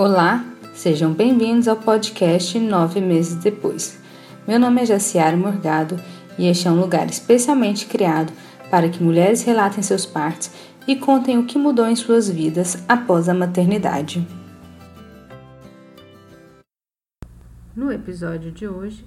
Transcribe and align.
Olá, 0.00 0.44
sejam 0.74 1.12
bem-vindos 1.12 1.66
ao 1.66 1.74
podcast 1.74 2.56
Nove 2.60 3.00
Meses 3.00 3.34
Depois. 3.34 4.00
Meu 4.46 4.56
nome 4.56 4.82
é 4.82 4.86
Jaciara 4.86 5.36
Morgado 5.36 5.96
e 6.38 6.46
este 6.46 6.68
é 6.68 6.70
um 6.70 6.78
lugar 6.78 7.08
especialmente 7.10 7.84
criado 7.84 8.32
para 8.70 8.88
que 8.88 9.02
mulheres 9.02 9.42
relatem 9.42 9.82
seus 9.82 10.06
partos 10.06 10.52
e 10.86 10.94
contem 10.94 11.36
o 11.36 11.46
que 11.46 11.58
mudou 11.58 11.84
em 11.84 11.96
suas 11.96 12.30
vidas 12.30 12.84
após 12.88 13.28
a 13.28 13.34
maternidade. 13.34 14.24
No 17.74 17.90
episódio 17.90 18.52
de 18.52 18.68
hoje, 18.68 19.04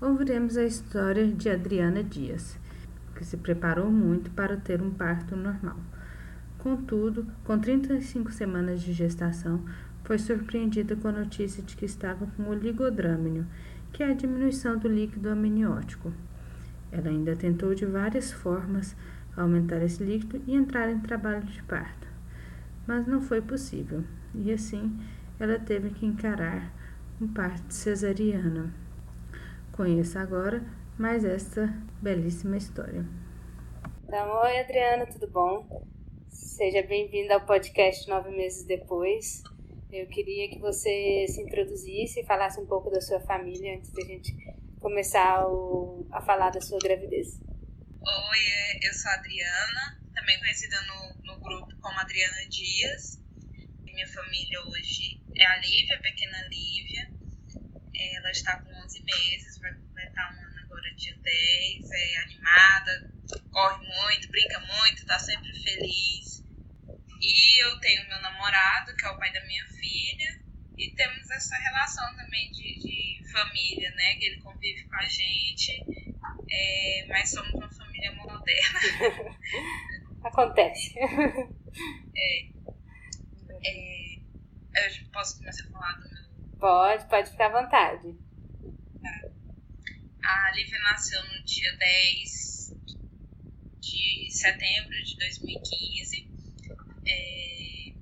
ouviremos 0.00 0.56
a 0.56 0.64
história 0.64 1.24
de 1.24 1.48
Adriana 1.50 2.02
Dias, 2.02 2.58
que 3.14 3.24
se 3.24 3.36
preparou 3.36 3.92
muito 3.92 4.28
para 4.32 4.56
ter 4.56 4.82
um 4.82 4.90
parto 4.90 5.36
normal. 5.36 5.76
Contudo, 6.58 7.28
com 7.44 7.56
35 7.56 8.32
semanas 8.32 8.82
de 8.82 8.92
gestação, 8.92 9.64
foi 10.04 10.18
surpreendida 10.18 10.96
com 10.96 11.08
a 11.08 11.12
notícia 11.12 11.62
de 11.62 11.76
que 11.76 11.84
estava 11.84 12.26
com 12.36 12.48
oligodrâmino, 12.48 13.46
que 13.92 14.02
é 14.02 14.10
a 14.10 14.14
diminuição 14.14 14.78
do 14.78 14.88
líquido 14.88 15.28
amniótico. 15.28 16.12
Ela 16.90 17.08
ainda 17.08 17.36
tentou 17.36 17.74
de 17.74 17.86
várias 17.86 18.32
formas 18.32 18.96
aumentar 19.36 19.82
esse 19.82 20.02
líquido 20.02 20.42
e 20.46 20.54
entrar 20.54 20.90
em 20.90 21.00
trabalho 21.00 21.44
de 21.44 21.62
parto, 21.62 22.06
mas 22.86 23.06
não 23.06 23.20
foi 23.20 23.40
possível, 23.40 24.04
e 24.34 24.52
assim 24.52 24.98
ela 25.38 25.58
teve 25.58 25.90
que 25.90 26.06
encarar 26.06 26.72
um 27.20 27.26
parto 27.28 27.72
cesariana. 27.72 28.72
Conheça 29.72 30.20
agora 30.20 30.62
mais 30.98 31.24
esta 31.24 31.72
belíssima 32.00 32.56
história. 32.56 33.04
Então, 34.04 34.28
oi 34.42 34.60
Adriana, 34.60 35.06
tudo 35.06 35.26
bom? 35.28 35.86
Seja 36.28 36.82
bem-vinda 36.82 37.34
ao 37.34 37.40
podcast 37.40 38.08
Nove 38.08 38.30
Meses 38.30 38.64
Depois. 38.64 39.42
Eu 39.92 40.06
queria 40.06 40.48
que 40.48 40.58
você 40.58 41.26
se 41.28 41.42
introduzisse 41.42 42.20
e 42.20 42.24
falasse 42.24 42.58
um 42.58 42.64
pouco 42.64 42.90
da 42.90 42.98
sua 42.98 43.20
família 43.20 43.76
antes 43.76 43.92
da 43.92 44.00
gente 44.00 44.34
começar 44.80 45.46
o, 45.46 46.08
a 46.10 46.22
falar 46.22 46.48
da 46.48 46.62
sua 46.62 46.78
gravidez. 46.78 47.38
Oi, 48.00 48.38
é, 48.38 48.88
eu 48.88 48.94
sou 48.94 49.10
a 49.10 49.14
Adriana, 49.16 50.00
também 50.14 50.38
conhecida 50.38 50.80
no, 50.86 51.34
no 51.34 51.40
grupo 51.40 51.76
como 51.78 52.00
Adriana 52.00 52.48
Dias. 52.48 53.20
Minha 53.82 54.08
família 54.08 54.62
hoje 54.62 55.20
é 55.36 55.44
a 55.44 55.58
Lívia, 55.58 55.96
a 55.98 56.00
pequena 56.00 56.48
Lívia. 56.48 57.12
Ela 58.16 58.30
está 58.30 58.62
com 58.62 58.72
11 58.72 59.04
meses, 59.04 59.58
vai 59.58 59.74
completar 59.74 60.34
um 60.34 60.40
ano 60.40 60.58
agora, 60.64 60.94
dia 60.94 61.14
10. 61.22 61.90
É 61.90 62.16
animada, 62.22 63.12
corre 63.50 63.86
muito, 63.86 64.30
brinca 64.30 64.58
muito, 64.58 65.02
está 65.02 65.18
sempre 65.18 65.52
feliz 65.52 66.31
e 67.22 67.64
eu 67.64 67.78
tenho 67.78 68.08
meu 68.08 68.20
namorado, 68.20 68.96
que 68.96 69.06
é 69.06 69.10
o 69.10 69.18
pai 69.18 69.32
da 69.32 69.44
minha 69.46 69.64
filha, 69.68 70.42
e 70.76 70.90
temos 70.90 71.30
essa 71.30 71.56
relação 71.56 72.16
também 72.16 72.50
de, 72.50 72.80
de 72.80 73.30
família, 73.30 73.90
né? 73.92 74.16
Que 74.16 74.24
ele 74.26 74.42
convive 74.42 74.84
com 74.88 74.96
a 74.96 75.04
gente, 75.04 75.84
é, 76.50 77.06
mas 77.08 77.30
somos 77.30 77.54
uma 77.54 77.70
família 77.70 78.12
moderna. 78.12 79.38
Acontece. 80.24 80.98
É, 82.14 82.48
é, 83.64 84.18
eu 84.88 85.10
posso 85.12 85.38
começar 85.38 85.64
a 85.68 85.70
falar 85.70 85.92
do 85.94 86.10
meu. 86.10 86.58
Pode, 86.58 87.08
pode 87.08 87.30
ficar 87.30 87.46
à 87.46 87.62
vontade. 87.62 88.18
Tá. 89.02 89.30
A 90.24 90.52
Lívia 90.54 90.78
nasceu 90.80 91.22
no 91.24 91.44
dia 91.44 91.76
10 91.76 92.74
de 93.80 94.30
setembro 94.30 95.02
de 95.02 95.18
2015 95.18 96.31
é, 97.06 97.92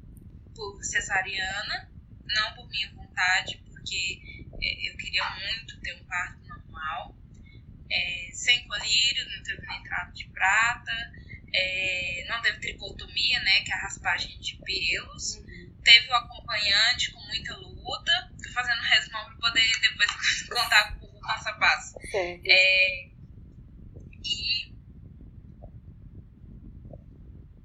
por 0.55 0.83
cesariana, 0.83 1.91
não 2.27 2.55
por 2.55 2.69
minha 2.69 2.91
vontade, 2.95 3.63
porque 3.69 4.21
é, 4.63 4.91
eu 4.91 4.97
queria 4.97 5.25
muito 5.31 5.81
ter 5.81 5.95
um 5.95 6.05
parto 6.05 6.41
normal, 6.47 7.17
é, 7.91 8.31
sem 8.33 8.67
colírio, 8.67 9.29
não 9.37 9.43
teve 9.43 9.67
nem 9.67 9.83
trato 9.83 10.15
de 10.15 10.29
prata, 10.29 11.13
é, 11.53 12.27
não 12.29 12.41
teve 12.43 12.61
tricotomia, 12.61 13.41
né, 13.41 13.63
que 13.63 13.73
é 13.73 13.75
a 13.75 13.83
raspagem 13.83 14.39
de 14.39 14.57
pelos, 14.65 15.37
uhum. 15.37 15.75
teve 15.83 16.09
o 16.09 16.15
acompanhante 16.15 17.13
com 17.13 17.21
muita 17.27 17.57
luta, 17.57 18.33
tô 18.43 18.53
fazendo 18.53 18.81
resumão 18.83 19.25
para 19.27 19.37
poder 19.37 19.81
depois 19.81 20.11
contar 20.49 20.99
o 21.01 21.21
passo 21.21 21.49
a 21.49 21.53
passo. 21.55 21.97
É, 22.15 23.11
e 24.25 24.71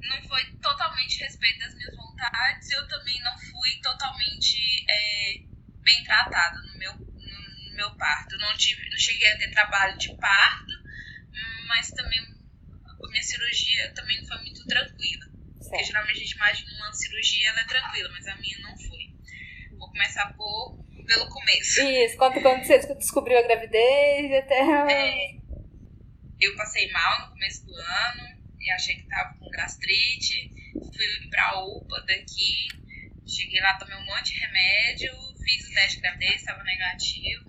não 0.07 0.21
foi 0.23 0.43
totalmente 0.61 1.19
respeito 1.19 1.59
das 1.59 1.75
minhas 1.75 1.95
vontades, 1.95 2.71
eu 2.71 2.87
também 2.87 3.21
não 3.21 3.37
fui 3.37 3.79
totalmente 3.81 4.85
é, 4.89 5.41
bem 5.81 6.03
tratada 6.03 6.61
no 6.61 6.77
meu, 6.77 6.93
no, 6.93 7.69
no, 7.69 7.75
meu 7.75 7.95
parto. 7.95 8.37
Não, 8.37 8.55
tive, 8.57 8.89
não 8.89 8.97
cheguei 8.97 9.31
a 9.31 9.37
ter 9.37 9.51
trabalho 9.51 9.97
de 9.97 10.15
parto, 10.17 10.73
mas 11.67 11.91
também 11.91 12.19
a 12.19 13.09
minha 13.09 13.23
cirurgia 13.23 13.93
também 13.93 14.19
não 14.21 14.27
foi 14.27 14.37
muito 14.37 14.65
tranquila. 14.65 15.25
Certo. 15.25 15.69
Porque 15.69 15.83
geralmente 15.83 16.17
a 16.17 16.19
gente 16.19 16.35
imagina 16.35 16.71
uma 16.77 16.93
cirurgia, 16.93 17.49
ela 17.49 17.61
é 17.61 17.65
tranquila, 17.65 18.09
mas 18.11 18.27
a 18.27 18.35
minha 18.37 18.59
não 18.59 18.77
foi. 18.77 19.13
Vou 19.77 19.89
começar 19.89 20.33
por, 20.33 20.85
pelo 21.05 21.29
começo. 21.29 21.81
Isso, 21.81 22.17
conta 22.17 22.41
quando 22.41 22.63
você 22.63 22.79
descobriu 22.95 23.37
a 23.37 23.41
gravidez 23.41 24.43
até. 24.43 24.59
É, 24.91 25.35
eu 26.39 26.55
passei 26.55 26.91
mal 26.91 27.21
no 27.21 27.31
começo 27.31 27.65
do 27.65 27.75
ano, 27.75 28.34
e 28.65 28.71
achei 28.71 28.95
que 28.95 29.07
tava 29.07 29.37
com 29.37 29.49
gastrite. 29.49 30.51
Fui 30.73 31.29
pra 31.29 31.59
UPA 31.63 32.01
daqui, 32.07 32.67
cheguei 33.27 33.61
lá, 33.61 33.77
tomei 33.77 33.95
um 33.95 34.05
monte 34.05 34.33
de 34.33 34.39
remédio, 34.39 35.13
fiz 35.37 35.69
o 35.69 35.73
teste 35.73 35.97
de 35.97 36.01
gravidez, 36.01 36.35
estava 36.37 36.63
negativo. 36.63 37.45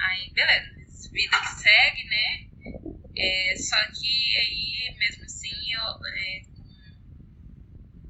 Aí, 0.00 0.30
beleza, 0.32 0.70
vida 1.12 1.40
que 1.40 1.60
segue, 1.60 2.04
né? 2.04 2.48
É, 3.16 3.56
só 3.56 3.76
que 3.90 4.36
aí, 4.36 4.96
mesmo 4.96 5.24
assim, 5.24 5.72
eu, 5.72 6.06
é, 6.06 6.42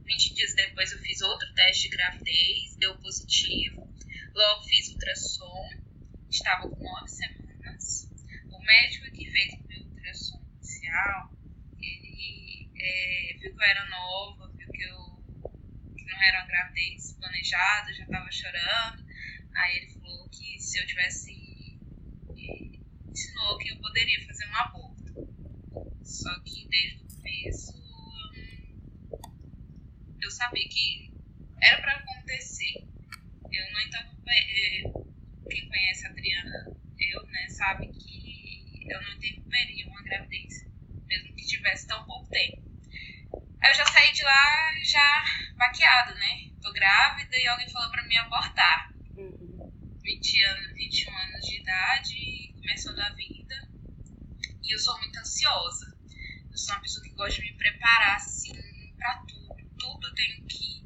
20 0.05 0.35
dias 0.35 0.55
depois 0.55 0.93
eu 0.93 0.99
fiz 0.99 1.21
outro 1.23 1.53
teste 1.55 1.89
de 1.89 1.97
gravidez, 1.97 2.77
deu 2.77 2.97
positivo. 2.99 3.89
Logo 4.35 4.65
fiz 4.65 4.91
ultrassom, 4.91 5.71
estava 6.31 6.69
com 6.69 6.83
9 6.83 7.09
semanas. 7.09 8.11
O 8.51 8.63
médico 8.63 9.11
que 9.11 9.31
fez 9.31 9.55
o 9.55 9.67
meu 9.67 9.83
ultrassom 9.87 10.45
inicial 10.55 11.40
é, 12.83 13.37
viu 13.39 13.55
que 13.55 13.63
eu 13.63 13.67
era 13.67 13.89
nova, 13.89 14.53
viu 14.57 14.69
que 14.71 14.83
eu 14.83 15.21
que 15.97 16.05
não 16.05 16.23
era 16.23 16.39
uma 16.41 16.47
gravidez 16.47 17.13
planejada, 17.19 17.93
já 17.93 18.07
tava 18.07 18.31
chorando. 18.31 19.05
Aí 19.55 19.77
ele 19.77 19.93
falou 19.95 20.29
que 20.31 20.59
se 20.59 20.79
eu 20.79 20.87
tivesse. 20.87 21.79
ensinou 23.09 23.59
que 23.59 23.71
eu 23.71 23.79
poderia 23.81 24.25
fazer 24.27 24.47
um 24.47 24.57
aborto. 24.57 25.01
Só 26.03 26.41
que 26.41 26.67
desde 26.69 27.03
o 27.03 27.17
começo 27.17 27.81
eu 30.21 30.31
sabia 30.31 30.69
que 30.69 31.13
era 31.63 31.81
para 31.81 31.97
acontecer. 31.97 32.89
Eu, 33.53 33.73
no 33.73 33.81
entanto, 33.81 34.17
é, 34.29 34.83
quem 35.51 35.69
conhece 35.69 36.07
a 36.07 36.11
Adriana, 36.11 36.77
eu, 36.99 37.27
né, 37.27 37.49
sabe 37.49 37.89
que 37.89 38.87
eu 38.89 39.03
não 39.03 39.13
interromperia 39.15 39.89
uma 39.89 40.03
gravidez, 40.03 40.67
mesmo 41.07 41.35
que 41.35 41.47
tivesse 41.47 41.87
tão 41.87 42.05
pouco 42.07 42.29
tempo. 42.31 42.63
Aí 43.63 43.71
eu 43.71 43.75
já 43.75 43.85
saí 43.87 44.13
de 44.13 44.23
lá 44.23 44.73
já 44.85 45.25
maquiada, 45.57 46.15
né? 46.15 46.51
Tô 46.63 46.73
grávida 46.73 47.37
e 47.37 47.47
alguém 47.49 47.69
falou 47.71 47.91
pra 47.91 48.03
mim 48.05 48.10
abortar. 48.21 48.93
Uhum. 49.17 49.73
20 50.03 50.43
anos, 50.45 50.73
21 50.75 51.19
anos 51.19 51.47
de 51.47 51.61
idade, 51.61 52.55
começando 52.55 52.99
a 53.01 53.11
vida. 53.11 53.69
E 54.63 54.75
eu 54.75 54.79
sou 54.79 54.99
muito 54.99 55.19
ansiosa. 55.19 55.99
Eu 56.51 56.57
sou 56.57 56.75
uma 56.75 56.83
pessoa 56.83 57.05
que 57.05 57.15
gosta 57.15 57.41
de 57.41 57.51
me 57.51 57.59
preparar, 57.59 58.17
assim, 58.17 58.53
pra 58.97 59.25
tudo. 59.29 59.57
Tudo 59.79 60.07
eu 60.07 60.15
tenho 60.15 60.47
que 60.47 60.85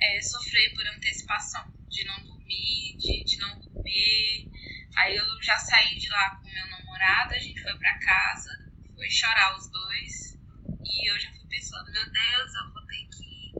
é, 0.00 0.20
sofrer 0.20 0.74
por 0.74 0.86
antecipação. 0.86 1.72
De 1.88 2.04
não 2.04 2.22
dormir, 2.24 2.96
de, 2.96 3.24
de 3.24 3.38
não 3.38 3.60
comer. 3.60 4.48
Aí 4.96 5.16
eu 5.16 5.42
já 5.42 5.56
saí 5.58 5.96
de 5.96 6.08
lá 6.08 6.36
com 6.36 6.48
meu 6.48 6.66
namorado, 6.68 7.34
a 7.34 7.38
gente 7.38 7.60
foi 7.60 7.76
pra 7.78 7.98
casa, 7.98 8.50
foi 8.94 9.10
chorar 9.10 9.56
os 9.56 9.68
dois. 9.70 10.38
E 10.84 11.10
eu 11.10 11.18
já 11.20 11.30
pensando, 11.54 11.92
meu 11.92 12.10
Deus, 12.10 12.54
eu 12.54 12.72
vou 12.72 12.86
ter 12.86 13.08
que 13.08 13.52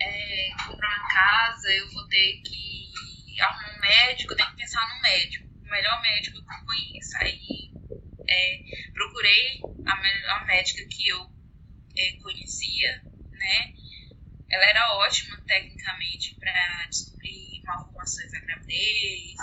é, 0.00 0.50
comprar 0.66 0.88
uma 0.88 1.08
casa, 1.08 1.70
eu 1.72 1.90
vou 1.92 2.08
ter 2.08 2.40
que 2.42 3.40
arrumar 3.40 3.76
um 3.76 3.80
médico, 3.80 4.32
eu 4.32 4.36
tenho 4.36 4.50
que 4.50 4.56
pensar 4.56 4.94
no 4.94 5.02
médico, 5.02 5.46
o 5.46 5.68
melhor 5.68 6.00
médico 6.00 6.42
que 6.42 6.54
eu 6.54 6.64
conheço. 6.64 7.16
Aí 7.18 7.70
é, 8.28 8.64
procurei 8.94 9.60
a 9.86 9.96
melhor 10.00 10.46
médica 10.46 10.88
que 10.88 11.08
eu 11.08 11.30
é, 11.96 12.12
conhecia, 12.22 13.02
né? 13.32 13.74
Ela 14.50 14.64
era 14.64 14.94
ótima 14.94 15.38
tecnicamente 15.46 16.34
para 16.36 16.86
descobrir 16.86 17.62
malformações 17.64 18.32
da 18.32 18.40
gravidez. 18.40 19.36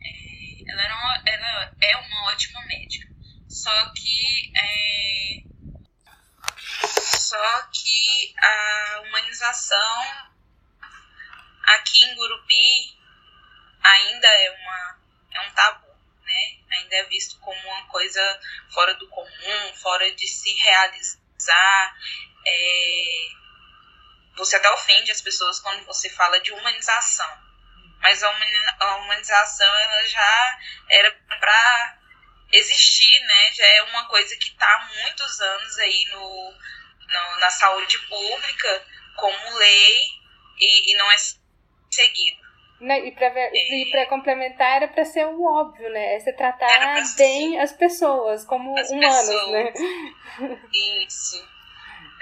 É, 0.00 0.70
ela, 0.72 0.82
era 0.82 0.94
uma, 0.94 1.22
ela 1.26 1.76
é 1.82 1.96
uma 1.98 2.32
ótima 2.32 2.64
médica. 2.64 3.06
Só 3.46 3.92
que 3.92 4.52
é, 4.56 5.46
só 7.26 7.62
que 7.72 8.34
a 8.38 9.02
humanização 9.04 10.30
aqui 11.64 12.02
em 12.04 12.14
Gurupi 12.14 12.96
ainda 13.82 14.28
é, 14.28 14.50
uma, 14.50 15.00
é 15.32 15.40
um 15.40 15.50
tabu, 15.52 15.88
né? 16.22 16.58
Ainda 16.70 16.96
é 16.96 17.04
visto 17.06 17.38
como 17.40 17.58
uma 17.68 17.86
coisa 17.88 18.40
fora 18.72 18.94
do 18.94 19.08
comum, 19.08 19.74
fora 19.74 20.06
de 20.26 20.32
se 20.32 20.52
realizar. 20.54 21.96
É... 22.44 23.28
Você 24.36 24.56
até 24.56 24.70
ofende 24.70 25.12
as 25.12 25.20
pessoas 25.20 25.60
quando 25.60 25.84
você 25.86 26.10
fala 26.10 26.40
de 26.40 26.52
humanização. 26.52 27.46
Mas 28.00 28.22
a 28.22 28.96
humanização 28.96 29.74
ela 29.74 30.04
já 30.04 30.58
era 30.90 31.10
para 31.40 31.98
existir, 32.52 33.20
né? 33.20 33.52
Já 33.52 33.66
é 33.66 33.82
uma 33.84 34.06
coisa 34.06 34.36
que 34.36 34.48
está 34.48 34.66
há 34.66 34.86
muitos 35.02 35.40
anos 35.40 35.78
aí 35.78 36.04
no, 36.10 36.54
no 37.00 37.40
na 37.40 37.50
saúde 37.50 37.98
pública 38.00 38.86
como 39.16 39.56
lei 39.56 40.00
e, 40.58 40.92
e 40.92 40.96
não 40.96 41.10
é 41.10 41.16
seguido. 41.90 42.45
Né? 42.80 43.06
E 43.06 43.12
para 43.12 44.00
é. 44.00 44.06
complementar 44.06 44.76
era 44.76 44.88
para 44.88 45.04
ser 45.04 45.24
o 45.24 45.42
óbvio, 45.42 45.88
né? 45.90 46.16
É 46.16 46.20
você 46.20 46.32
tratar 46.32 46.68
bem 47.16 47.58
as 47.58 47.72
pessoas 47.72 48.44
como 48.44 48.78
as 48.78 48.90
humanos, 48.90 49.16
pessoas. 49.16 49.50
né? 49.50 49.72
Isso. 51.06 51.56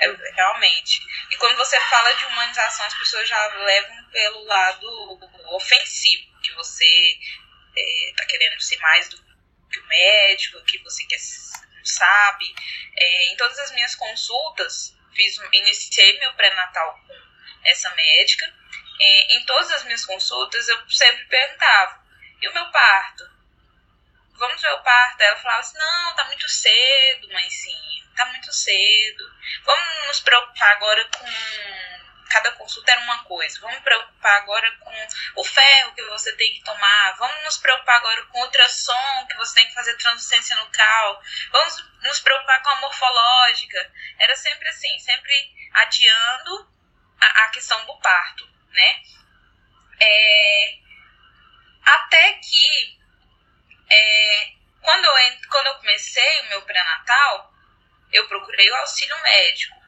É, 0.00 0.32
realmente. 0.34 1.00
E 1.30 1.36
quando 1.36 1.56
você 1.56 1.78
fala 1.80 2.12
de 2.12 2.24
humanização, 2.26 2.86
as 2.86 2.94
pessoas 2.98 3.28
já 3.28 3.46
levam 3.46 4.04
pelo 4.10 4.44
lado 4.44 5.18
ofensivo, 5.56 6.40
que 6.40 6.52
você 6.54 7.18
está 7.74 8.22
é, 8.22 8.26
querendo 8.26 8.60
ser 8.60 8.78
mais 8.78 9.08
do 9.08 9.16
que 9.70 9.80
o 9.80 9.86
médico, 9.86 10.64
que 10.64 10.78
você 10.78 11.04
quer, 11.06 11.18
sabe. 11.82 12.54
É, 12.96 13.32
em 13.32 13.36
todas 13.36 13.58
as 13.58 13.72
minhas 13.72 13.94
consultas, 13.94 14.96
fiz, 15.14 15.36
iniciei 15.52 16.18
meu 16.18 16.32
pré-natal 16.34 17.00
com 17.06 17.14
essa 17.64 17.92
médica. 17.94 18.52
É, 19.00 19.36
em 19.36 19.44
todas 19.44 19.70
as 19.72 19.84
minhas 19.84 20.04
consultas, 20.04 20.68
eu 20.68 20.90
sempre 20.90 21.24
perguntava: 21.26 22.00
e 22.40 22.48
o 22.48 22.54
meu 22.54 22.70
parto? 22.70 23.24
Vamos 24.36 24.60
ver 24.60 24.72
o 24.72 24.82
parto? 24.82 25.20
Ela 25.20 25.36
falava 25.36 25.60
assim: 25.60 25.78
não, 25.78 26.14
tá 26.14 26.24
muito 26.24 26.48
cedo, 26.48 27.28
mãezinha, 27.32 28.04
tá 28.16 28.26
muito 28.26 28.52
cedo. 28.52 29.24
Vamos 29.64 30.06
nos 30.06 30.20
preocupar 30.20 30.72
agora 30.72 31.04
com 31.06 31.24
cada 32.34 32.50
consulta 32.52 32.90
era 32.90 33.00
uma 33.02 33.22
coisa. 33.24 33.60
Vamos 33.60 33.78
preocupar 33.78 34.38
agora 34.38 34.70
com 34.80 34.92
o 35.36 35.44
ferro 35.44 35.94
que 35.94 36.02
você 36.06 36.32
tem 36.32 36.52
que 36.54 36.64
tomar. 36.64 37.16
Vamos 37.16 37.44
nos 37.44 37.58
preocupar 37.58 37.96
agora 37.96 38.22
com 38.26 38.40
o 38.40 38.42
ultrassom 38.42 39.26
que 39.28 39.36
você 39.36 39.54
tem 39.54 39.68
que 39.68 39.74
fazer 39.74 39.96
translucência 39.96 40.56
no 40.56 40.66
cal. 40.70 41.22
Vamos 41.52 41.84
nos 42.02 42.18
preocupar 42.18 42.60
com 42.62 42.70
a 42.70 42.80
morfológica. 42.80 43.92
Era 44.18 44.34
sempre 44.34 44.68
assim, 44.68 44.98
sempre 44.98 45.54
adiando 45.74 46.68
a, 47.20 47.44
a 47.44 47.48
questão 47.50 47.84
do 47.86 47.96
parto, 48.00 48.48
né? 48.74 49.02
É, 50.00 50.78
até 51.84 52.32
que 52.34 52.98
é, 53.90 54.52
quando, 54.82 55.04
eu, 55.04 55.38
quando 55.50 55.66
eu 55.68 55.74
comecei 55.76 56.40
o 56.40 56.48
meu 56.48 56.62
pré-natal, 56.62 57.54
eu 58.12 58.28
procurei 58.28 58.70
o 58.70 58.76
auxílio 58.76 59.20
médico 59.22 59.84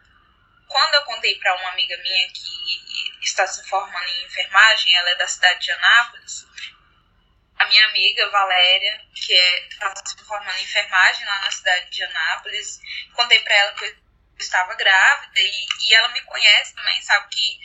quando 0.68 0.94
eu 0.94 1.02
contei 1.04 1.38
para 1.38 1.54
uma 1.54 1.70
amiga 1.70 1.96
minha 1.98 2.28
que 2.28 3.18
está 3.22 3.46
se 3.46 3.66
formando 3.68 4.08
em 4.08 4.24
enfermagem, 4.24 4.94
ela 4.96 5.10
é 5.10 5.14
da 5.16 5.26
cidade 5.26 5.60
de 5.60 5.72
Anápolis, 5.72 6.46
a 7.58 7.64
minha 7.66 7.86
amiga 7.86 8.28
Valéria, 8.28 9.00
que 9.14 9.32
é, 9.32 9.68
está 9.68 9.94
se 10.04 10.24
formando 10.24 10.58
em 10.58 10.64
enfermagem 10.64 11.24
lá 11.24 11.40
na 11.40 11.50
cidade 11.50 11.90
de 11.90 12.02
Anápolis, 12.04 12.80
contei 13.14 13.40
para 13.40 13.54
ela 13.54 13.72
que 13.72 13.84
eu 13.84 13.96
estava 14.38 14.74
grávida 14.74 15.40
e, 15.40 15.66
e, 15.80 15.94
ela 15.94 16.08
me 16.08 16.20
conhece 16.22 16.74
também, 16.74 17.00
sabe 17.02 17.28
que, 17.34 17.60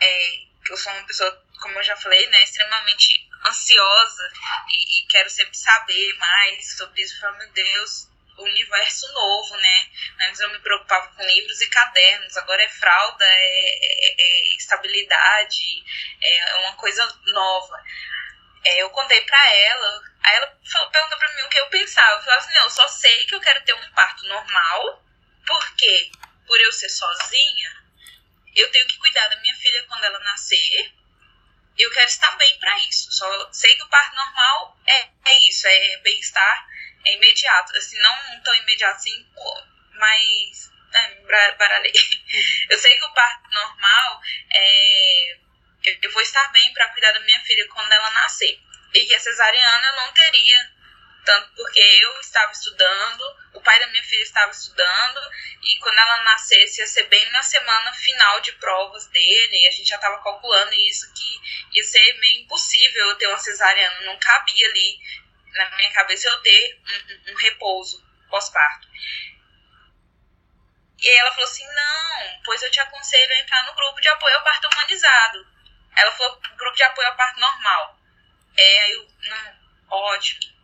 é, 0.00 0.46
eu 0.70 0.76
sou 0.76 0.92
uma 0.92 1.06
pessoa, 1.06 1.44
como 1.60 1.78
eu 1.78 1.82
já 1.82 1.96
falei, 1.96 2.26
né, 2.28 2.42
extremamente 2.42 3.28
ansiosa 3.46 4.30
e, 4.68 4.98
e 4.98 5.06
quero 5.06 5.30
sempre 5.30 5.56
saber 5.56 6.14
mais 6.18 6.76
sobre 6.76 7.02
isso. 7.02 7.20
Falei, 7.20 7.38
meu 7.38 7.52
Deus, 7.52 8.08
universo 8.38 9.12
novo, 9.12 9.56
né? 9.56 9.90
Antes 10.28 10.40
eu 10.40 10.50
me 10.50 10.58
preocupava 10.58 11.08
com 11.08 11.22
livros 11.24 11.60
e 11.60 11.70
cadernos, 11.70 12.36
agora 12.36 12.62
é 12.62 12.68
fralda, 12.68 13.24
é, 13.24 13.78
é, 13.80 14.14
é 14.18 14.56
estabilidade, 14.56 15.84
é 16.22 16.54
uma 16.56 16.76
coisa 16.76 17.06
nova. 17.26 17.82
É, 18.64 18.82
eu 18.82 18.90
contei 18.90 19.20
pra 19.22 19.52
ela, 19.54 20.02
aí 20.24 20.36
ela 20.36 20.58
falou, 20.70 20.90
perguntou 20.90 21.18
pra 21.18 21.34
mim 21.34 21.42
o 21.42 21.48
que 21.48 21.58
eu 21.58 21.68
pensava. 21.68 22.18
Eu 22.18 22.24
falei 22.24 22.38
assim, 22.38 22.54
não, 22.54 22.64
eu 22.64 22.70
só 22.70 22.88
sei 22.88 23.24
que 23.26 23.34
eu 23.34 23.40
quero 23.40 23.64
ter 23.64 23.74
um 23.74 23.92
parto 23.92 24.26
normal, 24.26 25.02
porque 25.46 26.10
por 26.46 26.60
eu 26.60 26.72
ser 26.72 26.88
sozinha, 26.88 27.75
eu 28.56 28.70
tenho 28.70 28.86
que 28.88 28.98
cuidar 28.98 29.28
da 29.28 29.36
minha 29.36 29.54
filha 29.56 29.84
quando 29.84 30.04
ela 30.04 30.18
nascer, 30.20 30.92
eu 31.78 31.90
quero 31.90 32.06
estar 32.06 32.34
bem 32.36 32.58
para 32.58 32.78
isso. 32.80 33.12
Só 33.12 33.52
sei 33.52 33.74
que 33.76 33.82
o 33.82 33.88
parto 33.88 34.16
normal 34.16 34.78
é, 34.86 35.08
é 35.26 35.48
isso, 35.48 35.66
é 35.68 35.96
bem-estar 35.98 36.66
é 37.06 37.14
imediato. 37.14 37.76
Assim, 37.76 37.98
não 37.98 38.42
tão 38.42 38.54
imediato 38.56 38.96
assim, 38.96 39.26
mas. 39.94 40.70
É, 40.92 41.52
baralhei. 41.56 41.92
Uhum. 41.92 42.66
Eu 42.70 42.78
sei 42.78 42.96
que 42.96 43.04
o 43.04 43.14
parto 43.14 43.50
normal 43.50 44.22
é. 44.52 45.38
Eu 46.02 46.10
vou 46.10 46.22
estar 46.22 46.48
bem 46.48 46.72
para 46.72 46.88
cuidar 46.88 47.12
da 47.12 47.20
minha 47.20 47.40
filha 47.40 47.66
quando 47.68 47.92
ela 47.92 48.10
nascer. 48.10 48.60
E 48.92 49.06
que 49.06 49.14
a 49.14 49.20
cesariana 49.20 49.86
eu 49.86 49.96
não 49.96 50.12
teria 50.12 50.72
tanto 51.26 51.52
porque 51.56 51.80
eu 51.80 52.20
estava 52.20 52.52
estudando, 52.52 53.36
o 53.52 53.60
pai 53.60 53.78
da 53.80 53.88
minha 53.88 54.02
filha 54.04 54.22
estava 54.22 54.50
estudando, 54.52 55.20
e 55.62 55.78
quando 55.80 55.98
ela 55.98 56.22
nascesse 56.22 56.80
ia 56.80 56.86
ser 56.86 57.02
bem 57.08 57.30
na 57.32 57.42
semana 57.42 57.92
final 57.92 58.40
de 58.40 58.52
provas 58.52 59.06
dele, 59.08 59.56
e 59.56 59.66
a 59.66 59.70
gente 59.72 59.88
já 59.88 59.96
estava 59.96 60.22
calculando 60.22 60.72
isso, 60.72 61.12
que 61.12 61.40
ia 61.76 61.84
ser 61.84 62.12
meio 62.20 62.42
impossível 62.42 63.08
eu 63.08 63.16
ter 63.16 63.26
uma 63.26 63.38
cesariana, 63.38 64.00
não 64.02 64.16
cabia 64.18 64.68
ali 64.68 65.00
na 65.52 65.76
minha 65.76 65.92
cabeça 65.92 66.28
eu 66.28 66.42
ter 66.42 66.80
um, 67.28 67.32
um 67.32 67.36
repouso 67.36 68.02
pós-parto. 68.30 68.88
E 70.98 71.08
ela 71.18 71.30
falou 71.32 71.44
assim: 71.44 71.66
não, 71.66 72.42
pois 72.44 72.62
eu 72.62 72.70
te 72.70 72.80
aconselho 72.80 73.32
a 73.32 73.38
entrar 73.38 73.66
no 73.66 73.74
grupo 73.74 74.00
de 74.00 74.08
apoio 74.08 74.36
ao 74.36 74.44
parto 74.44 74.68
humanizado. 74.68 75.46
Ela 75.96 76.12
falou: 76.12 76.40
grupo 76.56 76.76
de 76.76 76.82
apoio 76.84 77.08
ao 77.08 77.16
parto 77.16 77.40
normal. 77.40 77.98
É, 78.56 78.82
aí 78.82 78.92
eu, 78.92 79.08
não, 79.20 79.58
ótimo, 79.90 80.55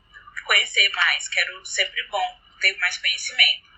conhecer 0.43 0.89
mais, 0.91 1.29
quero 1.29 1.65
sempre 1.65 2.03
bom 2.09 2.41
ter 2.61 2.77
mais 2.79 2.99
conhecimento. 2.99 3.71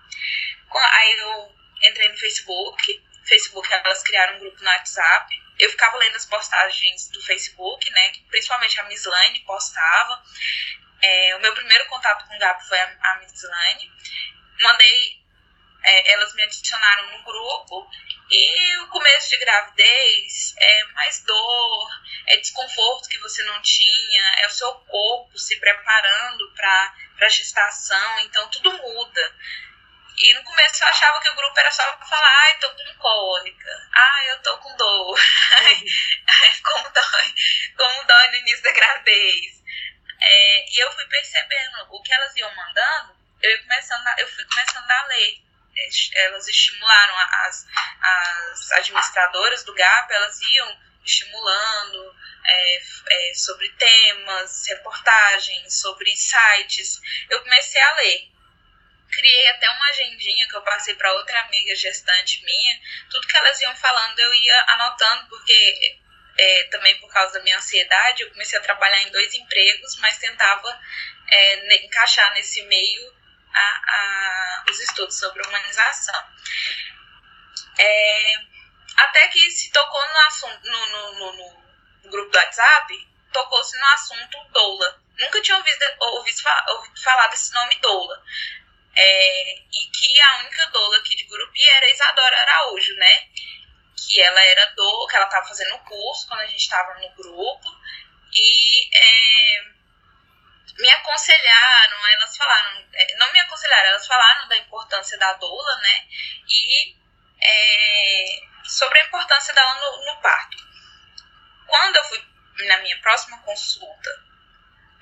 Aí 0.75 1.19
eu 1.19 1.55
entrei 1.83 2.09
no 2.09 2.17
Facebook, 2.17 3.03
Facebook 3.25 3.73
elas 3.73 4.03
criaram 4.03 4.35
um 4.35 4.39
grupo 4.39 4.61
no 4.61 4.69
WhatsApp. 4.69 5.43
Eu 5.57 5.69
ficava 5.69 5.97
lendo 5.97 6.15
as 6.15 6.25
postagens 6.25 7.09
do 7.09 7.21
Facebook, 7.21 7.89
né? 7.91 8.11
Principalmente 8.29 8.79
a 8.79 8.83
Miss 8.83 9.05
Lane 9.05 9.39
postava. 9.41 10.21
É, 11.01 11.35
o 11.35 11.39
meu 11.39 11.53
primeiro 11.53 11.85
contato 11.85 12.27
com 12.27 12.35
o 12.35 12.39
Gabi 12.39 12.67
foi 12.67 12.79
a, 12.79 12.97
a 13.01 13.19
Mislane. 13.19 13.91
Mandei, 14.61 15.24
é, 15.85 16.13
elas 16.13 16.33
me 16.33 16.43
adicionaram 16.43 17.11
no 17.11 17.23
grupo. 17.23 17.89
E 18.29 18.77
o 18.77 18.87
começo 18.87 19.29
de 19.29 19.37
gravidez 19.37 20.55
é 20.57 20.83
mais 20.93 21.23
dor, 21.23 21.89
é 22.27 22.37
desconforto 22.37 23.07
que 23.07 23.19
você 23.19 23.43
não 23.43 23.61
tinha, 23.61 24.23
é 24.39 24.47
o 24.47 24.51
seu 24.51 24.73
corpo 24.73 25.37
se 25.37 25.59
preparando 25.59 26.51
para 26.55 26.95
a 27.21 27.29
gestação, 27.29 28.19
então 28.21 28.49
tudo 28.49 28.73
muda. 28.73 29.35
E 30.17 30.33
no 30.33 30.43
começo 30.43 30.83
eu 30.83 30.87
achava 30.87 31.19
que 31.21 31.29
o 31.29 31.35
grupo 31.35 31.59
era 31.59 31.71
só 31.71 31.91
pra 31.91 32.05
falar, 32.07 32.43
ai, 32.43 32.57
tô 32.57 32.69
com 32.71 32.95
cólica, 32.97 33.89
ai, 33.93 34.31
eu 34.31 34.41
tô 34.41 34.57
com 34.57 34.75
dor, 34.75 35.19
como 36.63 36.89
dói, 36.89 37.35
como 37.77 38.07
dói 38.07 38.27
no 38.29 38.35
início 38.37 38.63
da 38.63 38.71
gravidez. 38.71 39.61
É, 40.19 40.65
e 40.71 40.79
eu 40.79 40.91
fui 40.93 41.05
percebendo 41.07 41.87
o 41.91 42.01
que 42.01 42.13
elas 42.13 42.35
iam 42.37 42.55
mandando, 42.55 43.15
eu, 43.41 43.61
começando 43.61 44.07
a, 44.07 44.15
eu 44.19 44.27
fui 44.27 44.45
começando 44.45 44.89
a 44.89 45.05
ler. 45.07 45.44
Elas 46.15 46.47
estimularam 46.47 47.15
as, 47.17 47.67
as 48.01 48.71
administradoras 48.73 49.63
do 49.63 49.73
GAP, 49.73 50.11
elas 50.11 50.39
iam 50.41 50.79
estimulando 51.03 52.15
é, 52.43 52.77
é, 52.77 53.33
sobre 53.33 53.69
temas, 53.73 54.65
reportagens, 54.67 55.81
sobre 55.81 56.15
sites. 56.15 56.99
Eu 57.29 57.41
comecei 57.41 57.81
a 57.81 57.95
ler. 57.95 58.31
Criei 59.11 59.47
até 59.49 59.69
uma 59.69 59.89
agendinha 59.89 60.47
que 60.47 60.55
eu 60.55 60.61
passei 60.63 60.95
para 60.95 61.13
outra 61.13 61.39
amiga 61.41 61.75
gestante 61.75 62.43
minha. 62.43 62.81
Tudo 63.09 63.27
que 63.27 63.37
elas 63.37 63.61
iam 63.61 63.75
falando 63.75 64.19
eu 64.19 64.33
ia 64.33 64.65
anotando, 64.69 65.29
porque 65.29 65.99
é, 66.37 66.63
também 66.65 66.97
por 66.99 67.11
causa 67.11 67.33
da 67.33 67.43
minha 67.43 67.57
ansiedade, 67.57 68.23
eu 68.23 68.29
comecei 68.31 68.59
a 68.59 68.63
trabalhar 68.63 69.01
em 69.03 69.11
dois 69.11 69.33
empregos, 69.33 69.97
mas 69.99 70.17
tentava 70.17 70.79
é, 71.29 71.85
encaixar 71.85 72.33
nesse 72.33 72.61
meio 72.63 73.14
a, 73.55 73.81
a, 73.87 74.63
os 74.69 74.79
estudos 74.79 75.17
sobre 75.17 75.45
humanização. 75.47 76.23
É, 77.77 78.35
até 78.97 79.27
que 79.29 79.51
se 79.51 79.71
tocou 79.71 80.07
no 80.07 80.17
assunto, 80.27 80.69
no, 80.69 80.85
no, 80.87 81.13
no, 81.13 81.33
no 82.03 82.09
grupo 82.11 82.31
do 82.31 82.37
WhatsApp, 82.37 83.07
tocou-se 83.33 83.77
no 83.77 83.85
assunto 83.87 84.37
doula. 84.51 85.01
Nunca 85.19 85.41
tinha 85.41 85.57
ouvido, 85.57 85.85
ouvido, 85.99 86.41
ouvido 86.69 87.01
falar 87.01 87.27
desse 87.27 87.53
nome 87.53 87.75
doula. 87.81 88.21
É, 88.97 89.55
e 89.59 89.91
que 89.91 90.21
a 90.21 90.37
única 90.37 90.67
doula 90.67 90.97
aqui 90.97 91.15
de 91.15 91.25
Gurupi 91.25 91.67
era 91.67 91.91
Isadora 91.91 92.41
Araújo, 92.41 92.95
né? 92.95 93.27
que 93.95 94.21
ela 94.21 94.41
era 94.41 94.65
do, 94.75 95.07
que 95.07 95.15
ela 95.15 95.25
estava 95.25 95.47
fazendo 95.47 95.75
o 95.75 95.79
curso 95.79 96.27
quando 96.27 96.41
a 96.41 96.47
gente 96.47 96.59
estava 96.59 96.93
no 96.99 97.09
grupo 97.15 97.69
e 98.33 98.89
é, 98.93 99.74
me 100.77 100.89
aconselharam, 100.91 102.07
elas 102.07 102.35
falaram, 102.35 102.85
é, 102.93 103.15
não 103.17 103.31
me 103.31 103.39
aconselharam, 103.39 103.89
elas 103.89 104.07
falaram 104.07 104.47
da 104.47 104.57
importância 104.57 105.17
da 105.17 105.33
doula, 105.33 105.75
né? 105.81 106.07
E 106.47 106.95
é, 107.41 108.25
sobre 108.63 108.99
a 108.99 109.05
importância 109.05 109.53
dela 109.53 109.75
no, 109.75 110.05
no, 110.05 110.21
parto. 110.21 110.57
Quando 111.67 111.95
eu 111.95 112.03
fui 112.05 112.25
na 112.67 112.77
minha 112.79 112.99
próxima 112.99 113.37
consulta 113.39 114.09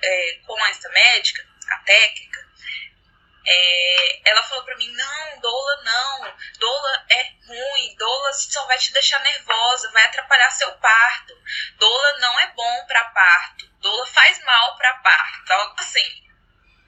é, 0.02 0.40
com 0.46 0.66
essa 0.66 0.88
médica, 0.90 1.46
a 1.70 1.78
técnica, 1.78 2.43
é, 3.46 4.30
ela 4.30 4.42
falou 4.42 4.64
pra 4.64 4.76
mim, 4.76 4.90
não, 4.92 5.40
doula 5.40 5.82
não, 5.82 6.36
doula 6.58 7.06
é 7.10 7.22
ruim, 7.46 7.96
doula 7.96 8.32
só 8.32 8.64
vai 8.66 8.78
te 8.78 8.92
deixar 8.92 9.20
nervosa, 9.20 9.90
vai 9.92 10.04
atrapalhar 10.04 10.50
seu 10.50 10.72
parto, 10.78 11.34
doula 11.78 12.18
não 12.18 12.40
é 12.40 12.46
bom 12.52 12.86
para 12.86 13.04
parto, 13.10 13.66
doula 13.80 14.06
faz 14.06 14.42
mal 14.44 14.76
para 14.76 14.94
parto, 14.94 15.52
algo 15.52 15.74
assim, 15.78 16.24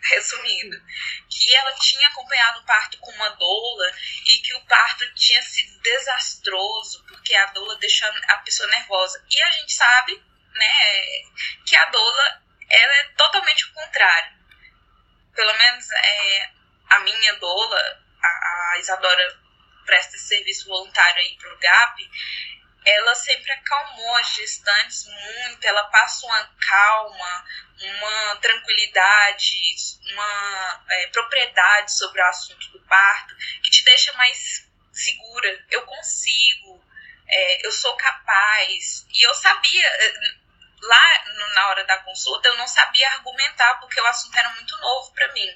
resumindo, 0.03 0.83
que 1.29 1.55
ela 1.55 1.73
tinha 1.75 2.09
acompanhado 2.09 2.61
o 2.61 2.65
parto 2.65 2.99
com 2.99 3.11
uma 3.13 3.29
doula 3.31 3.93
e 4.27 4.39
que 4.39 4.55
o 4.55 4.65
parto 4.67 5.15
tinha 5.15 5.43
sido 5.43 5.79
desastroso 5.81 7.05
porque 7.07 7.35
a 7.35 7.47
doula 7.47 7.77
deixou 7.77 8.09
a 8.29 8.37
pessoa 8.39 8.69
nervosa. 8.71 9.23
E 9.31 9.43
a 9.43 9.51
gente 9.51 9.73
sabe, 9.73 10.23
né, 10.55 11.05
que 11.67 11.77
a 11.77 11.85
doula 11.87 12.43
ela 12.69 12.95
é 12.97 13.05
totalmente 13.17 13.65
o 13.67 13.73
contrário 13.75 14.36
pelo 15.37 15.57
menos 15.57 15.87
é, 15.93 16.51
a 16.89 16.99
minha 17.01 17.35
doula, 17.35 18.03
a, 18.23 18.73
a 18.73 18.79
Isadora 18.79 19.39
presta 19.85 20.19
serviço 20.19 20.67
voluntário 20.67 21.21
aí 21.21 21.37
pro 21.37 21.59
GAP, 21.59 22.11
ela 22.85 23.15
sempre 23.15 23.51
acalmou 23.53 24.17
as 24.17 24.35
gestantes 24.35 25.07
muito, 25.07 25.65
ela 25.65 25.85
passa 25.85 26.27
uma 26.27 26.51
calma, 26.61 27.45
uma 27.81 28.37
tranquilidade, 28.37 29.77
uma 30.13 30.85
é, 30.89 31.07
propriedade 31.09 31.93
sobre 31.93 32.21
o 32.21 32.27
assunto 32.27 32.71
do 32.71 32.81
parto, 32.87 33.37
que 33.63 33.71
te 33.71 33.85
deixa 33.85 34.13
mais 34.15 34.67
segura. 34.93 35.65
Eu 35.71 35.83
consigo, 35.83 36.83
é, 37.29 37.67
eu 37.67 37.73
sou 37.73 37.95
capaz. 37.97 39.05
E 39.13 39.27
eu 39.27 39.35
sabia, 39.35 39.89
lá 40.83 41.25
na 41.55 41.69
hora 41.69 41.85
da 41.85 41.99
consulta, 41.99 42.49
eu 42.49 42.57
não 42.57 42.69
sabia 42.69 43.09
argumentar 43.11 43.75
porque 43.81 44.01
o 44.01 44.07
assunto 44.07 44.37
era 44.37 44.51
muito 44.51 44.77
novo 44.79 45.13
para 45.13 45.33
mim. 45.33 45.49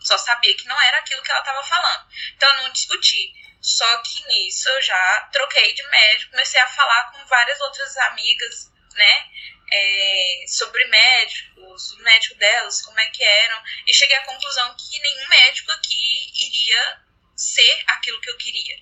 Só 0.00 0.16
sabia 0.16 0.56
que 0.56 0.66
não 0.66 0.80
era 0.80 0.98
aquilo 0.98 1.22
que 1.22 1.30
ela 1.30 1.40
estava 1.40 1.62
falando. 1.62 2.06
Então 2.34 2.48
eu 2.48 2.62
não 2.62 2.72
discuti. 2.72 3.32
Só 3.60 3.98
que 3.98 4.26
nisso 4.26 4.68
eu 4.70 4.82
já 4.82 5.28
troquei 5.32 5.74
de 5.74 5.82
médico, 5.88 6.30
comecei 6.30 6.60
a 6.60 6.68
falar 6.68 7.12
com 7.12 7.26
várias 7.26 7.60
outras 7.60 7.96
amigas, 7.98 8.72
né? 8.94 9.30
É, 9.72 10.44
sobre 10.48 10.84
médicos, 10.86 11.92
o 11.92 12.02
médico 12.02 12.34
delas, 12.36 12.82
como 12.82 12.98
é 12.98 13.06
que 13.06 13.22
eram, 13.22 13.62
e 13.86 13.94
cheguei 13.94 14.16
à 14.16 14.24
conclusão 14.24 14.74
que 14.76 14.98
nenhum 14.98 15.28
médico 15.28 15.70
aqui 15.72 16.32
iria 16.34 17.02
ser 17.36 17.84
aquilo 17.86 18.20
que 18.20 18.30
eu 18.30 18.36
queria. 18.38 18.76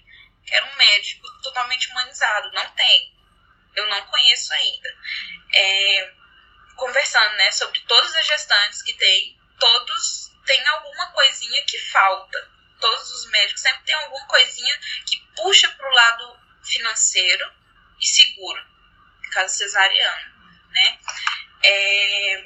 Que 0.47 0.54
era 0.54 0.64
um 0.64 0.76
médico 0.76 1.26
totalmente 1.42 1.90
humanizado. 1.90 2.52
Não 2.52 2.71
tem. 2.71 3.17
Eu 3.78 3.87
não 3.87 4.02
conheço 4.06 4.52
ainda 4.54 4.97
é, 5.54 6.12
conversando 6.76 7.35
né, 7.37 7.50
sobre 7.52 7.80
todas 7.80 8.14
as 8.16 8.26
gestantes 8.26 8.82
que 8.82 8.94
tem, 8.94 9.38
todos 9.58 10.32
têm 10.47 10.66
alguma 10.68 11.12
coisinha 11.12 11.64
que 11.64 11.78
falta. 11.78 12.58
Todos 12.80 13.11
os 13.12 13.30
médicos 13.30 13.61
sempre 13.61 13.85
têm 13.85 13.94
alguma 13.97 14.26
coisinha 14.26 14.80
que 15.06 15.18
puxa 15.37 15.68
para 15.70 15.88
o 15.88 15.94
lado 15.94 16.40
financeiro 16.64 17.52
e 18.00 18.06
seguro, 18.06 18.64
caso 19.32 19.56
cesariano, 19.56 20.32
né? 20.70 20.99
É, 21.64 22.44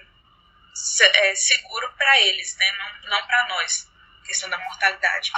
é 1.15 1.35
seguro 1.35 1.93
para 1.93 2.21
eles, 2.21 2.57
né? 2.57 2.73
Não, 2.73 3.11
não 3.11 3.27
para 3.27 3.47
nós, 3.49 3.87
questão 4.25 4.49
da 4.49 4.57
mortalidade. 4.57 5.31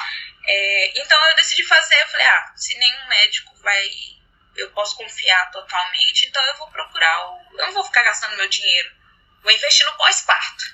É, 0.46 1.00
então 1.00 1.28
eu 1.30 1.36
decidi 1.36 1.64
fazer, 1.64 2.00
eu 2.00 2.08
falei, 2.08 2.26
ah, 2.26 2.52
se 2.54 2.78
nenhum 2.78 3.08
médico 3.08 3.56
vai 3.56 3.90
eu 4.56 4.70
posso 4.70 4.96
confiar 4.96 5.50
totalmente, 5.50 6.26
então 6.26 6.42
eu 6.44 6.56
vou 6.58 6.70
procurar 6.70 7.26
o. 7.26 7.58
Eu 7.58 7.66
não 7.66 7.72
vou 7.72 7.84
ficar 7.84 8.02
gastando 8.02 8.36
meu 8.36 8.48
dinheiro. 8.48 8.92
Vou 9.42 9.52
investir 9.52 9.84
no 9.86 9.96
pós-parto. 9.96 10.64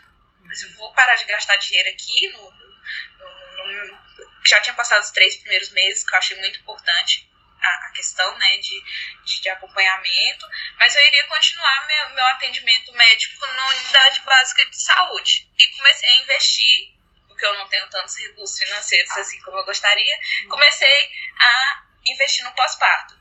Mas 0.45 0.63
eu 0.63 0.71
vou 0.75 0.93
parar 0.93 1.15
de 1.15 1.25
gastar 1.25 1.57
dinheiro 1.57 1.89
aqui 1.91 2.29
no, 2.29 2.51
no, 2.51 3.87
no, 3.87 3.99
já 4.45 4.61
tinha 4.61 4.75
passado 4.75 5.03
os 5.03 5.11
três 5.11 5.37
primeiros 5.37 5.71
meses, 5.71 6.05
que 6.05 6.15
eu 6.15 6.19
achei 6.19 6.37
muito 6.39 6.59
importante 6.61 7.29
a, 7.61 7.69
a 7.87 7.91
questão 7.93 8.37
né, 8.39 8.57
de, 8.59 8.85
de, 9.25 9.41
de, 9.43 9.49
acompanhamento, 9.51 10.47
mas 10.79 10.97
eu 10.97 11.07
iria 11.07 11.27
continuar 11.27 11.87
meu, 11.87 12.11
meu 12.11 12.27
atendimento 12.27 12.93
médico 12.93 13.47
na 13.47 13.69
unidade 13.69 14.21
básica 14.23 14.65
de 14.67 14.83
saúde. 14.83 15.49
E 15.59 15.69
comecei 15.77 16.09
a 16.09 16.17
investir, 16.23 16.95
porque 17.29 17.45
eu 17.45 17.55
não 17.55 17.69
tenho 17.69 17.89
tantos 17.89 18.17
recursos 18.17 18.59
financeiros 18.59 19.17
assim 19.19 19.41
como 19.43 19.59
eu 19.59 19.65
gostaria, 19.65 20.19
comecei 20.49 21.11
a 21.39 21.83
investir 22.07 22.45
no 22.45 22.53
pós-parto 22.55 23.20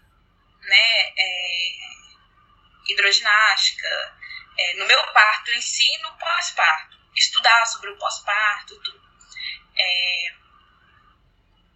né, 0.70 1.14
é, 1.18 1.72
hidroginástica, 2.88 3.88
é, 4.58 4.74
no 4.76 4.86
meu 4.86 5.04
parto 5.14 5.52
em 5.52 5.62
si 5.62 5.98
no 6.00 6.14
pós-parto. 6.18 6.98
Estudar 7.16 7.66
sobre 7.66 7.90
o 7.90 7.98
pós-parto, 7.98 8.80
tudo. 8.80 9.02
É, 9.78 10.34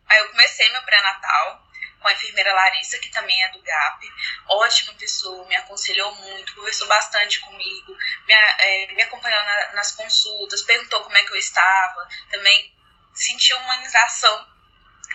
aí 0.08 0.20
eu 0.20 0.30
comecei 0.30 0.70
meu 0.70 0.84
pré-natal 0.84 1.68
com 2.00 2.08
a 2.08 2.14
enfermeira 2.14 2.54
Larissa, 2.54 3.00
que 3.00 3.10
também 3.10 3.42
é 3.44 3.50
do 3.50 3.62
GAP. 3.62 4.12
Ótima 4.50 4.94
pessoa, 4.94 5.48
me 5.48 5.56
aconselhou 5.56 6.14
muito, 6.16 6.54
conversou 6.54 6.88
bastante 6.88 7.40
comigo, 7.40 7.98
me, 8.28 8.34
é, 8.34 8.88
me 8.94 9.02
acompanhou 9.02 9.42
na, 9.44 9.74
nas 9.74 9.94
consultas, 9.94 10.62
perguntou 10.64 11.02
como 11.02 11.18
é 11.18 11.24
que 11.24 11.32
eu 11.32 11.38
estava, 11.38 12.08
também 12.30 12.74
senti 13.14 13.54
humanização 13.54 14.48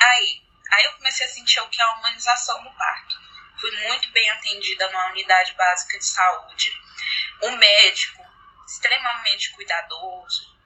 aí. 0.01 0.43
Aí 0.71 0.85
eu 0.85 0.95
comecei 0.95 1.27
a 1.27 1.31
sentir 1.31 1.61
o 1.61 1.69
que 1.69 1.81
é 1.81 1.85
a 1.85 1.93
humanização 1.93 2.63
no 2.63 2.75
parto 2.75 3.28
fui 3.61 3.71
muito 3.89 4.11
bem 4.11 4.29
atendida 4.31 4.89
na 4.91 5.09
unidade 5.09 5.53
básica 5.55 5.99
de 5.99 6.07
saúde. 6.07 6.73
O 7.43 7.51
médico, 7.53 8.25
extremamente 8.67 9.51
cuidadoso. 9.51 10.57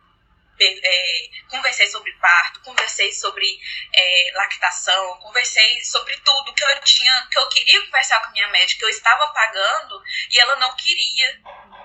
É, 0.65 1.31
conversei 1.49 1.89
sobre 1.89 2.13
parto, 2.19 2.61
conversei 2.61 3.11
sobre 3.13 3.59
é, 3.93 4.31
lactação, 4.35 5.19
conversei 5.19 5.83
sobre 5.85 6.17
tudo 6.19 6.55
que 6.55 6.63
eu 6.63 6.81
tinha, 6.83 7.27
que 7.29 7.39
eu 7.39 7.49
queria 7.49 7.85
conversar 7.87 8.21
com 8.21 8.29
a 8.29 8.31
minha 8.31 8.49
médica, 8.49 8.79
que 8.79 8.85
eu 8.85 8.91
estava 8.91 9.27
pagando 9.33 10.01
e 10.31 10.39
ela 10.39 10.57
não 10.57 10.77
queria 10.77 11.41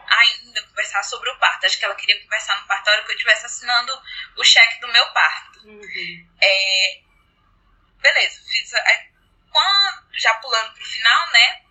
ainda 0.07 0.61
conversar 0.63 1.01
sobre 1.03 1.29
o 1.29 1.39
parto. 1.39 1.65
Acho 1.65 1.79
que 1.79 1.85
ela 1.85 1.95
queria 1.95 2.21
conversar 2.21 2.59
no 2.61 2.67
parto 2.67 2.87
a 2.87 2.91
hora 2.91 3.03
que 3.03 3.11
eu 3.11 3.15
estivesse 3.15 3.45
assinando 3.47 4.01
o 4.35 4.43
cheque 4.43 4.79
do 4.79 4.87
meu 4.89 5.07
parto. 5.11 5.59
Uhum. 5.67 6.29
É, 6.39 7.01
beleza, 7.99 8.41
fiz. 8.47 8.73
Já 10.13 10.33
pulando 10.35 10.73
pro 10.73 10.85
final, 10.85 11.31
né? 11.31 11.61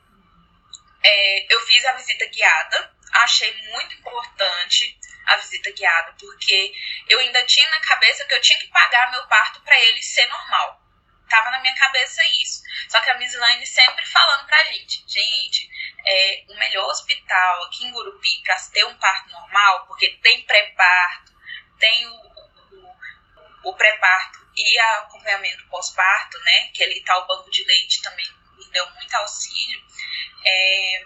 É, 1.03 1.55
eu 1.55 1.61
fiz 1.67 1.85
a 1.85 1.93
visita 1.93 2.27
guiada, 2.27 2.95
achei 3.13 3.53
muito 3.71 3.95
importante 3.95 4.99
a 5.27 5.37
visita 5.37 5.71
guiada, 5.73 6.15
porque 6.19 6.73
eu 7.09 7.19
ainda 7.19 7.45
tinha 7.45 7.69
na 7.71 7.81
cabeça 7.81 8.25
que 8.25 8.35
eu 8.35 8.41
tinha 8.41 8.59
que 8.59 8.69
pagar 8.69 9.11
meu 9.11 9.27
parto 9.27 9.61
para 9.63 9.79
ele 9.81 10.03
ser 10.03 10.27
normal. 10.27 10.81
Tava 11.29 11.51
na 11.51 11.61
minha 11.61 11.75
cabeça 11.75 12.23
isso. 12.41 12.63
Só 12.89 13.01
que 13.01 13.11
a 13.11 13.19
Miss 13.19 13.35
Lane 13.35 13.67
sempre 13.67 14.07
falando 14.07 14.47
pra 14.47 14.65
gente, 14.65 15.05
gente, 15.09 15.69
é, 16.07 16.45
o 16.49 16.55
melhor 16.57 16.87
hospital 16.87 17.65
aqui 17.65 17.85
em 17.85 17.91
Gurupi 17.91 18.43
para 18.45 18.57
ter 18.73 18.85
um 18.85 18.97
parto 18.97 19.31
normal, 19.31 19.87
porque 19.87 20.09
tem 20.23 20.43
pré-parto, 20.43 21.33
tem 21.81 22.07
o, 22.07 22.15
o, 22.15 23.71
o 23.71 23.75
pré-parto 23.75 24.46
e 24.57 24.79
acompanhamento 24.79 25.67
pós-parto, 25.69 26.39
né? 26.41 26.71
Que 26.73 26.83
ali 26.83 27.03
tá 27.05 27.19
o 27.19 27.27
banco 27.27 27.51
de 27.51 27.65
leite 27.65 28.03
também 28.03 28.27
me 28.57 28.71
deu 28.71 28.91
muito 28.93 29.15
auxílio. 29.15 29.85
É, 30.45 31.05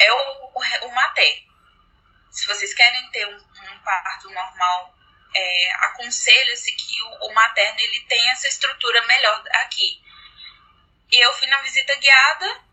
é 0.00 0.12
o, 0.12 0.16
o, 0.16 0.52
o. 0.54 1.50
Se 2.30 2.46
vocês 2.46 2.72
querem 2.74 3.10
ter 3.10 3.26
um, 3.26 3.36
um 3.36 3.78
parto 3.80 4.30
normal, 4.30 4.94
é, 5.34 5.72
aconselha-se 5.86 6.72
que 6.72 7.02
o, 7.02 7.26
o 7.26 7.34
materno 7.34 7.80
ele 7.80 8.00
tem 8.06 8.30
essa 8.30 8.48
estrutura 8.48 9.06
melhor 9.06 9.44
aqui. 9.56 10.00
E 11.10 11.18
eu 11.24 11.32
fui 11.34 11.48
na 11.48 11.60
visita 11.60 11.94
guiada 11.96 12.64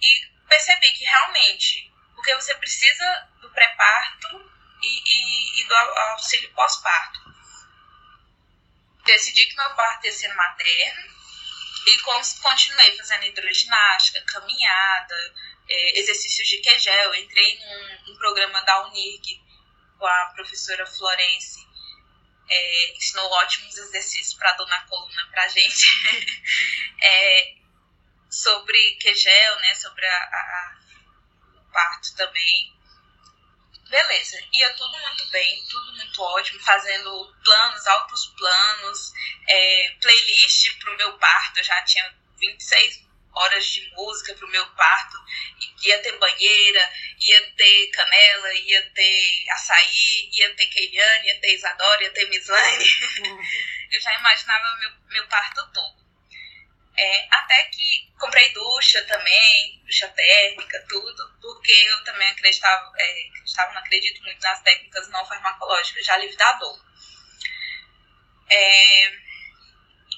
e 0.00 0.26
percebi 0.48 0.92
que 0.92 1.04
realmente, 1.04 1.92
porque 2.14 2.34
você 2.36 2.54
precisa 2.54 3.28
do 3.40 3.50
pré-parto 3.50 4.50
e, 4.80 4.86
e, 4.86 5.60
e 5.60 5.64
do 5.64 5.74
auxílio 5.74 6.52
pós-parto 6.54 7.39
decidi 9.10 9.46
que 9.46 9.56
meu 9.56 9.74
parto 9.74 10.06
ia 10.06 10.12
ser 10.12 10.32
materno 10.34 11.20
e 11.86 11.98
continuei 11.98 12.96
fazendo 12.96 13.24
hidroginástica, 13.24 14.22
caminhada, 14.26 15.34
é, 15.68 15.98
exercícios 15.98 16.48
de 16.48 16.58
quegel. 16.58 17.14
Entrei 17.14 17.58
num, 17.58 18.06
num, 18.06 18.18
programa 18.18 18.60
da 18.62 18.86
Unirg 18.86 19.42
com 19.98 20.06
a 20.06 20.26
professora 20.34 20.86
Florence, 20.86 21.66
é, 22.48 22.96
ensinou 22.96 23.30
ótimos 23.30 23.76
exercícios 23.76 24.34
para 24.34 24.52
dor 24.52 24.68
na 24.68 24.80
coluna 24.86 25.28
para 25.30 25.48
gente. 25.48 25.86
é, 27.02 27.54
sobre 28.30 28.96
Kegel, 29.00 29.60
né? 29.60 29.74
Sobre 29.74 30.06
a, 30.06 30.16
a, 30.16 30.78
o 31.56 31.72
parto 31.72 32.14
também. 32.16 32.79
Beleza, 33.90 34.38
ia 34.52 34.72
tudo 34.74 34.96
muito 35.00 35.26
bem, 35.30 35.64
tudo 35.68 35.92
muito 35.96 36.22
ótimo, 36.22 36.60
fazendo 36.60 37.36
planos, 37.42 37.86
altos 37.88 38.26
planos, 38.38 39.12
é, 39.48 39.96
playlist 40.00 40.78
pro 40.78 40.96
meu 40.96 41.18
parto, 41.18 41.58
eu 41.58 41.64
já 41.64 41.82
tinha 41.82 42.14
26 42.38 43.10
horas 43.32 43.66
de 43.66 43.90
música 43.96 44.32
pro 44.34 44.48
meu 44.48 44.64
parto, 44.74 45.16
ia 45.82 45.98
ter 46.02 46.16
banheira, 46.18 46.92
ia 47.18 47.50
ter 47.56 47.86
canela, 47.88 48.54
ia 48.54 48.90
ter 48.90 49.50
açaí, 49.50 50.30
ia 50.34 50.54
ter 50.54 50.66
Keiliane, 50.66 51.26
ia 51.26 51.40
ter 51.40 51.54
Isadora, 51.54 52.04
ia 52.04 52.10
ter 52.10 52.28
Mislane. 52.28 52.86
Eu 53.90 54.00
já 54.00 54.14
imaginava 54.16 54.76
meu, 54.78 54.90
meu 55.08 55.26
parto 55.26 55.68
todo. 55.72 56.09
É, 57.02 57.28
até 57.30 57.64
que 57.70 58.12
comprei 58.18 58.52
ducha 58.52 59.02
também, 59.06 59.80
ducha 59.86 60.06
térmica, 60.08 60.84
tudo, 60.86 61.34
porque 61.40 61.72
eu 61.72 62.04
também 62.04 62.28
acreditava, 62.28 62.92
é, 62.98 63.28
acreditava 63.28 63.72
não 63.72 63.80
acredito 63.80 64.22
muito 64.22 64.42
nas 64.42 64.60
técnicas 64.60 65.08
não 65.08 65.24
farmacológicas 65.24 66.04
de 66.04 66.10
alívio 66.10 66.36
da 66.36 66.52
dor. 66.52 66.78
É, 68.50 69.12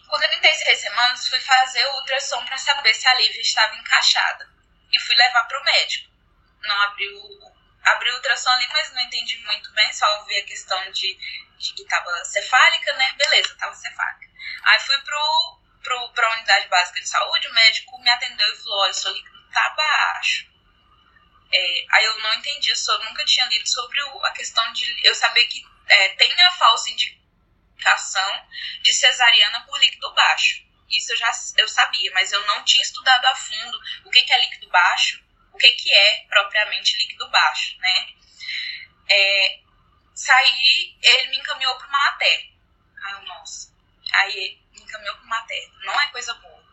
com 0.08 0.18
36 0.18 0.80
semanas, 0.80 1.28
fui 1.28 1.38
fazer 1.38 1.86
o 1.86 1.94
ultrassom 1.98 2.44
para 2.46 2.58
saber 2.58 2.92
se 2.94 3.06
a 3.06 3.14
Lívia 3.14 3.40
estava 3.40 3.76
encaixada. 3.76 4.50
E 4.92 4.98
fui 4.98 5.14
levar 5.14 5.44
para 5.44 5.60
o 5.60 5.64
médico. 5.64 6.10
Não 6.62 6.82
abriu, 6.82 7.16
abriu 7.84 8.12
o 8.12 8.16
ultrassom 8.16 8.50
ali, 8.50 8.66
mas 8.72 8.92
não 8.92 9.02
entendi 9.02 9.38
muito 9.38 9.72
bem, 9.72 9.92
só 9.92 10.18
ouvi 10.18 10.36
a 10.36 10.44
questão 10.46 10.90
de, 10.90 11.16
de 11.58 11.74
que 11.74 11.82
estava 11.82 12.24
cefálica, 12.24 12.92
né? 12.94 13.12
Beleza, 13.16 13.52
estava 13.52 13.72
cefálica. 13.72 14.26
Aí 14.64 14.80
fui 14.80 14.98
pro, 15.02 15.61
para 15.82 16.26
a 16.26 16.32
unidade 16.34 16.68
básica 16.68 17.00
de 17.00 17.08
saúde, 17.08 17.48
o 17.48 17.54
médico 17.54 17.98
me 17.98 18.10
atendeu 18.10 18.46
e 18.46 18.56
falou: 18.56 18.80
olha, 18.80 18.92
seu 18.92 19.12
líquido 19.12 19.50
tá 19.52 19.70
baixo. 19.70 20.46
É, 21.52 21.84
aí 21.90 22.04
eu 22.04 22.18
não 22.20 22.34
entendi, 22.34 22.70
eu 22.70 23.04
nunca 23.04 23.24
tinha 23.24 23.46
lido 23.46 23.68
sobre 23.68 24.02
o, 24.02 24.24
a 24.24 24.30
questão 24.30 24.72
de. 24.72 25.06
Eu 25.06 25.14
saber 25.14 25.44
que 25.46 25.62
é, 25.86 26.08
tem 26.10 26.32
a 26.42 26.50
falsa 26.52 26.90
indicação 26.90 28.48
de 28.82 28.92
cesariana 28.92 29.60
por 29.66 29.78
líquido 29.78 30.12
baixo. 30.14 30.62
Isso 30.90 31.12
eu 31.12 31.16
já 31.16 31.30
eu 31.58 31.68
sabia, 31.68 32.10
mas 32.12 32.32
eu 32.32 32.46
não 32.46 32.64
tinha 32.64 32.82
estudado 32.82 33.24
a 33.26 33.34
fundo 33.34 33.80
o 34.04 34.10
que, 34.10 34.22
que 34.22 34.32
é 34.32 34.40
líquido 34.40 34.68
baixo, 34.68 35.22
o 35.52 35.58
que, 35.58 35.70
que 35.72 35.92
é 35.92 36.26
propriamente 36.28 36.96
líquido 36.98 37.28
baixo, 37.30 37.76
né? 37.78 38.08
É, 39.10 39.58
saí, 40.14 40.96
ele 41.02 41.28
me 41.28 41.38
encaminhou 41.38 41.76
para 41.76 41.88
uma 41.88 41.98
matéria. 41.98 42.52
Ai, 43.04 43.24
nossa. 43.24 43.74
Aí 44.12 44.61
para 44.98 45.22
materno. 45.22 45.74
Não 45.84 46.00
é 46.00 46.08
coisa 46.08 46.34
boa, 46.34 46.64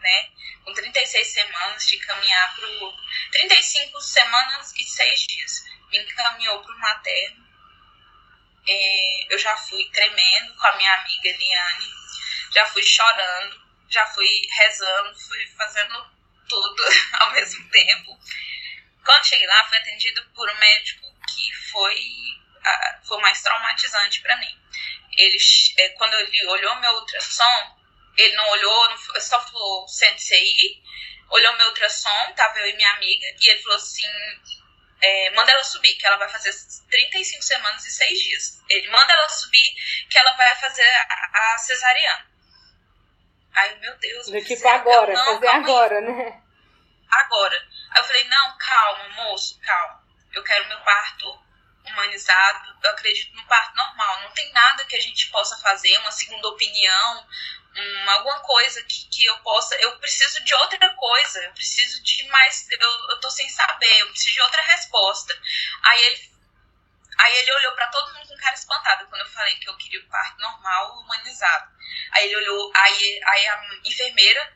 né? 0.00 0.30
Com 0.64 0.72
36 0.72 1.26
semanas 1.26 1.86
de 1.86 1.98
caminhar 1.98 2.54
para 2.54 2.68
35 3.32 4.00
semanas 4.00 4.72
e 4.76 4.84
6 4.84 5.20
dias. 5.26 5.64
Me 5.90 5.98
encaminhou 5.98 6.62
para 6.62 6.74
o 6.74 6.78
materno. 6.78 7.44
É, 8.66 9.34
eu 9.34 9.38
já 9.38 9.56
fui 9.56 9.84
tremendo 9.90 10.54
com 10.54 10.66
a 10.66 10.76
minha 10.76 10.94
amiga 10.94 11.28
Eliane. 11.28 11.86
Já 12.52 12.66
fui 12.66 12.82
chorando, 12.82 13.60
já 13.88 14.06
fui 14.06 14.48
rezando, 14.58 15.18
fui 15.20 15.46
fazendo 15.48 16.10
tudo 16.48 16.82
ao 17.20 17.32
mesmo 17.32 17.68
tempo. 17.70 18.18
Quando 19.04 19.26
cheguei 19.26 19.46
lá, 19.46 19.64
fui 19.68 19.76
atendido 19.76 20.24
por 20.34 20.48
um 20.50 20.58
médico 20.58 21.14
que 21.28 21.52
foi, 21.70 22.00
foi 23.06 23.20
mais 23.20 23.42
traumatizante 23.42 24.22
para 24.22 24.36
mim 24.38 24.64
ele, 25.16 25.38
é, 25.78 25.88
quando 25.90 26.14
ele 26.14 26.46
olhou 26.46 26.74
meu 26.76 26.92
ultrassom, 26.92 27.76
ele 28.16 28.34
não 28.36 28.48
olhou, 28.50 28.88
não, 28.90 29.20
só 29.20 29.40
falou, 29.40 29.88
sente-se 29.88 30.34
aí, 30.34 30.82
olhou 31.30 31.56
meu 31.56 31.68
ultrassom, 31.68 32.32
tava 32.36 32.58
eu 32.60 32.68
e 32.68 32.76
minha 32.76 32.92
amiga, 32.92 33.26
e 33.40 33.48
ele 33.48 33.62
falou 33.62 33.76
assim, 33.76 34.06
é, 35.00 35.30
manda 35.30 35.52
ela 35.52 35.64
subir, 35.64 35.94
que 35.96 36.06
ela 36.06 36.16
vai 36.16 36.28
fazer 36.28 36.52
35 36.90 37.42
semanas 37.42 37.84
e 37.84 37.90
6 37.90 38.18
dias. 38.18 38.62
Ele 38.68 38.90
manda 38.90 39.12
ela 39.12 39.28
subir, 39.28 39.74
que 40.08 40.18
ela 40.18 40.32
vai 40.32 40.54
fazer 40.56 40.82
a, 40.82 41.54
a 41.54 41.58
cesariana. 41.58 42.26
Aí, 43.54 43.78
meu 43.80 43.96
Deus. 43.98 44.26
Do 44.26 44.44
tipo 44.44 44.66
agora, 44.68 45.12
não, 45.12 45.24
fazer 45.34 45.48
agora, 45.48 45.98
aí. 45.98 46.04
né? 46.04 46.42
Agora. 47.10 47.56
Aí 47.90 48.00
eu 48.00 48.04
falei, 48.04 48.24
não, 48.24 48.58
calma, 48.58 49.08
moço, 49.10 49.60
calma. 49.60 50.02
Eu 50.32 50.42
quero 50.42 50.66
meu 50.68 50.80
parto 50.80 51.43
humanizado, 51.84 52.76
eu 52.82 52.90
acredito 52.90 53.34
no 53.36 53.46
parto 53.46 53.76
normal. 53.76 54.22
Não 54.22 54.30
tem 54.30 54.52
nada 54.52 54.84
que 54.84 54.96
a 54.96 55.00
gente 55.00 55.28
possa 55.30 55.56
fazer, 55.58 55.96
uma 55.98 56.12
segunda 56.12 56.48
opinião, 56.48 57.26
um, 57.76 58.10
alguma 58.10 58.40
coisa 58.40 58.82
que, 58.84 59.08
que 59.08 59.24
eu 59.24 59.38
possa. 59.38 59.74
Eu 59.76 59.98
preciso 59.98 60.42
de 60.44 60.54
outra 60.54 60.90
coisa, 60.94 61.44
eu 61.44 61.52
preciso 61.52 62.02
de 62.02 62.26
mais. 62.28 62.66
Eu, 62.70 63.10
eu 63.10 63.20
tô 63.20 63.30
sem 63.30 63.48
saber, 63.48 64.00
eu 64.00 64.08
preciso 64.08 64.34
de 64.34 64.40
outra 64.42 64.62
resposta. 64.62 65.38
Aí 65.82 66.02
ele. 66.04 66.34
Aí 67.16 67.36
ele 67.36 67.52
olhou 67.52 67.72
para 67.74 67.86
todo 67.88 68.12
mundo 68.12 68.28
com 68.28 68.36
cara 68.36 68.54
espantada 68.54 69.06
quando 69.06 69.20
eu 69.20 69.30
falei 69.30 69.54
que 69.56 69.68
eu 69.68 69.76
queria 69.76 70.00
o 70.00 70.08
parto 70.08 70.36
normal, 70.40 70.98
humanizado. 70.98 71.72
Aí 72.10 72.26
ele 72.26 72.36
olhou, 72.36 72.72
aí, 72.74 73.20
aí 73.24 73.46
a 73.46 73.70
enfermeira 73.84 74.52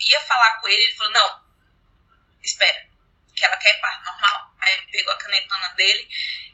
ia 0.00 0.20
falar 0.20 0.60
com 0.60 0.68
ele, 0.68 0.82
ele 0.82 0.96
falou: 0.96 1.12
Não, 1.12 1.44
espera, 2.42 2.85
que 3.36 3.44
ela 3.44 3.56
quer 3.58 3.78
parto 3.80 4.04
normal. 4.04 4.54
Aí 4.60 4.80
pegou 4.90 5.12
a 5.12 5.18
canetona 5.18 5.68
dele 5.74 6.08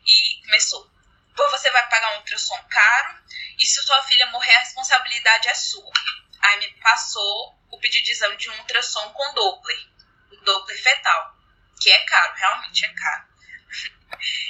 e 0.05 0.41
começou. 0.45 0.91
Pô, 1.37 1.49
você 1.51 1.71
vai 1.71 1.89
pagar 1.89 2.13
um 2.13 2.17
ultrassom 2.19 2.63
caro 2.69 3.19
e 3.59 3.65
se 3.65 3.83
sua 3.83 4.03
filha 4.03 4.27
morrer, 4.27 4.53
a 4.53 4.59
responsabilidade 4.59 5.49
é 5.49 5.55
sua. 5.55 5.93
Aí 6.41 6.59
me 6.59 6.71
passou 6.81 7.57
o 7.71 7.79
pedido 7.79 8.05
de 8.05 8.11
exame 8.11 8.37
de 8.37 8.51
um 8.51 8.59
ultrassom 8.59 9.11
com 9.13 9.35
Doppler, 9.35 9.87
o 10.33 10.37
Doppler 10.45 10.83
fetal, 10.83 11.37
que 11.81 11.91
é 11.91 12.01
caro, 12.01 12.35
realmente 12.35 12.85
é 12.85 12.89
caro. 12.93 13.25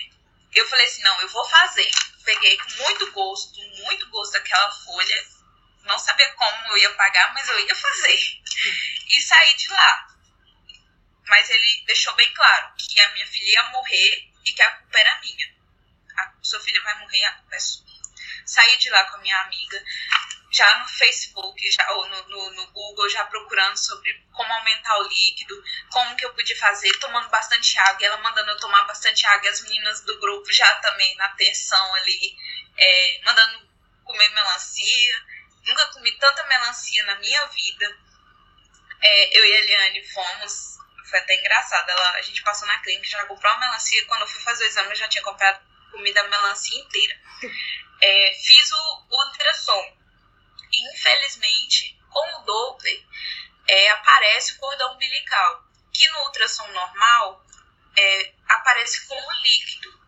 Eu 0.54 0.68
falei 0.68 0.84
assim, 0.84 1.02
não, 1.02 1.18
eu 1.22 1.28
vou 1.30 1.48
fazer. 1.48 1.90
Peguei 2.26 2.58
com 2.58 2.82
muito 2.82 3.10
gosto, 3.12 3.58
muito 3.84 4.06
gosto 4.10 4.32
daquela 4.32 4.70
folha. 4.70 5.26
Não 5.84 5.98
sabia 5.98 6.30
como 6.34 6.66
eu 6.66 6.76
ia 6.76 6.94
pagar, 6.94 7.32
mas 7.32 7.48
eu 7.48 7.58
ia 7.60 7.74
fazer. 7.74 8.18
E 9.08 9.20
saí 9.20 9.56
de 9.56 9.68
lá. 9.68 10.11
Mas 11.26 11.50
ele 11.50 11.84
deixou 11.86 12.14
bem 12.14 12.32
claro 12.34 12.72
que 12.76 13.00
a 13.00 13.08
minha 13.10 13.26
filha 13.26 13.52
ia 13.52 13.62
morrer 13.70 14.28
e 14.44 14.52
que 14.52 14.62
a 14.62 14.70
culpa 14.72 14.98
era 14.98 15.20
minha. 15.20 15.54
A 16.18 16.32
sua 16.42 16.60
filha 16.60 16.82
vai 16.82 16.98
morrer, 16.98 17.24
a 17.24 17.32
culpa 17.32 17.56
é 17.56 17.60
sua. 17.60 17.82
Saí 18.44 18.76
de 18.76 18.90
lá 18.90 19.04
com 19.04 19.16
a 19.16 19.20
minha 19.20 19.40
amiga, 19.42 19.82
já 20.50 20.78
no 20.80 20.88
Facebook, 20.88 21.70
já, 21.70 21.90
ou 21.92 22.08
no, 22.08 22.28
no, 22.28 22.50
no, 22.52 22.66
Google, 22.72 23.08
já 23.08 23.24
procurando 23.24 23.76
sobre 23.76 24.12
como 24.32 24.52
aumentar 24.52 24.98
o 24.98 25.08
líquido, 25.08 25.62
como 25.90 26.14
que 26.16 26.26
eu 26.26 26.34
podia 26.34 26.58
fazer, 26.58 26.92
tomando 26.98 27.28
bastante 27.30 27.78
água, 27.78 28.06
ela 28.06 28.16
mandando 28.18 28.50
eu 28.50 28.58
tomar 28.58 28.84
bastante 28.84 29.24
água, 29.26 29.48
as 29.48 29.62
meninas 29.62 30.02
do 30.02 30.18
grupo 30.20 30.52
já 30.52 30.74
também 30.76 31.16
na 31.16 31.26
atenção 31.26 31.94
ali, 31.94 32.36
é, 32.76 33.20
mandando 33.24 33.70
comer 34.04 34.28
melancia. 34.30 35.26
Nunca 35.64 35.86
comi 35.88 36.12
tanta 36.18 36.44
melancia 36.46 37.04
na 37.04 37.14
minha 37.16 37.46
vida. 37.46 37.98
É, 39.00 39.38
eu 39.38 39.44
e 39.46 39.52
a 39.52 39.58
Eliane 39.58 40.08
fomos 40.08 40.78
foi 41.04 41.18
até 41.18 41.34
engraçado. 41.38 41.88
Ela, 41.88 42.12
a 42.12 42.22
gente 42.22 42.42
passou 42.42 42.66
na 42.66 42.78
clínica, 42.78 43.08
já 43.08 43.24
comprou 43.26 43.52
uma 43.52 43.60
melancia. 43.60 44.04
Quando 44.06 44.22
eu 44.22 44.26
fui 44.26 44.40
fazer 44.42 44.64
o 44.64 44.66
exame, 44.66 44.90
eu 44.90 44.96
já 44.96 45.08
tinha 45.08 45.24
comprado 45.24 45.60
comida 45.90 46.22
melancia 46.24 46.78
inteira. 46.80 47.20
É, 48.00 48.32
fiz 48.34 48.72
o, 48.72 49.06
ultrassom. 49.10 49.96
Infelizmente, 50.72 51.96
com 52.10 52.40
o 52.40 52.44
Doppler, 52.44 53.00
é, 53.68 53.90
aparece 53.90 54.54
o 54.54 54.58
cordão 54.58 54.94
umbilical, 54.94 55.64
que 55.92 56.08
no 56.08 56.18
ultrassom 56.24 56.66
normal 56.72 57.44
é, 57.96 58.34
aparece 58.48 59.06
como 59.06 59.32
líquido. 59.42 60.02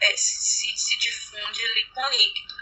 É, 0.00 0.16
se, 0.16 0.76
se 0.76 0.98
difunde 0.98 1.64
ali 1.64 1.86
com 1.86 2.06
líquido. 2.08 2.54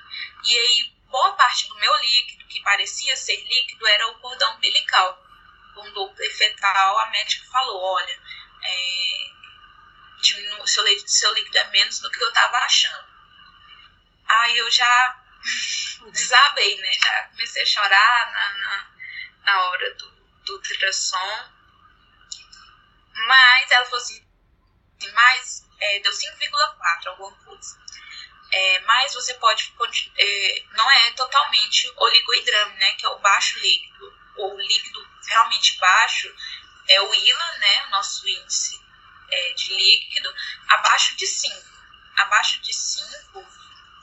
E 0.44 0.58
aí, 0.58 0.92
boa 1.10 1.32
parte 1.32 1.66
do 1.68 1.74
meu 1.76 1.94
líquido, 1.96 2.46
que 2.46 2.62
parecia 2.62 3.16
ser 3.16 3.36
líquido, 3.36 3.86
era 3.88 4.06
o 4.08 4.20
cordão 4.20 4.54
umbilical 4.54 5.21
com 5.74 5.90
Doppler 5.92 6.36
fetal, 6.36 6.98
a 6.98 7.06
médica 7.10 7.50
falou, 7.50 7.80
olha, 7.80 8.20
é, 8.62 9.12
seu, 10.66 11.08
seu 11.08 11.34
líquido 11.34 11.58
é 11.58 11.70
menos 11.70 12.00
do 12.00 12.10
que 12.10 12.22
eu 12.22 12.28
estava 12.28 12.56
achando. 12.58 13.06
Aí 14.28 14.56
eu 14.56 14.70
já 14.70 15.22
desabei, 16.12 16.76
né? 16.78 16.92
Já 16.92 17.22
comecei 17.28 17.62
a 17.62 17.66
chorar 17.66 18.32
na, 18.32 18.58
na, 18.58 18.90
na 19.44 19.62
hora 19.62 19.94
do, 19.94 20.10
do 20.44 20.54
ultrassom. 20.54 21.52
Mas 23.14 23.70
ela 23.70 23.84
falou 23.84 23.98
assim, 23.98 24.24
mas 25.12 25.68
é, 25.80 26.00
deu 26.00 26.12
5,4, 26.12 27.06
alguma 27.06 27.32
coisa. 27.44 27.82
É, 28.52 28.80
mas 28.80 29.14
você 29.14 29.34
pode, 29.34 29.74
é, 30.18 30.64
não 30.72 30.90
é 30.90 31.10
totalmente 31.12 31.92
oligoidrame, 31.96 32.76
né? 32.78 32.94
Que 32.94 33.06
é 33.06 33.08
o 33.08 33.18
baixo 33.18 33.58
líquido, 33.58 34.21
ou 34.36 34.60
líquido 34.60 35.06
realmente 35.26 35.78
baixo 35.78 36.34
é 36.88 37.00
o 37.00 37.14
ILA, 37.14 37.58
né, 37.58 37.86
o 37.86 37.90
nosso 37.90 38.26
índice 38.28 38.80
é, 39.30 39.52
de 39.54 39.74
líquido, 39.74 40.34
abaixo 40.68 41.16
de 41.16 41.26
5. 41.26 41.72
Abaixo 42.16 42.60
de 42.60 42.72
5 42.72 43.46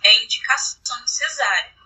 é 0.03 0.23
indicação 0.23 1.03
de 1.03 1.11
cesárea. 1.11 1.79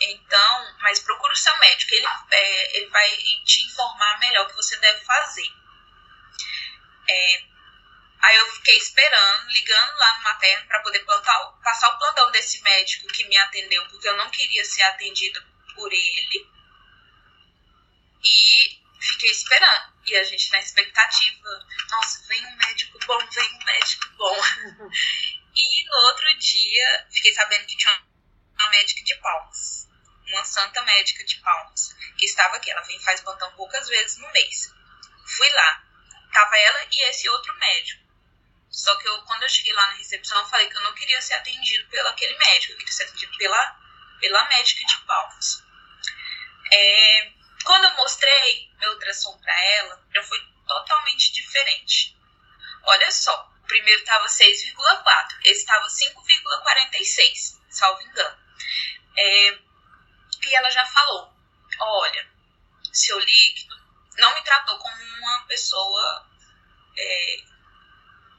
Então, 0.00 0.76
mas 0.80 1.00
procura 1.00 1.32
o 1.32 1.36
seu 1.36 1.56
médico, 1.58 1.94
ele, 1.94 2.06
é, 2.30 2.76
ele 2.76 2.86
vai 2.88 3.08
te 3.44 3.64
informar 3.64 4.18
melhor 4.18 4.46
o 4.46 4.48
que 4.48 4.56
você 4.56 4.76
deve 4.78 5.04
fazer. 5.04 5.48
É, 7.08 7.42
aí 8.20 8.36
eu 8.36 8.52
fiquei 8.54 8.76
esperando, 8.78 9.48
ligando 9.48 9.96
lá 9.96 10.16
no 10.16 10.22
materno 10.24 10.66
para 10.66 10.80
poder 10.80 11.00
plantar, 11.00 11.38
passar 11.62 11.88
o 11.90 11.98
plantão 11.98 12.30
desse 12.30 12.62
médico 12.62 13.08
que 13.08 13.24
me 13.28 13.36
atendeu, 13.36 13.86
porque 13.88 14.08
eu 14.08 14.16
não 14.16 14.30
queria 14.30 14.64
ser 14.64 14.82
atendida 14.82 15.44
por 15.74 15.92
ele. 15.92 16.51
E 18.24 18.80
fiquei 19.00 19.30
esperando. 19.30 19.92
E 20.06 20.16
a 20.16 20.24
gente 20.24 20.50
na 20.50 20.58
expectativa, 20.58 21.66
nossa, 21.90 22.26
vem 22.26 22.44
um 22.46 22.56
médico 22.56 22.98
bom, 23.06 23.18
vem 23.18 23.54
um 23.54 23.64
médico 23.64 24.08
bom. 24.16 24.36
e 25.54 25.84
no 25.84 25.96
outro 26.08 26.38
dia, 26.38 27.06
fiquei 27.10 27.32
sabendo 27.34 27.66
que 27.66 27.76
tinha 27.76 28.02
uma 28.58 28.70
médica 28.70 29.02
de 29.04 29.14
palmas. 29.16 29.88
Uma 30.26 30.44
santa 30.44 30.82
médica 30.82 31.24
de 31.24 31.36
palmas, 31.40 31.94
que 32.16 32.24
estava 32.24 32.56
aqui. 32.56 32.70
Ela 32.70 32.82
vem 32.82 33.00
faz 33.00 33.20
plantão 33.20 33.52
poucas 33.52 33.88
vezes 33.88 34.18
no 34.18 34.30
mês. 34.32 34.72
Fui 35.26 35.48
lá. 35.50 35.84
Tava 36.32 36.56
ela 36.56 36.86
e 36.90 37.00
esse 37.08 37.28
outro 37.28 37.54
médico. 37.58 38.02
Só 38.70 38.96
que 38.96 39.06
eu, 39.06 39.22
quando 39.22 39.42
eu 39.42 39.48
cheguei 39.50 39.72
lá 39.74 39.86
na 39.88 39.94
recepção, 39.94 40.38
eu 40.38 40.48
falei 40.48 40.66
que 40.68 40.76
eu 40.76 40.80
não 40.80 40.94
queria 40.94 41.20
ser 41.20 41.34
atendido 41.34 41.86
pelo 41.90 42.08
aquele 42.08 42.34
médico, 42.38 42.72
eu 42.72 42.78
queria 42.78 42.92
ser 42.92 43.04
atendido 43.04 43.36
pela, 43.36 43.80
pela 44.18 44.48
médica 44.48 44.86
de 44.86 44.96
palmas. 45.04 45.62
É, 46.72 47.32
quando 47.64 47.84
eu 47.84 47.96
mostrei 47.96 48.70
meu 48.78 48.92
ultrassom 48.92 49.36
para 49.38 49.64
ela, 49.64 50.04
já 50.14 50.22
foi 50.22 50.38
totalmente 50.66 51.32
diferente. 51.32 52.16
Olha 52.84 53.10
só, 53.10 53.52
o 53.62 53.66
primeiro 53.66 54.00
estava 54.00 54.26
6,4, 54.26 55.38
esse 55.44 55.60
estava 55.60 55.86
5,46, 55.86 57.60
salvo 57.70 58.02
engano. 58.02 58.38
É, 59.16 59.58
e 60.44 60.54
ela 60.54 60.70
já 60.70 60.84
falou: 60.86 61.32
olha, 61.78 62.28
seu 62.92 63.18
líquido 63.18 63.80
não 64.18 64.34
me 64.34 64.42
tratou 64.42 64.78
como 64.78 65.02
uma 65.02 65.46
pessoa. 65.46 66.28
É, 66.96 67.52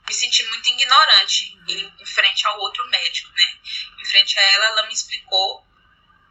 me 0.05 0.13
senti 0.13 0.43
muito 0.47 0.67
ignorante 0.69 1.57
em, 1.67 1.93
em, 1.99 2.05
frente 2.05 2.45
ao 2.45 2.59
outro 2.59 2.85
médico, 2.89 3.31
né? 3.31 3.59
Em 3.99 4.05
frente 4.05 4.37
a 4.37 4.41
ela, 4.41 4.65
ela 4.65 4.87
me 4.87 4.93
explicou 4.93 5.65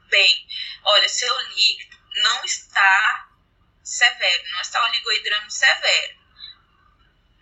bem: 0.09 0.47
olha, 0.85 1.09
seu 1.09 1.39
líquido 1.49 2.02
não 2.17 2.45
está 2.45 3.29
severo, 3.83 4.51
não 4.53 4.61
está 4.61 4.83
oligoidrame 4.85 5.51
severo. 5.51 6.23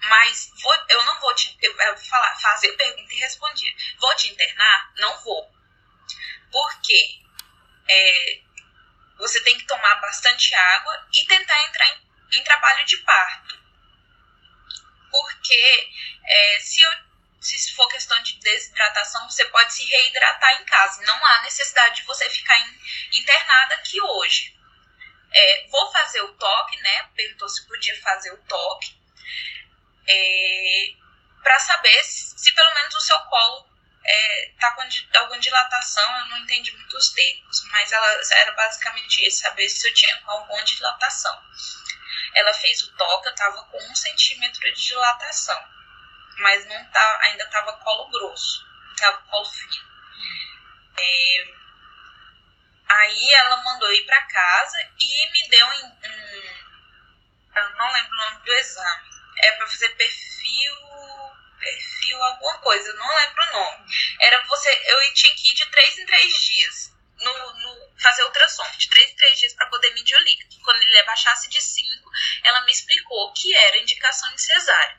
Mas 0.02 0.50
vou, 0.62 0.74
eu 0.88 1.04
não 1.04 1.20
vou 1.20 1.34
te. 1.34 1.56
Eu, 1.60 1.76
eu 1.76 1.96
falar, 1.98 2.34
fazer 2.40 2.72
pergunta 2.72 3.12
e 3.12 3.18
responder. 3.18 3.76
Vou 3.98 4.14
te 4.16 4.30
internar? 4.32 4.92
Não 4.96 5.22
vou. 5.22 5.52
Porque 6.50 7.20
é, 7.88 8.40
você 9.18 9.42
tem 9.42 9.58
que 9.58 9.66
tomar 9.66 9.96
bastante 9.96 10.54
água 10.54 11.08
e 11.14 11.26
tentar 11.26 11.64
entrar 11.64 11.88
em, 11.88 12.38
em 12.38 12.44
trabalho 12.44 12.84
de 12.86 12.96
parto. 12.98 13.60
Porque 15.10 15.90
é, 16.24 16.60
se, 16.60 16.80
eu, 16.80 16.90
se 17.40 17.74
for 17.74 17.88
questão 17.88 18.20
de 18.22 18.38
desidratação, 18.40 19.28
você 19.28 19.44
pode 19.46 19.74
se 19.74 19.84
reidratar 19.84 20.62
em 20.62 20.64
casa. 20.64 21.02
Não 21.02 21.26
há 21.26 21.42
necessidade 21.42 21.96
de 21.96 22.06
você 22.06 22.28
ficar 22.30 22.58
in, 22.58 22.80
internada 23.12 23.74
aqui 23.74 24.00
hoje. 24.00 24.59
É, 25.32 25.68
vou 25.68 25.90
fazer 25.92 26.20
o 26.22 26.34
toque, 26.34 26.76
né? 26.78 27.08
Perguntou 27.14 27.48
se 27.48 27.66
podia 27.66 28.00
fazer 28.02 28.32
o 28.32 28.42
toque. 28.44 28.98
É, 30.08 30.92
para 31.42 31.58
saber 31.58 32.02
se, 32.04 32.38
se, 32.38 32.52
pelo 32.52 32.74
menos 32.74 32.94
o 32.94 33.00
seu 33.00 33.18
colo 33.20 33.70
é, 34.04 34.52
tá 34.58 34.72
com 34.72 34.82
alguma 35.18 35.38
dilatação, 35.38 36.18
eu 36.18 36.26
não 36.26 36.38
entendi 36.38 36.72
muito 36.72 36.96
os 36.96 37.10
termos, 37.10 37.62
mas 37.70 37.92
ela 37.92 38.20
era 38.32 38.52
basicamente 38.52 39.26
isso, 39.26 39.42
saber 39.42 39.68
se 39.68 39.88
eu 39.88 39.94
tinha 39.94 40.20
alguma 40.26 40.64
dilatação. 40.64 41.42
Ela 42.34 42.52
fez 42.54 42.82
o 42.82 42.96
toque, 42.96 43.28
eu 43.28 43.34
tava 43.34 43.62
com 43.64 43.78
um 43.78 43.94
centímetro 43.94 44.60
de 44.72 44.82
dilatação, 44.82 45.62
mas 46.38 46.66
não 46.66 46.84
tá, 46.90 47.18
ainda 47.22 47.46
tava 47.50 47.72
colo 47.74 48.08
grosso, 48.10 48.66
tava 48.96 49.18
colo 49.22 49.44
fino. 49.44 49.90
É, 50.98 51.54
Aí 52.90 53.32
ela 53.34 53.56
mandou 53.62 53.92
ir 53.92 54.04
para 54.04 54.20
casa 54.22 54.78
e 54.98 55.30
me 55.30 55.48
deu 55.48 55.64
um, 55.64 55.86
um, 55.86 56.54
Eu 57.56 57.70
não 57.76 57.92
lembro 57.92 58.12
o 58.12 58.16
nome 58.16 58.44
do 58.44 58.52
exame. 58.52 59.10
É 59.38 59.52
para 59.52 59.68
fazer 59.68 59.88
perfil. 59.90 60.74
Perfil 61.60 62.22
alguma 62.22 62.58
coisa, 62.58 62.92
não 62.94 63.16
lembro 63.16 63.42
o 63.42 63.52
nome. 63.52 63.86
Era 64.20 64.42
você. 64.46 64.68
Eu 64.86 65.14
tinha 65.14 65.34
que 65.36 65.50
ir 65.50 65.54
de 65.54 65.66
três 65.66 65.98
em 65.98 66.06
três 66.06 66.42
dias. 66.42 66.92
No, 67.20 67.32
no, 67.60 67.92
fazer 68.00 68.24
ultrassom, 68.24 68.68
de 68.78 68.88
três 68.88 69.10
em 69.10 69.14
três 69.14 69.38
dias 69.38 69.52
para 69.54 69.66
poder 69.66 69.92
medir 69.94 70.16
o 70.16 70.22
líquido. 70.22 70.56
Quando 70.64 70.82
ele 70.82 70.98
abaixasse 71.00 71.50
de 71.50 71.60
5, 71.60 72.10
ela 72.44 72.62
me 72.62 72.72
explicou 72.72 73.32
que 73.34 73.54
era 73.54 73.78
indicação 73.78 74.32
em 74.32 74.38
cesárea. 74.38 74.98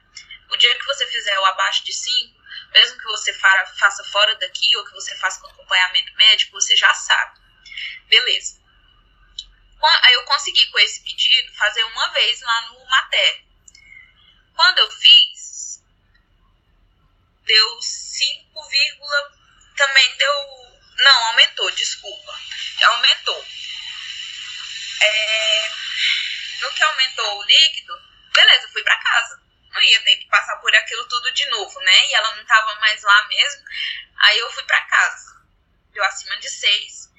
O 0.50 0.56
dia 0.56 0.76
que 0.76 0.86
você 0.86 1.08
fizer 1.08 1.40
o 1.40 1.46
abaixo 1.46 1.84
de 1.84 1.94
5, 1.94 2.42
mesmo 2.74 2.98
que 3.00 3.06
você 3.06 3.34
faça 3.34 4.04
fora 4.06 4.36
daqui 4.36 4.78
ou 4.78 4.86
que 4.86 4.94
você 4.94 5.18
faça 5.18 5.42
com 5.42 5.48
acompanhamento 5.48 6.14
médico, 6.16 6.52
você 6.54 6.76
já 6.76 6.94
sabe. 6.94 7.41
Beleza. 8.08 8.62
Aí 10.04 10.14
eu 10.14 10.24
consegui 10.26 10.66
com 10.68 10.80
esse 10.80 11.02
pedido 11.02 11.54
fazer 11.54 11.84
uma 11.84 12.08
vez 12.10 12.42
lá 12.42 12.62
no 12.70 12.86
Mater. 12.86 13.44
Quando 14.56 14.78
eu 14.80 14.92
fiz, 14.92 15.84
deu 17.46 17.82
5, 17.82 18.68
também 19.76 20.18
deu. 20.18 20.78
Não, 20.98 21.24
aumentou, 21.26 21.72
desculpa. 21.72 22.40
Aumentou. 22.84 23.46
É, 25.02 25.72
no 26.62 26.72
que 26.74 26.84
aumentou 26.84 27.40
o 27.40 27.44
líquido, 27.44 27.94
beleza, 28.34 28.70
fui 28.70 28.84
para 28.84 28.98
casa. 28.98 29.42
Não 29.72 29.82
ia 29.82 30.02
ter 30.02 30.18
que 30.18 30.28
passar 30.28 30.58
por 30.58 30.76
aquilo 30.76 31.08
tudo 31.08 31.32
de 31.32 31.46
novo, 31.50 31.80
né? 31.80 32.08
E 32.10 32.14
ela 32.14 32.36
não 32.36 32.46
tava 32.46 32.76
mais 32.76 33.02
lá 33.02 33.28
mesmo. 33.28 33.64
Aí 34.20 34.38
eu 34.38 34.52
fui 34.52 34.64
para 34.64 34.86
casa. 34.86 35.42
Deu 35.92 36.04
acima 36.04 36.38
de 36.38 36.50
6. 36.50 37.11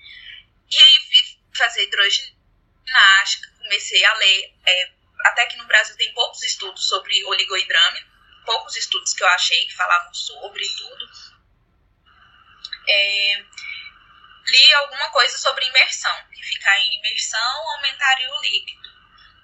E 0.72 0.82
aí 0.82 1.00
fiz 1.02 1.38
fazer 1.54 1.85
hidroginástica, 1.85 3.50
comecei 3.58 4.02
a 4.04 4.14
ler. 4.14 4.54
É, 4.66 4.92
até 5.26 5.44
que 5.46 5.58
no 5.58 5.66
Brasil 5.66 5.94
tem 5.98 6.12
poucos 6.14 6.42
estudos 6.42 6.88
sobre 6.88 7.22
oligoidrame, 7.26 8.06
poucos 8.46 8.74
estudos 8.76 9.12
que 9.12 9.22
eu 9.22 9.28
achei 9.28 9.66
que 9.66 9.74
falavam 9.74 10.14
sobre 10.14 10.66
tudo. 10.78 11.11
É, 12.88 13.44
li 14.46 14.72
alguma 14.72 15.11
coisa 15.11 15.37
sobre 15.37 15.66
imersão, 15.66 16.28
que 16.32 16.42
ficar 16.42 16.80
em 16.80 16.98
imersão 16.98 17.70
aumentaria 17.74 18.30
o 18.30 18.40
líquido. 18.40 18.90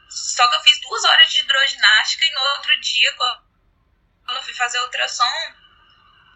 Só 0.09 0.49
que 0.49 0.57
eu 0.57 0.63
fiz 0.63 0.81
duas 0.81 1.05
horas 1.05 1.31
de 1.31 1.41
hidroginástica 1.41 2.25
e 2.25 2.33
no 2.33 2.41
outro 2.41 2.81
dia, 2.81 3.13
quando 3.13 4.37
eu 4.37 4.43
fui 4.43 4.55
fazer 4.55 4.81
ultrassom, 4.81 5.55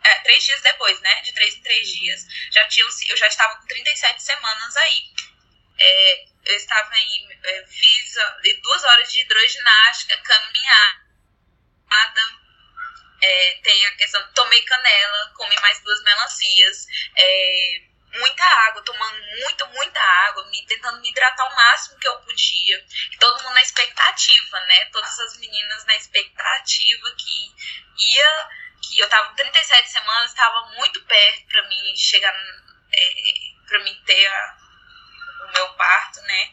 é, 0.04 0.14
três 0.20 0.44
dias 0.44 0.60
depois, 0.62 1.00
né? 1.00 1.20
De 1.22 1.32
três 1.32 1.54
em 1.54 1.62
três 1.62 1.88
uhum. 1.88 2.00
dias. 2.00 2.26
Já 2.50 2.68
tinha, 2.68 2.86
eu 3.08 3.16
já 3.16 3.26
estava 3.26 3.56
com 3.56 3.66
37 3.66 4.22
semanas 4.22 4.76
aí. 4.76 5.10
É, 5.78 6.24
eu 6.46 6.56
estava 6.56 6.96
em. 6.96 7.38
É, 7.44 7.66
fiz 7.66 8.14
duas 8.62 8.84
horas 8.84 9.10
de 9.10 9.20
hidroginástica, 9.20 10.16
caminhada. 10.18 10.92
É, 13.22 13.60
tem 13.62 13.86
a 13.86 13.96
questão. 13.96 14.32
Tomei 14.34 14.62
canela, 14.62 15.32
comi 15.36 15.54
mais 15.60 15.80
duas 15.80 16.02
melancias. 16.02 16.86
É, 17.16 17.82
muita 18.18 18.44
água, 18.44 18.82
tomando 18.82 19.22
muita, 19.40 19.66
muita 19.66 20.00
água, 20.00 20.46
me, 20.50 20.66
tentando 20.66 21.00
me 21.00 21.10
hidratar 21.10 21.46
o 21.46 21.56
máximo 21.56 21.98
que 21.98 22.08
eu 22.08 22.18
podia. 22.20 22.84
E 23.12 23.16
todo 23.18 23.42
mundo 23.42 23.54
na 23.54 23.62
expectativa, 23.62 24.60
né? 24.60 24.84
Todas 24.86 25.18
as 25.20 25.36
meninas 25.38 25.84
na 25.86 25.96
expectativa 25.96 27.14
que 27.16 27.54
ia 27.98 28.48
que 28.82 28.98
eu 28.98 29.08
tava 29.08 29.34
37 29.34 29.90
semanas, 29.90 30.30
estava 30.30 30.66
muito 30.74 31.02
perto 31.04 31.46
para 31.46 31.68
mim 31.68 31.96
chegar, 31.96 32.34
é, 32.92 33.14
para 33.66 33.78
mim 33.80 34.02
ter 34.04 34.26
a, 34.26 34.56
o 35.44 35.52
meu 35.52 35.74
parto, 35.74 36.20
né? 36.22 36.50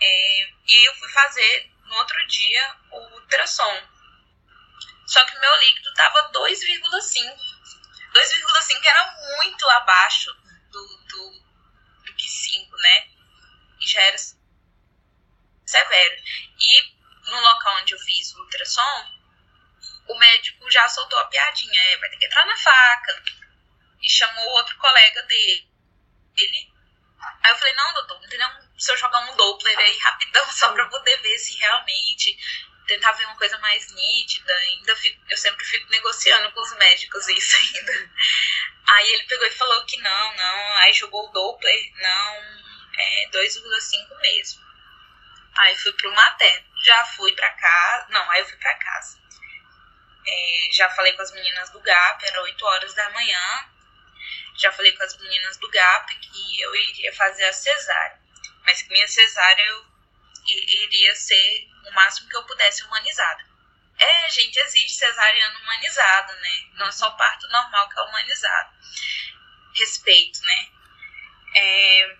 É, 0.00 0.48
e 0.66 0.88
eu 0.88 0.94
fui 0.94 1.08
fazer 1.10 1.70
no 1.84 1.96
outro 1.96 2.26
dia 2.26 2.76
o 2.90 2.98
ultrassom. 3.14 3.88
Só 5.06 5.24
que 5.24 5.38
meu 5.38 5.56
líquido 5.58 5.92
tava 5.94 6.32
2,5. 6.32 7.36
2,5 8.12 8.84
era 8.84 9.16
muito 9.36 9.68
abaixo 9.70 10.32
do, 10.70 10.86
do, 11.08 11.30
do 12.06 12.14
que 12.14 12.28
5, 12.28 12.76
né? 12.76 13.08
E 13.80 13.86
já 13.86 14.00
era 14.02 14.16
severo. 15.66 16.16
E 16.58 16.94
no 17.24 17.40
local 17.40 17.76
onde 17.76 17.94
eu 17.94 17.98
fiz 17.98 18.34
o 18.34 18.40
ultrassom, 18.40 19.19
o 20.08 20.18
médico 20.18 20.70
já 20.70 20.88
soltou 20.88 21.18
a 21.18 21.26
piadinha, 21.26 21.80
é, 21.80 21.96
vai 21.98 22.10
ter 22.10 22.16
que 22.16 22.26
entrar 22.26 22.46
na 22.46 22.56
faca. 22.56 23.22
E 24.02 24.10
chamou 24.10 24.44
outro 24.56 24.76
colega 24.78 25.22
dele. 25.24 25.68
Ele. 26.36 26.72
Aí 27.42 27.50
eu 27.50 27.56
falei, 27.56 27.74
não, 27.74 27.94
doutor, 27.94 28.20
não, 28.38 28.70
se 28.78 28.90
eu 28.90 28.96
jogar 28.96 29.20
um 29.30 29.36
Doppler 29.36 29.78
aí 29.78 29.98
rapidão, 29.98 30.50
só 30.52 30.72
pra 30.72 30.86
poder 30.86 31.20
ver 31.20 31.38
se 31.38 31.54
realmente 31.58 32.36
tentar 32.86 33.12
ver 33.12 33.26
uma 33.26 33.36
coisa 33.36 33.58
mais 33.58 33.92
nítida. 33.92 34.52
Ainda 34.52 34.96
fico, 34.96 35.22
eu 35.28 35.36
sempre 35.36 35.64
fico 35.64 35.90
negociando 35.90 36.50
com 36.52 36.60
os 36.60 36.76
médicos 36.76 37.28
isso 37.28 37.56
ainda. 37.56 38.10
Aí 38.88 39.12
ele 39.12 39.24
pegou 39.24 39.46
e 39.46 39.50
falou 39.50 39.84
que 39.84 39.96
não, 39.98 40.34
não. 40.34 40.72
Aí 40.78 40.92
jogou 40.94 41.28
o 41.28 41.32
Doppler, 41.32 41.92
não, 41.96 42.34
é 42.98 43.28
2,5 43.30 44.20
mesmo. 44.20 44.70
Aí 45.56 45.76
fui 45.76 45.92
pro 45.92 46.12
materno. 46.14 46.66
Já 46.82 47.04
fui 47.04 47.32
pra 47.32 47.50
casa. 47.52 48.06
Não, 48.08 48.30
aí 48.30 48.40
eu 48.40 48.46
fui 48.46 48.56
pra 48.56 48.74
casa. 48.76 49.18
É, 50.30 50.68
já 50.72 50.88
falei 50.90 51.12
com 51.14 51.22
as 51.22 51.32
meninas 51.32 51.70
do 51.70 51.80
GAP, 51.80 52.24
era 52.24 52.42
8 52.42 52.64
horas 52.64 52.94
da 52.94 53.10
manhã. 53.10 53.68
Já 54.56 54.70
falei 54.72 54.92
com 54.92 55.02
as 55.02 55.16
meninas 55.18 55.56
do 55.56 55.68
GAP 55.70 56.14
que 56.16 56.60
eu 56.60 56.74
iria 56.76 57.12
fazer 57.14 57.44
a 57.44 57.52
cesárea. 57.52 58.20
Mas 58.64 58.82
que 58.82 58.90
minha 58.90 59.08
cesárea 59.08 59.64
eu 59.64 59.84
iria 60.46 61.14
ser 61.14 61.68
o 61.86 61.90
máximo 61.92 62.28
que 62.28 62.36
eu 62.36 62.44
pudesse 62.44 62.84
humanizada. 62.84 63.44
É, 63.98 64.30
gente, 64.30 64.58
existe 64.58 64.98
cesariano 64.98 65.58
humanizado, 65.60 66.32
né? 66.34 66.70
Não 66.74 66.86
é 66.86 66.92
só 66.92 67.10
parto 67.10 67.48
normal 67.48 67.88
que 67.88 67.98
é 67.98 68.02
humanizado. 68.02 68.70
Respeito, 69.74 70.40
né? 70.42 70.68
É, 71.56 72.16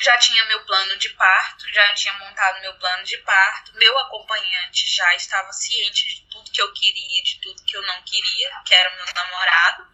já 0.00 0.16
tinha 0.16 0.42
meu 0.46 0.64
plano 0.64 0.96
de 0.96 1.10
parto, 1.10 1.70
já 1.72 1.94
tinha 1.94 2.14
montado 2.14 2.60
meu 2.60 2.74
plano 2.78 3.04
de 3.04 3.18
parto. 3.18 3.72
Meu 3.74 3.98
acompanhante 3.98 4.88
já 4.88 5.14
estava 5.14 5.52
ciente 5.52 6.06
de 6.06 6.26
tudo 6.30 6.50
que 6.50 6.62
eu 6.62 6.72
queria, 6.72 7.22
de 7.22 7.38
tudo 7.40 7.62
que 7.64 7.76
eu 7.76 7.82
não 7.82 8.02
queria, 8.02 8.50
que 8.64 8.74
era 8.74 8.96
meu 8.96 9.04
namorado. 9.14 9.86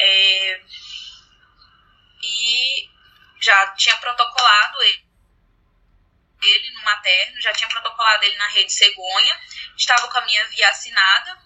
É, 0.00 0.60
e 2.20 2.90
já 3.40 3.68
tinha 3.76 3.96
protocolado 3.98 4.82
ele, 4.82 5.06
ele 6.42 6.70
no 6.72 6.82
materno, 6.82 7.40
já 7.40 7.52
tinha 7.52 7.68
protocolado 7.68 8.24
ele 8.24 8.36
na 8.36 8.48
rede 8.48 8.72
cegonha, 8.72 9.40
estava 9.76 10.08
com 10.08 10.18
a 10.18 10.22
minha 10.22 10.44
via 10.48 10.68
assinada, 10.68 11.38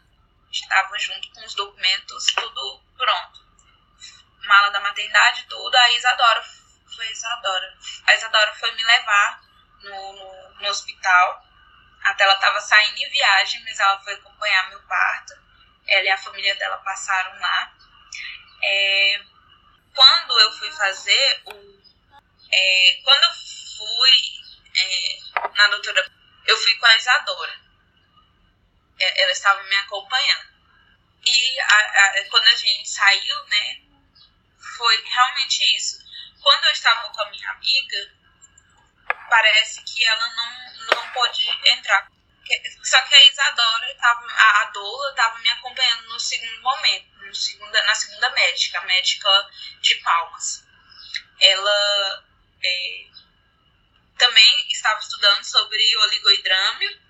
estava 0.51 0.99
junto 0.99 1.31
com 1.33 1.45
os 1.45 1.55
documentos, 1.55 2.25
tudo 2.35 2.83
pronto. 2.97 3.47
Mala 4.47 4.71
da 4.71 4.81
maternidade, 4.81 5.45
tudo. 5.47 5.77
A 5.77 5.91
Isadora 5.91 6.43
foi 6.99 7.07
a 7.07 7.13
Isadora. 7.13 7.79
A 8.07 8.15
Isadora 8.15 8.55
foi 8.57 8.75
me 8.75 8.83
levar 8.83 9.41
no, 9.83 10.13
no, 10.13 10.55
no 10.61 10.69
hospital. 10.69 11.47
Até 12.03 12.25
ela 12.25 12.35
estava 12.35 12.61
saindo 12.61 12.99
em 12.99 13.11
viagem, 13.11 13.63
mas 13.63 13.79
ela 13.79 14.01
foi 14.01 14.15
acompanhar 14.15 14.69
meu 14.69 14.83
parto. 14.83 15.35
Ela 15.87 16.05
e 16.05 16.11
a 16.11 16.19
família 16.19 16.55
dela 16.57 16.79
passaram 16.79 17.39
lá. 17.39 17.73
É, 18.63 19.21
quando 19.95 20.41
eu 20.41 20.53
fui 20.59 20.73
fazer 20.73 21.43
o. 21.47 21.79
É, 22.51 23.01
quando 23.05 23.25
eu 23.25 23.31
fui 23.31 24.33
é, 24.77 25.19
na 25.55 25.69
doutora, 25.69 26.11
eu 26.47 26.57
fui 26.57 26.75
com 26.79 26.87
a 26.87 26.97
Isadora. 26.97 27.61
É, 29.01 29.23
ela 29.23 29.33
estava 29.33 29.63
me 29.63 29.77
acompanhando. 29.77 30.49
E 31.25 31.61
a, 31.61 31.77
a, 31.77 32.25
quando 32.31 32.47
a 32.49 32.57
gente 32.57 32.89
saiu, 32.89 33.45
né, 33.47 33.83
foi 34.77 35.05
realmente 35.05 35.77
isso 35.77 36.08
quando 36.43 36.65
eu 36.65 36.73
estava 36.73 37.09
com 37.09 37.23
a 37.23 37.31
minha 37.31 37.51
amiga, 37.51 38.13
parece 39.29 39.83
que 39.85 40.05
ela 40.05 40.29
não, 40.35 40.97
não 40.97 41.13
pôde 41.13 41.49
entrar. 41.73 42.09
Só 42.83 43.01
que 43.03 43.15
a 43.15 43.31
Isadora, 43.31 43.95
tava, 43.97 44.27
a 44.27 44.65
Dola, 44.73 45.11
estava 45.11 45.39
me 45.39 45.51
acompanhando 45.51 46.09
no 46.09 46.19
segundo 46.19 46.63
momento, 46.63 47.27
no 47.27 47.35
segunda, 47.35 47.85
na 47.85 47.95
segunda 47.95 48.31
médica, 48.31 48.79
a 48.79 48.85
médica 48.87 49.51
de 49.81 49.95
Palmas. 49.97 50.65
Ela 51.41 52.25
é, 52.65 53.07
também 54.17 54.67
estava 54.71 54.99
estudando 54.99 55.45
sobre 55.45 55.97
oligoidrâmio, 55.99 57.01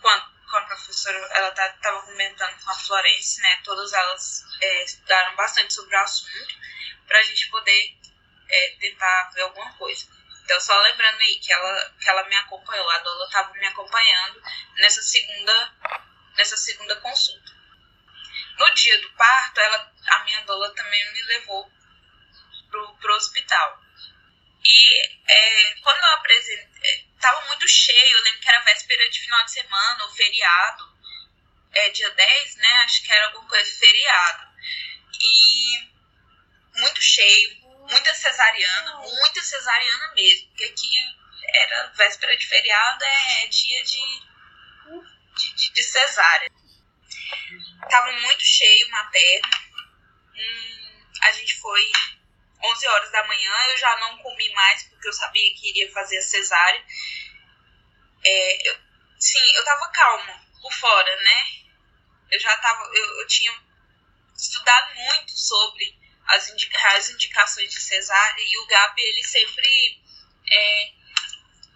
quando 0.00 0.36
com 0.48 0.56
a 0.56 0.62
professora, 0.62 1.18
ela 1.32 1.48
estava 1.48 1.72
tá, 1.82 1.92
comentando 2.02 2.56
com 2.62 2.70
a 2.70 2.74
Florence, 2.74 3.40
né? 3.42 3.60
Todas 3.64 3.92
elas 3.92 4.44
é, 4.60 4.84
estudaram 4.84 5.34
bastante 5.34 5.74
sobre 5.74 5.94
o 5.96 6.00
assunto, 6.00 6.54
para 7.06 7.18
a 7.18 7.22
gente 7.22 7.50
poder 7.50 7.96
é, 8.48 8.76
tentar 8.80 9.30
ver 9.34 9.42
alguma 9.42 9.72
coisa. 9.74 10.06
Então, 10.44 10.60
só 10.60 10.80
lembrando 10.82 11.20
aí 11.20 11.38
que 11.40 11.52
ela, 11.52 11.94
que 12.00 12.08
ela 12.08 12.28
me 12.28 12.36
acompanhou, 12.36 12.88
a 12.88 12.98
Dola 12.98 13.26
estava 13.26 13.52
me 13.52 13.66
acompanhando 13.66 14.40
nessa 14.76 15.02
segunda, 15.02 15.74
nessa 16.36 16.56
segunda 16.56 16.94
consulta. 17.00 17.52
No 18.58 18.72
dia 18.74 19.00
do 19.00 19.10
parto, 19.14 19.60
ela, 19.60 19.92
a 20.06 20.24
minha 20.24 20.40
Dola 20.42 20.72
também 20.74 21.12
me 21.12 21.22
levou 21.24 21.70
pro, 22.70 22.96
pro 22.98 23.14
hospital. 23.16 23.82
E 24.64 25.06
é, 25.28 25.74
quando 25.82 25.98
eu 25.98 26.12
apresentei, 26.14 27.06
estava 27.14 27.42
é, 27.42 27.48
muito 27.48 27.68
cheio, 27.68 28.16
eu 28.16 28.22
lembro 28.22 28.40
que 28.40 28.48
era 28.48 28.60
véspera 28.60 29.08
de 29.10 29.20
final 29.20 29.44
de 29.44 29.52
semana, 29.52 30.04
ou 30.04 30.10
feriado, 30.12 30.96
é, 31.72 31.90
dia 31.90 32.10
10, 32.10 32.56
né? 32.56 32.68
Acho 32.84 33.02
que 33.02 33.12
era 33.12 33.26
alguma 33.26 33.48
coisa 33.48 33.78
feriado. 33.78 34.46
E 35.22 35.90
muito 36.76 37.02
cheio, 37.02 37.65
muita 37.88 38.14
cesariana, 38.14 38.96
muita 38.96 39.42
cesariana 39.42 40.14
mesmo, 40.14 40.48
porque 40.48 40.64
aqui 40.64 40.90
era 41.54 41.86
véspera 41.96 42.36
de 42.36 42.46
feriado, 42.46 43.04
é 43.04 43.46
dia 43.46 43.82
de, 43.84 44.02
de, 45.36 45.54
de, 45.54 45.72
de 45.72 45.82
cesárea. 45.82 46.50
Tava 47.88 48.12
muito 48.12 48.42
cheio 48.42 48.90
materno. 48.90 49.48
Hum, 50.34 51.06
a 51.22 51.32
gente 51.32 51.58
foi 51.60 51.90
11 52.62 52.88
horas 52.88 53.12
da 53.12 53.26
manhã, 53.26 53.66
eu 53.70 53.78
já 53.78 53.96
não 53.98 54.18
comi 54.18 54.52
mais, 54.52 54.82
porque 54.84 55.08
eu 55.08 55.12
sabia 55.12 55.54
que 55.54 55.70
iria 55.70 55.92
fazer 55.92 56.18
a 56.18 56.22
cesárea. 56.22 56.84
É, 58.24 58.70
eu, 58.70 58.76
sim, 59.18 59.52
eu 59.54 59.64
tava 59.64 59.88
calma 59.88 60.40
por 60.60 60.72
fora, 60.72 61.16
né? 61.22 61.44
Eu 62.30 62.40
já 62.40 62.56
tava, 62.58 62.84
eu, 62.92 63.20
eu 63.20 63.26
tinha 63.28 63.54
estudado 64.36 64.94
muito 64.94 65.30
sobre 65.30 66.05
as, 66.28 66.48
indica 66.48 66.96
as 66.96 67.08
indicações 67.10 67.70
de 67.70 67.80
cesárea 67.80 68.44
e 68.44 68.58
o 68.58 68.66
GAP 68.66 68.98
ele 68.98 69.24
sempre 69.24 70.00
é, 70.50 70.90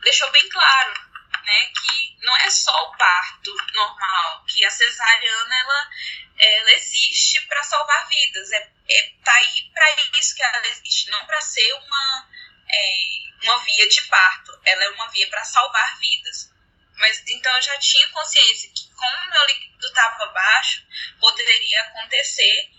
deixou 0.02 0.30
bem 0.30 0.48
claro 0.48 1.10
né, 1.44 1.72
que 1.80 2.16
não 2.20 2.36
é 2.38 2.50
só 2.50 2.72
o 2.84 2.96
parto 2.96 3.54
normal, 3.74 4.44
que 4.46 4.64
a 4.64 4.70
cesariana 4.70 5.58
ela, 5.60 5.90
ela 6.38 6.72
existe 6.72 7.40
para 7.46 7.62
salvar 7.62 8.06
vidas, 8.08 8.52
é, 8.52 8.70
é 8.88 9.10
tá 9.24 9.32
aí 9.32 9.70
para 9.72 9.86
isso 10.18 10.34
que 10.34 10.42
ela 10.42 10.66
existe, 10.68 11.10
não 11.10 11.24
para 11.26 11.40
ser 11.40 11.72
uma 11.74 12.28
é, 12.72 13.20
uma 13.42 13.58
via 13.64 13.88
de 13.88 14.02
parto, 14.02 14.60
ela 14.64 14.84
é 14.84 14.88
uma 14.90 15.08
via 15.08 15.28
para 15.28 15.44
salvar 15.44 15.98
vidas. 15.98 16.50
Mas 16.96 17.22
então 17.28 17.54
eu 17.56 17.62
já 17.62 17.78
tinha 17.78 18.08
consciência 18.10 18.70
que 18.70 18.88
como 18.94 19.30
meu 19.30 19.46
líquido 19.46 19.86
estava 19.86 20.26
baixo, 20.26 20.82
poderia 21.18 21.80
acontecer 21.82 22.70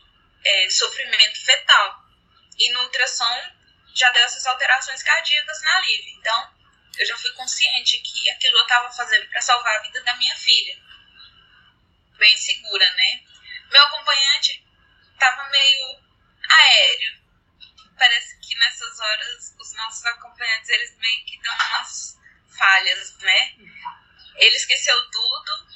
é, 0.43 0.69
sofrimento 0.69 1.45
fetal. 1.45 2.05
E 2.57 2.71
no 2.73 2.81
ultrassom 2.83 3.51
já 3.93 4.09
deu 4.11 4.23
essas 4.23 4.45
alterações 4.45 5.03
cardíacas 5.03 5.61
na 5.61 5.79
Liv. 5.81 6.05
Então, 6.17 6.53
eu 6.97 7.05
já 7.05 7.17
fui 7.17 7.31
consciente 7.31 7.99
que 7.99 8.29
aquilo 8.29 8.57
eu 8.57 8.63
estava 8.63 8.91
fazendo 8.91 9.27
para 9.29 9.41
salvar 9.41 9.75
a 9.77 9.81
vida 9.81 10.01
da 10.03 10.15
minha 10.15 10.35
filha. 10.35 10.77
Bem 12.17 12.37
segura, 12.37 12.89
né? 12.93 13.23
Meu 13.71 13.81
acompanhante 13.83 14.63
estava 15.13 15.49
meio 15.49 15.99
aéreo. 16.49 17.21
Parece 17.97 18.39
que 18.39 18.55
nessas 18.55 18.99
horas 18.99 19.55
os 19.59 19.73
nossos 19.73 20.05
acompanhantes 20.05 20.69
eles 20.69 20.97
meio 20.97 21.25
que 21.25 21.41
dão 21.41 21.53
umas 21.53 22.17
falhas, 22.57 23.17
né? 23.19 23.55
Ele 24.35 24.55
esqueceu 24.55 25.11
tudo, 25.11 25.67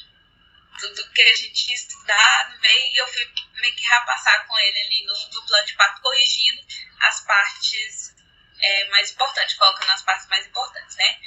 tudo 0.79 1.09
que 1.11 1.21
a 1.21 1.35
gente 1.35 1.53
tinha 1.53 1.75
estudado, 1.75 2.59
meio, 2.59 2.93
e 2.93 2.97
eu 2.97 3.07
fui 3.07 3.27
meio 3.61 3.75
que 3.75 3.87
repassar 3.87 4.47
com 4.47 4.57
ele 4.59 4.79
ali 4.81 5.05
no, 5.05 5.13
no 5.33 5.45
plano 5.47 5.65
de 5.65 5.73
parto, 5.73 6.01
corrigindo 6.01 6.61
as 7.01 7.19
partes 7.21 8.15
é, 8.61 8.85
mais 8.89 9.11
importantes, 9.11 9.55
colocando 9.55 9.91
as 9.91 10.01
partes 10.01 10.27
mais 10.27 10.45
importantes, 10.45 10.95
né? 10.95 11.19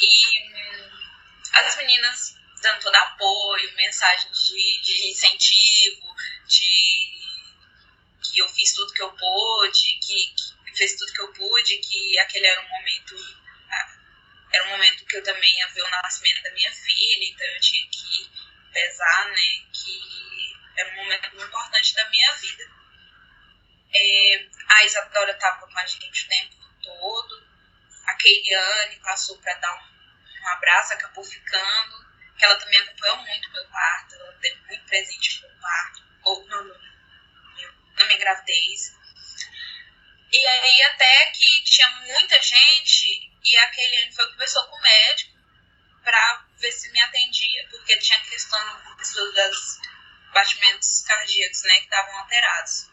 E 0.00 0.42
hum, 0.42 0.90
as 1.52 1.76
meninas 1.76 2.36
dando 2.60 2.80
todo 2.80 2.94
apoio, 2.94 3.74
mensagens 3.76 4.48
de, 4.48 4.80
de 4.80 5.10
incentivo, 5.10 6.14
de 6.46 7.18
que 8.22 8.38
eu 8.40 8.48
fiz 8.48 8.74
tudo 8.74 8.92
que 8.92 9.02
eu 9.02 9.12
pude, 9.12 9.98
que, 9.98 10.34
que 10.34 10.76
fez 10.76 10.96
tudo 10.96 11.12
que 11.12 11.20
eu 11.20 11.32
pude, 11.32 11.78
que 11.78 12.18
aquele 12.18 12.46
era 12.46 12.60
um 12.60 12.68
momento 12.68 13.16
ah, 13.70 13.96
era 14.52 14.64
um 14.66 14.70
momento 14.70 15.04
que 15.06 15.16
eu 15.16 15.22
também 15.22 15.56
ia 15.56 15.68
ver 15.68 15.82
o 15.82 15.90
nascimento 15.90 16.42
da 16.42 16.50
minha 16.52 16.72
filha, 16.72 17.24
então 17.24 17.46
eu 17.46 17.60
tinha 17.60 17.88
que 17.88 18.30
pesar, 18.72 19.28
né, 19.28 19.64
que 19.72 20.56
era 20.76 20.90
um 20.90 20.96
momento 20.96 21.34
muito 21.34 21.46
importante 21.46 21.94
da 21.94 22.08
minha 22.08 22.32
vida. 22.34 22.64
É, 23.94 24.46
a 24.68 24.84
Isadora 24.84 25.32
estava 25.32 25.66
com 25.66 25.78
a 25.78 25.86
gente 25.86 26.24
o 26.24 26.28
tempo 26.28 26.56
todo, 26.82 27.48
a 28.06 28.14
Keiriane 28.14 28.96
passou 29.00 29.38
para 29.38 29.54
dar 29.54 29.74
um, 29.74 30.42
um, 30.42 30.48
abraço, 30.48 30.92
acabou 30.94 31.24
ficando, 31.24 32.06
que 32.36 32.44
ela 32.44 32.56
também 32.56 32.78
acompanhou 32.80 33.16
muito 33.18 33.50
meu 33.50 33.66
parto, 33.68 34.14
ela 34.14 34.32
teve 34.40 34.60
muito 34.66 34.84
presente 34.84 35.42
no 35.42 35.60
parto, 35.60 36.02
ou 36.22 36.46
na 36.46 36.62
minha 38.06 38.18
gravidez. 38.18 38.96
E 40.30 40.46
aí 40.46 40.82
até 40.82 41.30
que 41.32 41.64
tinha 41.64 41.88
muita 41.88 42.40
gente, 42.40 43.32
e 43.42 43.56
a 43.56 43.66
Keiriane 43.68 44.14
foi 44.14 44.30
conversou 44.30 44.64
com 44.68 44.76
o 44.76 44.82
médico, 44.82 45.38
para 46.04 46.47
ver 46.58 46.72
se 46.72 46.90
me 46.90 47.00
atendia, 47.00 47.68
porque 47.70 47.98
tinha 47.98 48.20
questão 48.20 48.58
dos 48.96 49.78
batimentos 50.32 51.02
cardíacos, 51.02 51.62
né, 51.62 51.74
que 51.78 51.84
estavam 51.84 52.18
alterados. 52.18 52.90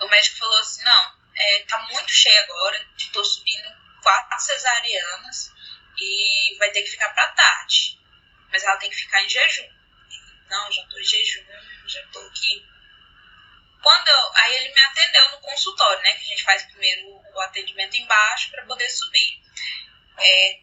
O 0.00 0.08
médico 0.08 0.38
falou 0.38 0.58
assim, 0.58 0.82
não, 0.82 1.14
é, 1.36 1.64
tá 1.64 1.78
muito 1.90 2.10
cheia 2.10 2.40
agora, 2.42 2.86
tô 3.12 3.24
subindo 3.24 3.72
quatro 4.02 4.38
cesarianas 4.40 5.52
e 5.96 6.56
vai 6.58 6.70
ter 6.70 6.82
que 6.82 6.90
ficar 6.90 7.10
pra 7.10 7.28
tarde. 7.28 7.98
Mas 8.50 8.62
ela 8.62 8.76
tem 8.76 8.90
que 8.90 8.96
ficar 8.96 9.22
em 9.22 9.28
jejum. 9.28 9.68
Não, 10.48 10.70
já 10.70 10.84
tô 10.86 10.98
em 10.98 11.04
jejum, 11.04 11.44
já 11.86 12.06
tô 12.08 12.20
aqui. 12.20 12.66
Quando 13.82 14.08
eu, 14.08 14.32
aí 14.36 14.54
ele 14.56 14.74
me 14.74 14.80
atendeu 14.80 15.30
no 15.30 15.40
consultório, 15.40 16.02
né? 16.02 16.12
Que 16.12 16.24
a 16.24 16.28
gente 16.28 16.42
faz 16.42 16.62
primeiro 16.64 17.08
o 17.08 17.40
atendimento 17.40 17.96
embaixo 17.96 18.50
para 18.50 18.64
poder 18.64 18.88
subir. 18.88 19.42
É, 20.18 20.60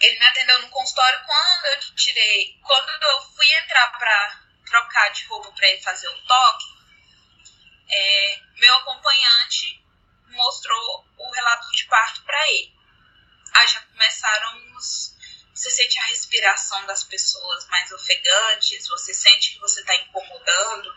ele 0.00 0.18
me 0.18 0.26
atendeu 0.26 0.62
no 0.62 0.68
consultório 0.68 1.24
quando 1.26 1.64
eu 1.66 1.94
tirei. 1.94 2.56
Quando 2.62 2.88
eu 2.88 3.22
fui 3.34 3.52
entrar 3.54 3.88
para 3.98 4.42
trocar 4.64 5.10
de 5.10 5.24
roupa 5.26 5.50
para 5.52 5.68
ele 5.68 5.82
fazer 5.82 6.08
o 6.08 6.22
toque, 6.22 6.66
é, 7.90 8.40
meu 8.56 8.74
acompanhante 8.76 9.82
mostrou 10.28 11.06
o 11.16 11.30
relato 11.30 11.70
de 11.72 11.84
parto 11.86 12.22
para 12.22 12.52
ele. 12.52 12.72
Aí 13.54 13.66
já 13.66 13.80
começaram 13.80 14.76
os. 14.76 15.16
Você 15.54 15.70
sente 15.70 15.98
a 15.98 16.04
respiração 16.04 16.86
das 16.86 17.02
pessoas 17.02 17.66
mais 17.66 17.90
ofegantes, 17.90 18.86
você 18.86 19.12
sente 19.12 19.54
que 19.54 19.58
você 19.58 19.80
está 19.80 19.96
incomodando, 19.96 20.94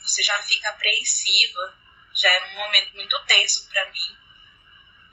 você 0.00 0.20
já 0.24 0.42
fica 0.42 0.70
apreensiva. 0.70 1.78
Já 2.12 2.28
era 2.28 2.46
um 2.46 2.54
momento 2.54 2.94
muito 2.94 3.24
tenso 3.26 3.68
para 3.68 3.88
mim. 3.90 4.18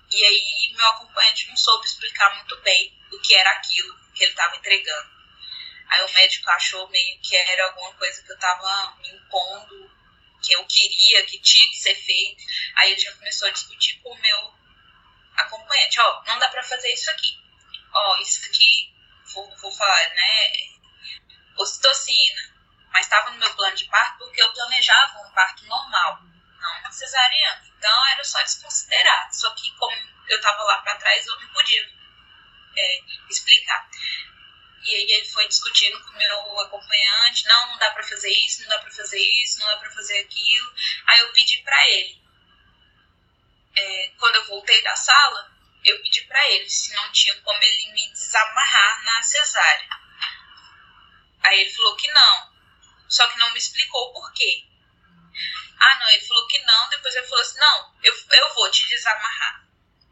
E 0.09 0.25
aí 0.25 0.73
meu 0.75 0.87
acompanhante 0.87 1.47
não 1.49 1.57
soube 1.57 1.85
explicar 1.85 2.35
muito 2.35 2.59
bem 2.61 3.00
que 3.21 3.35
era 3.35 3.51
aquilo 3.51 3.97
que 4.13 4.23
ele 4.23 4.31
estava 4.31 4.55
entregando. 4.55 5.09
Aí 5.89 6.03
o 6.03 6.13
médico 6.13 6.49
achou 6.51 6.87
meio 6.89 7.19
que 7.19 7.35
era 7.35 7.65
alguma 7.65 7.93
coisa 7.95 8.21
que 8.23 8.31
eu 8.31 8.35
estava 8.35 8.95
me 9.01 9.09
impondo, 9.09 9.91
que 10.41 10.53
eu 10.53 10.65
queria, 10.65 11.25
que 11.25 11.39
tinha 11.39 11.69
que 11.69 11.77
ser 11.77 11.95
feito. 11.95 12.43
Aí 12.77 12.91
ele 12.91 13.01
já 13.01 13.11
começou 13.13 13.47
a 13.47 13.51
discutir 13.51 13.99
com 14.01 14.11
o 14.11 14.21
meu 14.21 14.53
acompanhante, 15.35 15.99
ó, 15.99 16.19
oh, 16.19 16.23
não 16.25 16.39
dá 16.39 16.47
para 16.47 16.63
fazer 16.63 16.91
isso 16.93 17.09
aqui. 17.11 17.37
Ó, 17.93 18.13
oh, 18.13 18.21
isso 18.21 18.45
aqui, 18.45 18.93
vou, 19.33 19.57
vou 19.57 19.71
falar, 19.71 20.09
né, 20.09 20.53
ocitocina. 21.57 22.51
Mas 22.93 23.05
estava 23.05 23.31
no 23.31 23.37
meu 23.37 23.53
plano 23.55 23.75
de 23.75 23.85
parto 23.85 24.17
porque 24.19 24.41
eu 24.41 24.53
planejava 24.53 25.19
um 25.19 25.31
parto 25.31 25.65
normal 25.65 26.21
não 26.61 26.79
uma 26.79 26.91
cesariana. 26.91 27.61
Então 27.77 28.07
era 28.09 28.23
só 28.23 28.41
desconsiderar. 28.41 29.33
Só 29.33 29.49
que 29.55 29.75
como 29.75 29.95
eu 30.29 30.37
estava 30.37 30.63
lá 30.63 30.77
para 30.79 30.95
trás, 30.97 31.25
eu 31.25 31.39
não 31.39 31.47
podia 31.49 31.89
é, 32.75 32.99
explicar. 33.29 33.89
E 34.83 34.95
aí 34.95 35.11
ele 35.11 35.25
foi 35.25 35.47
discutindo 35.47 35.99
com 36.03 36.11
o 36.11 36.17
meu 36.17 36.59
acompanhante, 36.61 37.45
não, 37.47 37.67
não 37.67 37.77
dá 37.77 37.91
para 37.91 38.03
fazer 38.03 38.31
isso, 38.31 38.61
não 38.63 38.69
dá 38.69 38.79
para 38.79 38.91
fazer 38.91 39.19
isso, 39.19 39.59
não 39.59 39.67
dá 39.67 39.77
para 39.77 39.91
fazer 39.91 40.19
aquilo. 40.19 40.73
Aí 41.07 41.19
eu 41.19 41.31
pedi 41.33 41.57
para 41.59 41.87
ele, 41.89 42.19
é, 43.75 44.11
quando 44.17 44.35
eu 44.35 44.47
voltei 44.47 44.81
da 44.81 44.95
sala, 44.95 45.51
eu 45.83 46.01
pedi 46.01 46.21
para 46.21 46.49
ele 46.51 46.69
se 46.69 46.93
não 46.95 47.11
tinha 47.11 47.35
como 47.41 47.63
ele 47.63 47.91
me 47.93 48.11
desamarrar 48.11 49.03
na 49.03 49.23
cesárea. 49.23 49.89
Aí 51.43 51.61
ele 51.61 51.73
falou 51.73 51.95
que 51.95 52.11
não, 52.11 52.53
só 53.07 53.27
que 53.27 53.37
não 53.37 53.51
me 53.51 53.59
explicou 53.59 54.09
o 54.09 54.13
porquê. 54.13 54.65
Ah, 55.79 55.99
não, 55.99 56.09
ele 56.09 56.25
falou 56.25 56.47
que 56.47 56.59
não, 56.59 56.89
depois 56.89 57.15
ele 57.15 57.27
falou 57.27 57.41
assim, 57.41 57.59
não, 57.59 57.95
eu, 58.03 58.13
eu 58.13 58.53
vou 58.53 58.69
te 58.69 58.87
desamarrar. 58.87 59.65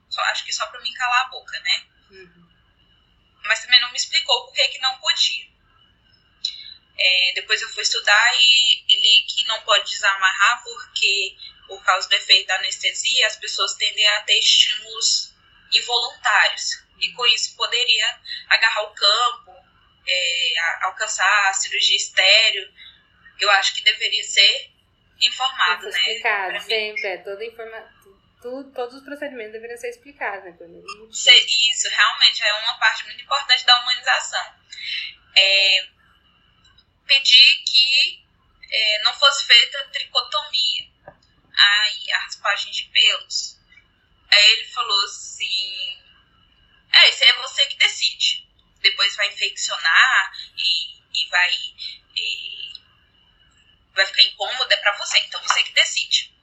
Só, 0.09 0.21
acho 0.21 0.43
que 0.43 0.51
só 0.51 0.65
pra 0.67 0.81
mim 0.81 0.93
calar 0.93 1.25
a 1.25 1.29
boca, 1.29 1.59
né? 1.59 1.87
Uhum. 2.09 2.48
Mas 3.45 3.61
também 3.61 3.79
não 3.79 3.91
me 3.91 3.97
explicou 3.97 4.45
por 4.45 4.53
que, 4.53 4.67
que 4.67 4.79
não 4.79 4.97
podia. 4.99 5.49
É, 6.97 7.31
depois 7.35 7.61
eu 7.61 7.69
fui 7.69 7.83
estudar 7.83 8.33
e, 8.37 8.83
e, 8.89 8.95
li 8.95 9.25
que 9.25 9.47
não 9.47 9.61
pode 9.61 9.89
desamarrar 9.89 10.61
porque, 10.63 11.35
por 11.67 11.81
causa 11.83 12.09
do 12.09 12.15
efeito 12.15 12.47
da 12.47 12.55
anestesia, 12.55 13.25
as 13.25 13.37
pessoas 13.37 13.73
tendem 13.75 14.05
a 14.07 14.21
ter 14.23 14.37
estímulos 14.37 15.33
involuntários. 15.73 16.83
E 16.99 17.13
com 17.13 17.25
isso 17.27 17.55
poderia 17.55 18.19
agarrar 18.49 18.83
o 18.83 18.93
campo, 18.93 19.55
é, 20.05 20.59
a, 20.59 20.85
alcançar 20.87 21.49
a 21.49 21.53
cirurgia 21.53 21.95
estéreo. 21.95 22.69
Eu 23.39 23.49
acho 23.51 23.73
que 23.73 23.81
deveria 23.81 24.23
ser 24.23 24.69
informado, 25.21 25.83
né? 25.83 25.89
Explicado, 25.89 26.59
sempre. 26.61 27.07
É, 27.07 27.17
toda 27.19 27.45
informa... 27.45 27.98
Tudo, 28.41 28.71
todos 28.71 28.95
os 28.95 29.03
procedimentos 29.03 29.51
deveriam 29.51 29.77
ser 29.77 29.89
explicados, 29.89 30.45
né? 30.45 30.55
Isso, 31.09 31.89
realmente, 31.89 32.41
é 32.41 32.53
uma 32.53 32.77
parte 32.79 33.03
muito 33.05 33.21
importante 33.21 33.65
da 33.65 33.81
humanização. 33.81 34.55
É, 35.35 35.87
pedir 37.05 37.63
que 37.65 38.23
é, 38.71 39.03
não 39.03 39.13
fosse 39.13 39.45
feita 39.45 39.89
tricotomia, 39.91 40.89
aí, 41.57 42.11
a 42.11 42.19
raspagem 42.19 42.71
de 42.71 42.83
pelos. 42.85 43.57
Aí 44.31 44.51
ele 44.51 44.65
falou 44.65 45.03
assim: 45.05 45.97
É, 46.93 47.09
isso 47.09 47.23
aí 47.23 47.29
é 47.29 47.41
você 47.41 47.65
que 47.65 47.77
decide. 47.77 48.47
Depois 48.81 49.15
vai 49.15 49.27
infeccionar 49.27 50.31
e, 50.55 50.93
e 51.13 51.29
vai. 51.29 51.51
E, 52.15 52.73
vai 53.93 54.05
ficar 54.05 54.23
incômodo 54.23 54.71
é 54.71 54.77
para 54.77 54.97
você, 54.97 55.17
então 55.19 55.41
você 55.41 55.63
que 55.63 55.73
decide. 55.73 56.33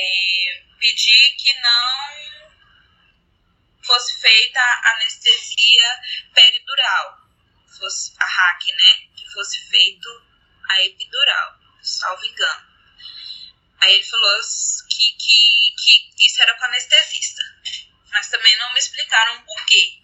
É, 0.00 0.62
pedir 0.78 1.36
que 1.36 1.52
não 1.60 2.48
fosse 3.82 4.20
feita 4.20 4.60
anestesia 4.84 6.00
peridural, 6.34 7.18
fosse 7.78 8.12
a 8.18 8.24
hack, 8.24 8.66
né? 8.66 9.08
Que 9.16 9.28
fosse 9.32 9.58
feito 9.68 10.08
a 10.70 10.82
epidural, 10.82 11.58
salvo 11.82 12.24
engano. 12.24 12.68
Aí 13.80 13.94
ele 13.94 14.04
falou 14.04 14.40
que, 14.88 15.12
que, 15.14 15.72
que 16.16 16.26
isso 16.26 16.42
era 16.42 16.54
com 16.56 16.64
anestesista, 16.64 17.42
mas 18.10 18.28
também 18.28 18.56
não 18.58 18.72
me 18.72 18.78
explicaram 18.78 19.42
por 19.42 19.64
quê, 19.66 19.98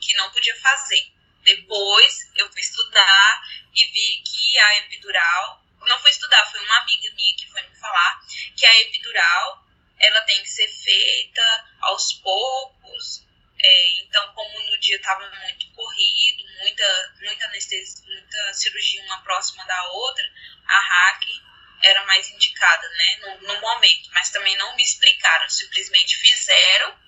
que 0.00 0.14
não 0.14 0.30
podia 0.30 0.58
fazer. 0.60 1.12
Depois 1.42 2.30
eu 2.36 2.50
fui 2.52 2.60
estudar 2.60 3.42
e 3.74 3.84
vi 3.84 4.22
que 4.22 4.58
a 4.58 4.78
epidural 4.78 5.65
não 5.86 5.98
foi 6.00 6.10
estudar, 6.10 6.44
foi 6.50 6.60
uma 6.60 6.78
amiga 6.78 7.10
minha 7.14 7.36
que 7.36 7.48
foi 7.50 7.62
me 7.62 7.76
falar 7.76 8.20
que 8.56 8.66
a 8.66 8.80
epidural 8.82 9.64
ela 9.98 10.20
tem 10.22 10.42
que 10.42 10.48
ser 10.48 10.68
feita 10.68 11.64
aos 11.80 12.14
poucos. 12.14 13.24
É, 13.58 14.00
então, 14.02 14.32
como 14.34 14.70
no 14.70 14.78
dia 14.78 14.96
estava 14.96 15.28
muito 15.30 15.72
corrido, 15.72 16.44
muita, 16.60 17.14
muita 17.22 17.46
anestesia, 17.46 18.04
muita 18.04 18.52
cirurgia 18.52 19.02
uma 19.04 19.22
próxima 19.22 19.64
da 19.64 19.88
outra, 19.88 20.24
a 20.66 20.78
hack 20.78 21.22
era 21.82 22.04
mais 22.04 22.28
indicada, 22.30 22.88
né, 22.88 23.16
no, 23.20 23.48
no 23.48 23.60
momento. 23.60 24.10
Mas 24.12 24.30
também 24.30 24.56
não 24.58 24.76
me 24.76 24.82
explicaram, 24.82 25.48
simplesmente 25.48 26.16
fizeram 26.18 27.06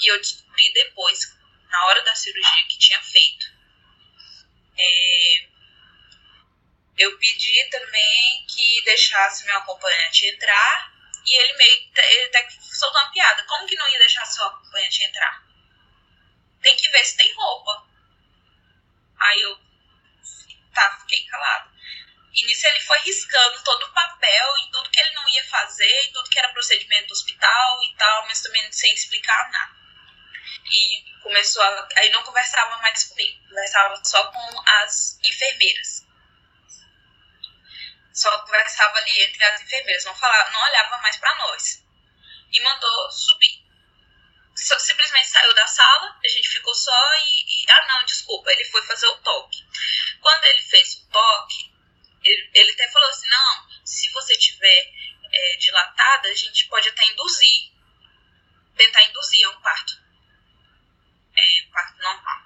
e 0.00 0.10
eu 0.10 0.18
descobri 0.18 0.72
depois, 0.72 1.20
na 1.70 1.86
hora 1.86 2.02
da 2.02 2.14
cirurgia, 2.14 2.64
que 2.68 2.78
tinha 2.78 3.00
feito. 3.00 3.46
É, 4.76 5.46
eu 6.96 7.18
pedi 7.18 7.68
também 7.70 8.46
que 8.46 8.82
deixasse 8.84 9.44
meu 9.44 9.56
acompanhante 9.58 10.26
entrar 10.26 10.92
e 11.26 11.36
ele 11.36 11.54
meio 11.54 11.90
ele 11.96 12.24
até 12.26 12.48
soltou 12.50 13.00
uma 13.00 13.10
piada. 13.10 13.42
Como 13.44 13.66
que 13.66 13.76
não 13.76 13.88
ia 13.88 13.98
deixar 13.98 14.24
seu 14.26 14.44
acompanhante 14.44 15.04
entrar? 15.04 15.42
Tem 16.62 16.76
que 16.76 16.88
ver 16.90 17.04
se 17.04 17.16
tem 17.16 17.32
roupa. 17.34 17.86
Aí 19.18 19.40
eu 19.42 19.58
tá, 20.72 20.98
fiquei 21.00 21.24
calado. 21.26 21.72
E 22.32 22.46
nisso 22.46 22.66
ele 22.66 22.80
foi 22.80 22.98
riscando 23.00 23.62
todo 23.62 23.84
o 23.84 23.92
papel 23.92 24.58
e 24.58 24.70
tudo 24.70 24.90
que 24.90 25.00
ele 25.00 25.14
não 25.14 25.28
ia 25.28 25.44
fazer, 25.48 26.04
e 26.04 26.12
tudo 26.12 26.28
que 26.28 26.38
era 26.38 26.52
procedimento 26.52 27.06
do 27.08 27.12
hospital 27.12 27.84
e 27.84 27.94
tal, 27.96 28.26
mas 28.26 28.42
também 28.42 28.72
sem 28.72 28.92
explicar 28.92 29.50
nada. 29.50 29.72
E 30.72 31.04
começou 31.22 31.62
a. 31.62 31.88
Aí 31.96 32.10
não 32.10 32.22
conversava 32.24 32.76
mais 32.78 33.04
comigo, 33.04 33.48
conversava 33.48 34.04
só 34.04 34.24
com 34.32 34.62
as 34.66 35.18
enfermeiras 35.24 36.03
só 38.14 38.30
conversava 38.38 38.96
ali 38.98 39.22
entre 39.22 39.44
as 39.44 39.60
enfermeiras, 39.60 40.04
não 40.04 40.14
falava, 40.14 40.50
não 40.52 40.62
olhava 40.62 40.98
mais 40.98 41.16
para 41.16 41.34
nós. 41.34 41.84
E 42.52 42.60
mandou 42.60 43.10
subir. 43.10 43.64
Simplesmente 44.54 45.28
saiu 45.28 45.52
da 45.52 45.66
sala, 45.66 46.16
a 46.24 46.28
gente 46.28 46.48
ficou 46.48 46.72
só 46.72 47.14
e, 47.16 47.64
e, 47.64 47.70
Ah, 47.70 47.86
não, 47.88 48.04
desculpa, 48.04 48.52
ele 48.52 48.64
foi 48.66 48.82
fazer 48.82 49.08
o 49.08 49.18
toque. 49.18 49.66
Quando 50.20 50.44
ele 50.44 50.62
fez 50.62 50.94
o 50.94 51.10
toque, 51.10 51.74
ele, 52.22 52.50
ele 52.54 52.70
até 52.70 52.88
falou 52.92 53.10
assim: 53.10 53.28
não, 53.28 53.68
se 53.84 54.08
você 54.12 54.38
tiver 54.38 54.92
é, 55.32 55.56
dilatada, 55.56 56.28
a 56.28 56.34
gente 56.34 56.68
pode 56.68 56.88
até 56.88 57.04
induzir, 57.06 57.72
tentar 58.76 59.02
induzir 59.02 59.44
a 59.44 59.50
um 59.50 59.60
parto. 59.60 60.00
É, 61.36 61.62
um 61.66 61.70
parto 61.72 62.00
normal. 62.00 62.44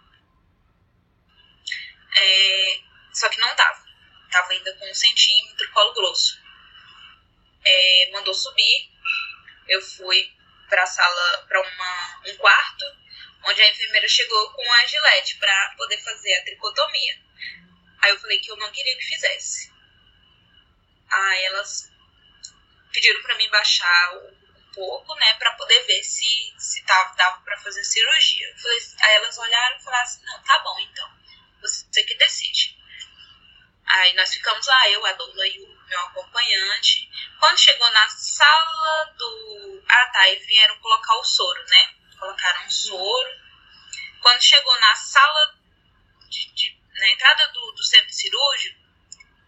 É, 2.16 2.80
só 3.12 3.28
que 3.28 3.38
não 3.38 3.54
dava 3.54 3.88
estava 4.28 4.52
ainda 4.52 4.72
com 4.74 4.88
um 4.88 4.94
centímetro, 4.94 5.37
colo 5.78 5.94
grosso. 5.94 6.40
É, 7.64 8.10
mandou 8.12 8.34
subir, 8.34 8.90
eu 9.68 9.80
fui 9.80 10.32
para 10.68 10.82
a 10.82 10.86
sala, 10.86 11.46
para 11.46 11.60
um 11.60 12.36
quarto, 12.36 12.84
onde 13.44 13.62
a 13.62 13.70
enfermeira 13.70 14.08
chegou 14.08 14.50
com 14.50 14.72
a 14.72 14.86
gilete 14.86 15.36
para 15.36 15.74
poder 15.76 15.98
fazer 16.02 16.34
a 16.34 16.44
tricotomia. 16.44 17.22
Aí 18.02 18.10
eu 18.10 18.18
falei 18.18 18.40
que 18.40 18.50
eu 18.50 18.56
não 18.56 18.70
queria 18.72 18.96
que 18.96 19.04
fizesse. 19.04 19.72
Aí 21.10 21.44
elas 21.44 21.92
pediram 22.92 23.22
para 23.22 23.36
mim 23.36 23.48
baixar 23.50 24.16
o 24.16 24.38
pouco, 24.74 25.14
né, 25.14 25.34
para 25.34 25.52
poder 25.52 25.80
ver 25.86 26.02
se, 26.02 26.54
se 26.58 26.84
tava, 26.84 27.14
dava 27.14 27.40
para 27.42 27.56
fazer 27.58 27.84
cirurgia. 27.84 28.54
Falei, 28.56 28.78
aí 29.00 29.14
elas 29.14 29.38
olharam 29.38 29.76
e 29.76 29.82
falaram 29.82 30.04
assim: 30.04 30.24
não, 30.24 30.42
tá 30.42 30.58
bom 30.58 30.78
então, 30.80 31.10
você 31.60 32.02
que 32.02 32.16
decide. 32.16 32.77
Aí 33.88 34.14
nós 34.14 34.32
ficamos 34.32 34.66
lá, 34.66 34.90
eu, 34.90 35.04
a 35.06 35.12
Doula 35.12 35.46
e 35.46 35.60
o 35.60 35.78
meu 35.86 36.00
acompanhante. 36.00 37.10
Quando 37.40 37.58
chegou 37.58 37.90
na 37.90 38.08
sala 38.08 39.04
do. 39.16 39.82
Ah, 39.88 40.06
tá, 40.06 40.28
e 40.28 40.36
vieram 40.36 40.78
colocar 40.78 41.14
o 41.14 41.24
soro, 41.24 41.64
né? 41.68 41.94
Colocaram 42.18 42.66
um 42.66 42.70
soro. 42.70 43.30
Quando 44.20 44.42
chegou 44.42 44.78
na 44.80 44.94
sala, 44.94 45.54
de, 46.28 46.52
de, 46.52 46.78
na 46.98 47.08
entrada 47.08 47.48
do, 47.48 47.72
do 47.72 47.84
centro 47.84 48.12
cirúrgico, 48.12 48.78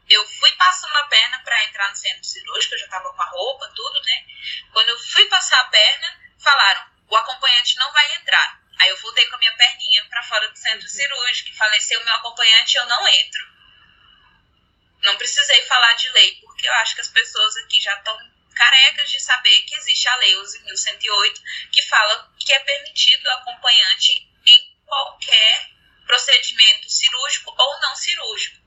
eu 0.08 0.26
fui 0.26 0.52
passando 0.52 0.96
a 0.96 1.04
perna 1.04 1.40
para 1.40 1.64
entrar 1.64 1.90
no 1.90 1.96
centro 1.96 2.24
cirúrgico, 2.24 2.74
eu 2.74 2.78
já 2.78 2.88
tava 2.88 3.12
com 3.12 3.22
a 3.22 3.26
roupa, 3.26 3.68
tudo, 3.74 4.00
né? 4.02 4.26
Quando 4.72 4.88
eu 4.88 4.98
fui 4.98 5.26
passar 5.26 5.60
a 5.60 5.68
perna, 5.68 6.18
falaram: 6.38 6.86
o 7.08 7.16
acompanhante 7.16 7.76
não 7.76 7.92
vai 7.92 8.16
entrar. 8.16 8.60
Aí 8.78 8.88
eu 8.88 8.96
voltei 8.96 9.26
com 9.26 9.36
a 9.36 9.38
minha 9.38 9.54
perninha 9.54 10.04
para 10.08 10.22
fora 10.22 10.48
do 10.48 10.56
centro 10.56 10.88
cirúrgico 10.88 11.50
e 11.50 11.56
falei: 11.56 11.80
se 11.80 11.94
o 11.96 12.04
meu 12.04 12.14
acompanhante, 12.14 12.76
eu 12.78 12.86
não 12.86 13.06
entro. 13.06 13.59
Não 15.02 15.16
precisei 15.16 15.62
falar 15.62 15.92
de 15.94 16.08
lei, 16.10 16.36
porque 16.40 16.68
eu 16.68 16.72
acho 16.74 16.94
que 16.94 17.00
as 17.00 17.08
pessoas 17.08 17.56
aqui 17.58 17.80
já 17.80 17.94
estão 17.96 18.18
carecas 18.54 19.10
de 19.10 19.20
saber 19.20 19.62
que 19.62 19.74
existe 19.76 20.08
a 20.08 20.16
lei 20.16 20.34
11.108, 20.34 21.42
que 21.72 21.82
fala 21.82 22.30
que 22.38 22.52
é 22.52 22.58
permitido 22.60 23.28
acompanhante 23.30 24.28
em 24.46 24.76
qualquer 24.84 25.70
procedimento 26.06 26.90
cirúrgico 26.90 27.54
ou 27.56 27.80
não 27.80 27.96
cirúrgico. 27.96 28.60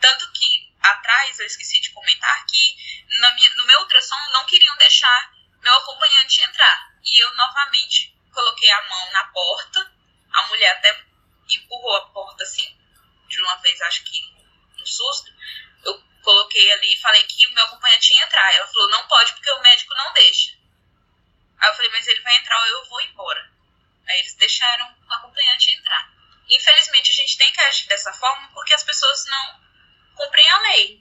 Tanto 0.00 0.30
que 0.32 0.70
atrás 0.80 1.38
eu 1.40 1.46
esqueci 1.46 1.80
de 1.80 1.90
comentar 1.90 2.46
que 2.46 2.76
minha, 3.08 3.54
no 3.56 3.64
meu 3.64 3.80
ultrassom 3.80 4.30
não 4.32 4.46
queriam 4.46 4.76
deixar 4.76 5.32
meu 5.60 5.74
acompanhante 5.74 6.42
entrar. 6.42 6.90
E 7.04 7.18
eu 7.22 7.34
novamente 7.34 8.14
coloquei 8.32 8.70
a 8.70 8.88
mão 8.88 9.10
na 9.12 9.24
porta. 9.24 9.92
A 10.32 10.42
mulher 10.44 10.70
até 10.76 11.04
empurrou 11.50 11.96
a 11.96 12.08
porta 12.10 12.44
assim 12.44 12.78
de 13.28 13.42
uma 13.42 13.56
vez, 13.56 13.80
acho 13.82 14.04
que 14.04 14.39
um 14.80 14.86
susto. 14.86 15.32
Eu 15.84 16.02
coloquei 16.22 16.72
ali 16.72 16.94
e 16.94 17.00
falei 17.00 17.22
que 17.24 17.46
o 17.46 17.52
meu 17.52 17.64
acompanhante 17.64 18.12
ia 18.14 18.24
entrar. 18.24 18.54
Ela 18.54 18.66
falou: 18.66 18.90
não 18.90 19.06
pode 19.06 19.32
porque 19.32 19.50
o 19.50 19.60
médico 19.60 19.94
não 19.94 20.12
deixa. 20.12 20.52
Aí 21.58 21.68
eu 21.68 21.74
falei: 21.74 21.90
mas 21.90 22.06
ele 22.06 22.20
vai 22.20 22.36
entrar 22.36 22.58
ou 22.58 22.66
eu 22.66 22.84
vou 22.86 23.00
embora. 23.02 23.50
Aí 24.08 24.18
eles 24.20 24.34
deixaram 24.34 24.96
o 25.08 25.14
acompanhante 25.14 25.70
entrar. 25.74 26.12
Infelizmente 26.48 27.10
a 27.10 27.14
gente 27.14 27.38
tem 27.38 27.52
que 27.52 27.60
agir 27.60 27.86
dessa 27.86 28.12
forma 28.12 28.48
porque 28.52 28.74
as 28.74 28.82
pessoas 28.82 29.24
não 29.26 29.60
cumprem 30.16 30.50
a 30.50 30.58
lei. 30.58 31.00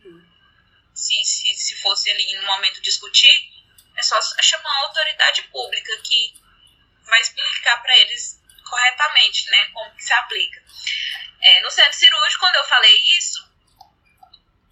Se, 0.94 1.24
se, 1.24 1.56
se 1.56 1.82
fosse 1.82 2.12
ali 2.12 2.36
no 2.36 2.44
momento 2.44 2.82
discutir, 2.82 3.50
é 3.96 4.04
só 4.04 4.20
chamar 4.42 4.70
a 4.70 4.82
autoridade 4.88 5.44
pública 5.44 5.96
que 6.04 6.34
vai 7.04 7.22
explicar 7.22 7.82
para 7.82 7.98
eles 8.00 8.40
corretamente, 8.70 9.50
né, 9.50 9.70
como 9.74 9.96
que 9.96 10.04
se 10.04 10.14
aplica. 10.14 10.64
É, 11.42 11.62
no 11.62 11.72
centro 11.72 11.98
cirúrgico, 11.98 12.42
quando 12.42 12.56
eu 12.56 12.64
falei 12.66 12.96
isso, 13.18 13.49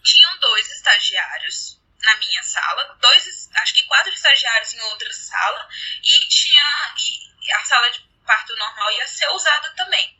tinham 0.08 0.40
dois 0.40 0.70
estagiários 0.72 1.82
na 2.02 2.16
minha 2.16 2.44
sala, 2.44 2.98
dois, 3.02 3.50
acho 3.56 3.74
que 3.74 3.84
quatro 3.84 4.14
estagiários 4.14 4.74
em 4.74 4.82
outra 4.82 5.12
sala, 5.12 5.68
e 6.04 6.28
tinha 6.28 6.94
e 7.42 7.52
a 7.52 7.64
sala 7.66 7.90
de 7.90 8.00
parto 8.26 8.56
normal 8.56 8.92
ia 8.92 9.08
ser 9.08 9.28
usada 9.30 9.74
também. 9.76 10.18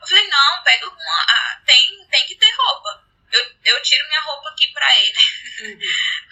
Eu 0.00 0.06
falei, 0.06 0.28
não, 0.28 0.62
pega 0.62 0.88
uma, 0.88 1.26
ah, 1.28 1.62
tem, 1.66 2.06
tem 2.06 2.26
que 2.26 2.36
ter 2.36 2.50
roupa 2.56 3.08
eu, 3.32 3.46
eu 3.64 3.82
tiro 3.82 4.08
minha 4.08 4.20
roupa 4.22 4.48
aqui 4.50 4.68
pra 4.72 4.96
ele. 4.96 5.18
Uhum. 5.60 5.80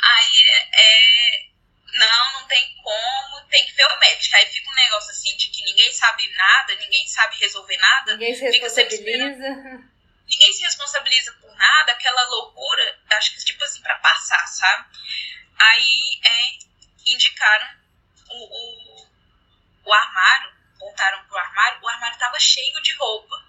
Aí 0.02 0.44
é, 0.72 1.46
não, 1.94 2.40
não 2.40 2.46
tem 2.46 2.76
como, 2.82 3.48
tem 3.48 3.66
que 3.66 3.74
ver 3.74 3.86
o 3.86 3.98
médico. 3.98 4.36
Aí 4.36 4.46
fica 4.46 4.70
um 4.70 4.74
negócio 4.74 5.10
assim 5.10 5.36
de 5.36 5.50
que 5.50 5.64
ninguém 5.64 5.92
sabe 5.92 6.28
nada, 6.34 6.74
ninguém 6.76 7.06
sabe 7.06 7.36
resolver 7.36 7.76
nada. 7.76 8.12
Ninguém 8.12 8.34
se 8.34 8.44
responsabiliza. 8.44 9.95
Ninguém 10.28 10.52
se 10.52 10.62
responsabiliza 10.62 11.32
por 11.34 11.54
nada, 11.56 11.92
aquela 11.92 12.22
loucura, 12.22 13.00
acho 13.10 13.32
que 13.32 13.44
tipo 13.44 13.62
assim, 13.64 13.80
pra 13.82 13.96
passar, 13.96 14.46
sabe? 14.46 14.86
Aí 15.58 16.20
é, 16.24 16.58
indicaram 17.06 17.68
o, 18.28 18.44
o, 18.44 19.08
o 19.84 19.92
armário, 19.92 20.52
voltaram 20.78 21.24
pro 21.26 21.38
armário, 21.38 21.80
o 21.82 21.88
armário 21.88 22.18
tava 22.18 22.38
cheio 22.40 22.82
de 22.82 22.94
roupa. 22.94 23.44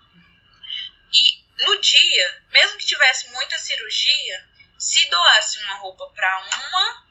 E 1.12 1.64
no 1.64 1.80
dia, 1.82 2.44
mesmo 2.50 2.78
que 2.78 2.86
tivesse 2.86 3.30
muita 3.32 3.58
cirurgia, 3.58 4.48
se 4.78 5.10
doasse 5.10 5.60
uma 5.64 5.76
roupa 5.76 6.08
para 6.10 6.40
uma 6.40 7.08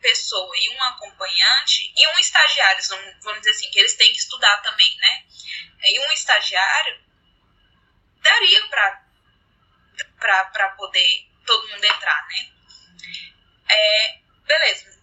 pessoa 0.00 0.54
e 0.56 0.70
um 0.70 0.82
acompanhante 0.84 1.92
e 1.96 2.06
um 2.08 2.18
estagiário, 2.18 2.82
vamos 3.22 3.40
dizer 3.40 3.50
assim, 3.50 3.70
que 3.70 3.80
eles 3.80 3.94
têm 3.94 4.12
que 4.12 4.20
estudar 4.20 4.58
também, 4.58 4.96
né? 4.98 5.24
E 5.82 6.00
um 6.00 6.12
estagiário 6.12 7.04
daria 8.20 8.66
para 8.68 9.07
poder 10.76 11.28
todo 11.44 11.68
mundo 11.68 11.84
entrar, 11.84 12.26
né? 12.28 12.48
É, 13.68 14.18
beleza. 14.46 14.98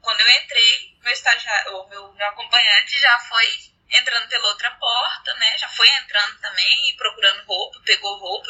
Quando 0.00 0.20
eu 0.20 0.30
entrei, 0.42 0.96
meu 1.02 1.12
estagiário, 1.12 1.88
meu, 1.88 2.12
meu 2.12 2.26
acompanhante 2.28 2.98
já 2.98 3.18
foi 3.20 3.58
entrando 3.90 4.28
pela 4.28 4.48
outra 4.48 4.70
porta, 4.72 5.34
né? 5.34 5.58
Já 5.58 5.68
foi 5.68 5.88
entrando 5.88 6.38
também 6.40 6.90
e 6.90 6.96
procurando 6.96 7.44
roupa, 7.44 7.80
pegou 7.84 8.18
roupa, 8.18 8.48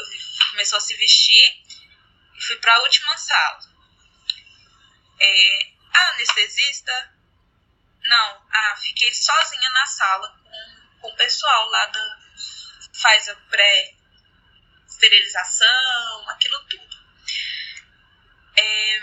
começou 0.51 0.77
a 0.79 0.81
se 0.81 0.95
vestir 0.97 1.63
e 2.37 2.43
fui 2.43 2.57
para 2.57 2.75
a 2.75 2.81
última 2.81 3.17
sala. 3.17 3.61
É, 5.19 5.73
a 5.95 6.09
anestesista, 6.11 7.15
não, 8.03 8.47
ah, 8.51 8.77
fiquei 8.83 9.13
sozinha 9.15 9.71
na 9.71 9.87
sala 9.87 10.29
com, 10.43 11.01
com 11.01 11.09
o 11.09 11.17
pessoal 11.17 11.69
lá 11.71 11.87
da 11.87 12.27
faz 13.01 13.29
a 13.29 13.35
pré-esterilização, 14.97 16.31
aquilo 16.31 16.59
tudo. 16.65 16.97
É, 18.57 19.01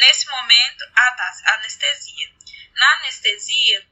nesse 0.00 0.28
momento, 0.28 0.84
ah 0.94 1.12
tá, 1.12 1.54
anestesia. 1.54 2.32
Na 2.74 2.94
anestesia, 2.98 3.86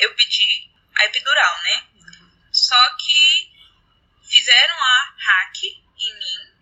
eu 0.00 0.14
pedi 0.14 0.70
a 0.96 1.04
epidural, 1.04 1.62
né? 1.62 1.88
Só 2.50 2.96
que 2.96 3.52
fizeram 4.24 4.74
a 4.82 5.14
hack 5.18 5.64
em 5.64 6.18
mim. 6.18 6.58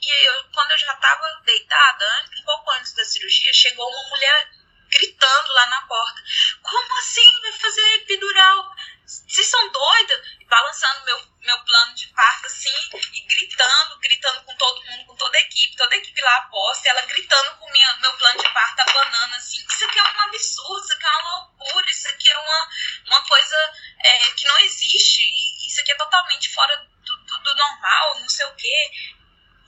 E 0.00 0.12
aí, 0.12 0.24
eu, 0.24 0.44
quando 0.52 0.72
eu 0.72 0.78
já 0.78 0.92
estava 0.92 1.42
deitada, 1.44 2.26
um 2.38 2.42
pouco 2.44 2.70
antes 2.72 2.92
da 2.92 3.04
cirurgia, 3.04 3.52
chegou 3.52 3.88
uma 3.88 4.08
mulher 4.08 4.50
gritando 4.90 5.52
lá 5.52 5.66
na 5.66 5.82
porta: 5.82 6.22
Como 6.62 6.98
assim 6.98 7.40
vai 7.40 7.52
fazer 7.52 7.94
epidural? 7.94 8.74
Vocês 9.06 9.46
são 9.46 9.70
doidos? 9.70 10.41
Balançando 10.52 11.04
meu, 11.06 11.18
meu 11.40 11.64
plano 11.64 11.94
de 11.94 12.06
parto 12.08 12.46
assim, 12.46 12.68
e 13.14 13.20
gritando, 13.22 13.98
gritando 14.00 14.42
com 14.42 14.54
todo 14.56 14.84
mundo, 14.84 15.06
com 15.06 15.16
toda 15.16 15.38
a 15.38 15.40
equipe, 15.40 15.74
toda 15.76 15.94
a 15.94 15.96
equipe 15.96 16.20
lá 16.20 16.36
aposta, 16.36 16.90
ela 16.90 17.00
gritando 17.06 17.56
com 17.56 17.72
minha, 17.72 17.96
meu 18.02 18.12
plano 18.18 18.38
de 18.38 18.52
parto, 18.52 18.80
abanando 18.80 19.34
assim: 19.36 19.64
Isso 19.66 19.84
aqui 19.86 19.98
é 19.98 20.02
um 20.02 20.20
absurdo, 20.20 20.84
isso 20.84 20.92
aqui 20.92 21.06
é 21.06 21.08
uma 21.08 21.38
loucura, 21.38 21.90
isso 21.90 22.08
aqui 22.08 22.28
é 22.28 22.38
uma, 22.38 22.68
uma 23.06 23.24
coisa 23.26 23.72
é, 24.04 24.18
que 24.32 24.46
não 24.46 24.58
existe, 24.58 25.22
isso 25.66 25.80
aqui 25.80 25.92
é 25.92 25.96
totalmente 25.96 26.50
fora 26.50 26.76
do, 26.76 27.16
do, 27.16 27.38
do 27.38 27.54
normal, 27.54 28.20
não 28.20 28.28
sei 28.28 28.44
o 28.44 28.54
quê. 28.54 28.90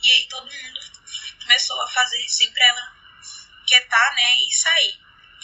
E 0.03 0.13
aí 0.13 0.29
todo 0.29 0.53
mundo 0.53 0.81
começou 1.41 1.81
a 1.81 1.89
fazer 1.89 2.23
assim 2.27 2.53
pra 2.53 2.63
ela 2.63 2.93
quietar, 3.67 4.15
né, 4.17 4.37
e 4.37 4.53
sair. 4.53 5.01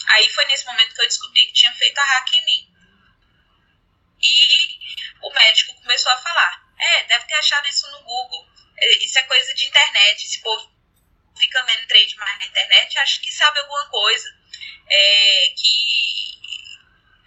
Aí 0.09 0.29
foi 0.29 0.45
nesse 0.45 0.67
momento 0.67 0.93
que 0.93 1.01
eu 1.01 1.07
descobri 1.07 1.47
que 1.47 1.53
tinha 1.53 1.73
feito 1.73 1.97
a 1.97 2.03
hack 2.03 2.31
em 2.31 2.45
mim. 2.45 2.70
E 4.23 4.79
o 5.21 5.31
médico 5.33 5.73
começou 5.75 6.11
a 6.11 6.17
falar: 6.17 6.73
é, 6.79 7.03
deve 7.03 7.25
ter 7.25 7.35
achado 7.35 7.67
isso 7.67 7.89
no 7.91 8.03
Google. 8.03 8.47
É, 8.77 9.05
isso 9.05 9.17
é 9.19 9.23
coisa 9.23 9.53
de 9.53 9.65
internet. 9.65 10.25
Esse 10.25 10.41
povo 10.41 10.71
fica 11.37 11.61
lendo 11.63 11.87
trade 11.87 12.15
mais 12.17 12.39
na 12.39 12.45
internet, 12.45 12.97
acho 12.99 13.21
que 13.21 13.31
sabe 13.31 13.59
alguma 13.59 13.89
coisa. 13.89 14.41
É, 14.87 15.53
que 15.55 15.91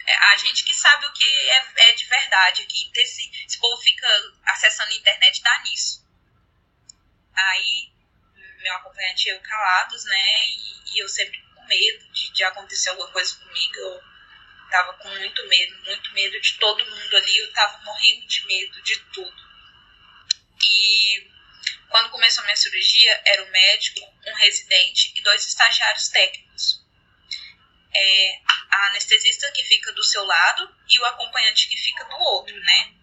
a 0.07 0.37
gente 0.37 0.65
que 0.65 0.75
sabe 0.75 1.07
o 1.07 1.13
que 1.13 1.25
é, 1.25 1.91
é 1.91 1.93
de 1.93 2.05
verdade 2.07 2.63
aqui. 2.63 2.85
Então, 2.89 3.03
esse, 3.03 3.31
esse 3.47 3.59
povo 3.59 3.81
fica 3.83 4.07
acessando 4.47 4.93
a 4.93 4.97
internet 4.97 5.43
dá 5.43 5.63
nisso. 5.63 6.05
Aí, 7.35 7.93
meu 8.59 8.75
acompanhante 8.75 9.29
e 9.29 9.33
eu 9.33 9.41
calados, 9.41 10.05
né? 10.05 10.49
E, 10.49 10.95
e 10.95 10.99
eu 10.99 11.09
sempre 11.09 11.43
com 11.55 11.65
medo 11.65 12.13
de, 12.13 12.33
de 12.33 12.45
acontecer 12.45 12.91
alguma 12.91 13.11
coisa 13.11 13.35
comigo. 13.37 13.77
Eu 13.77 14.03
tava 14.75 14.93
com 14.95 15.09
muito 15.09 15.47
medo, 15.47 15.85
muito 15.85 16.13
medo 16.13 16.41
de 16.41 16.59
todo 16.59 16.85
mundo 16.85 17.17
ali. 17.17 17.39
Eu 17.39 17.53
tava 17.53 17.79
morrendo 17.85 18.27
de 18.27 18.45
medo 18.47 18.83
de 18.83 18.99
tudo. 19.13 19.43
E 20.65 21.31
quando 21.89 22.11
começou 22.11 22.43
a 22.43 22.47
minha 22.47 22.57
cirurgia, 22.57 23.23
era 23.25 23.45
um 23.45 23.51
médico, 23.51 24.01
um 24.27 24.35
residente 24.35 25.13
e 25.15 25.23
dois 25.23 25.47
estagiários 25.47 26.09
técnicos. 26.09 26.83
É, 27.95 28.41
a 28.73 28.87
anestesista 28.89 29.53
que 29.53 29.63
fica 29.63 29.93
do 29.93 30.03
seu 30.03 30.25
lado 30.25 30.77
e 30.89 30.99
o 30.99 31.05
acompanhante 31.05 31.69
que 31.69 31.77
fica 31.77 32.05
do 32.07 32.17
outro, 32.17 32.59
né? 32.59 32.95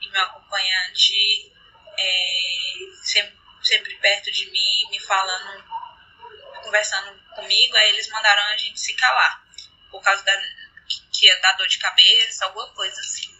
E 0.00 0.08
meu 0.08 0.22
acompanhante 0.22 1.52
é, 1.98 2.32
sempre, 3.02 3.36
sempre 3.64 3.96
perto 3.96 4.30
de 4.30 4.48
mim, 4.52 4.88
me 4.90 5.00
falando 5.00 5.64
conversando 6.62 7.18
comigo, 7.34 7.76
aí 7.76 7.88
eles 7.88 8.08
mandaram 8.08 8.44
a 8.44 8.56
gente 8.56 8.78
se 8.78 8.94
calar. 8.94 9.44
Por 9.90 10.00
causa 10.00 10.22
da, 10.22 10.32
que 10.86 11.26
ia 11.26 11.40
dar 11.40 11.52
dor 11.52 11.68
de 11.68 11.78
cabeça, 11.78 12.44
alguma 12.44 12.68
coisa 12.74 13.00
assim. 13.00 13.32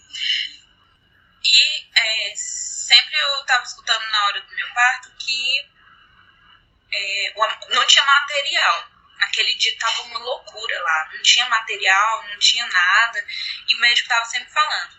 E 1.45 1.89
é, 1.95 2.35
sempre 2.37 3.17
eu 3.17 3.45
tava 3.45 3.65
escutando 3.65 4.05
na 4.11 4.27
hora 4.27 4.41
do 4.41 4.55
meu 4.55 4.69
parto 4.75 5.11
que 5.19 5.73
é, 6.93 7.35
não 7.71 7.87
tinha 7.87 8.05
material. 8.05 8.89
Aquele 9.21 9.55
dia 9.55 9.77
tava 9.79 10.03
uma 10.03 10.19
loucura 10.19 10.83
lá. 10.83 11.11
Não 11.15 11.23
tinha 11.23 11.49
material, 11.49 12.29
não 12.29 12.39
tinha 12.39 12.67
nada. 12.67 13.25
E 13.69 13.75
o 13.75 13.81
médico 13.81 14.09
tava 14.09 14.25
sempre 14.27 14.53
falando: 14.53 14.97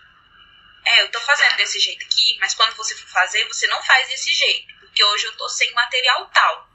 É, 0.86 1.02
eu 1.02 1.12
tô 1.12 1.20
fazendo 1.22 1.56
desse 1.58 1.80
jeito 1.80 2.06
aqui, 2.06 2.38
mas 2.40 2.54
quando 2.54 2.76
você 2.76 2.96
for 2.96 3.10
fazer, 3.10 3.46
você 3.46 3.68
não 3.68 3.84
faz 3.84 4.08
desse 4.08 4.34
jeito. 4.34 4.74
Porque 4.80 5.04
hoje 5.04 5.26
eu 5.26 5.38
tô 5.38 5.48
sem 5.50 5.72
material 5.74 6.30
tal. 6.30 6.70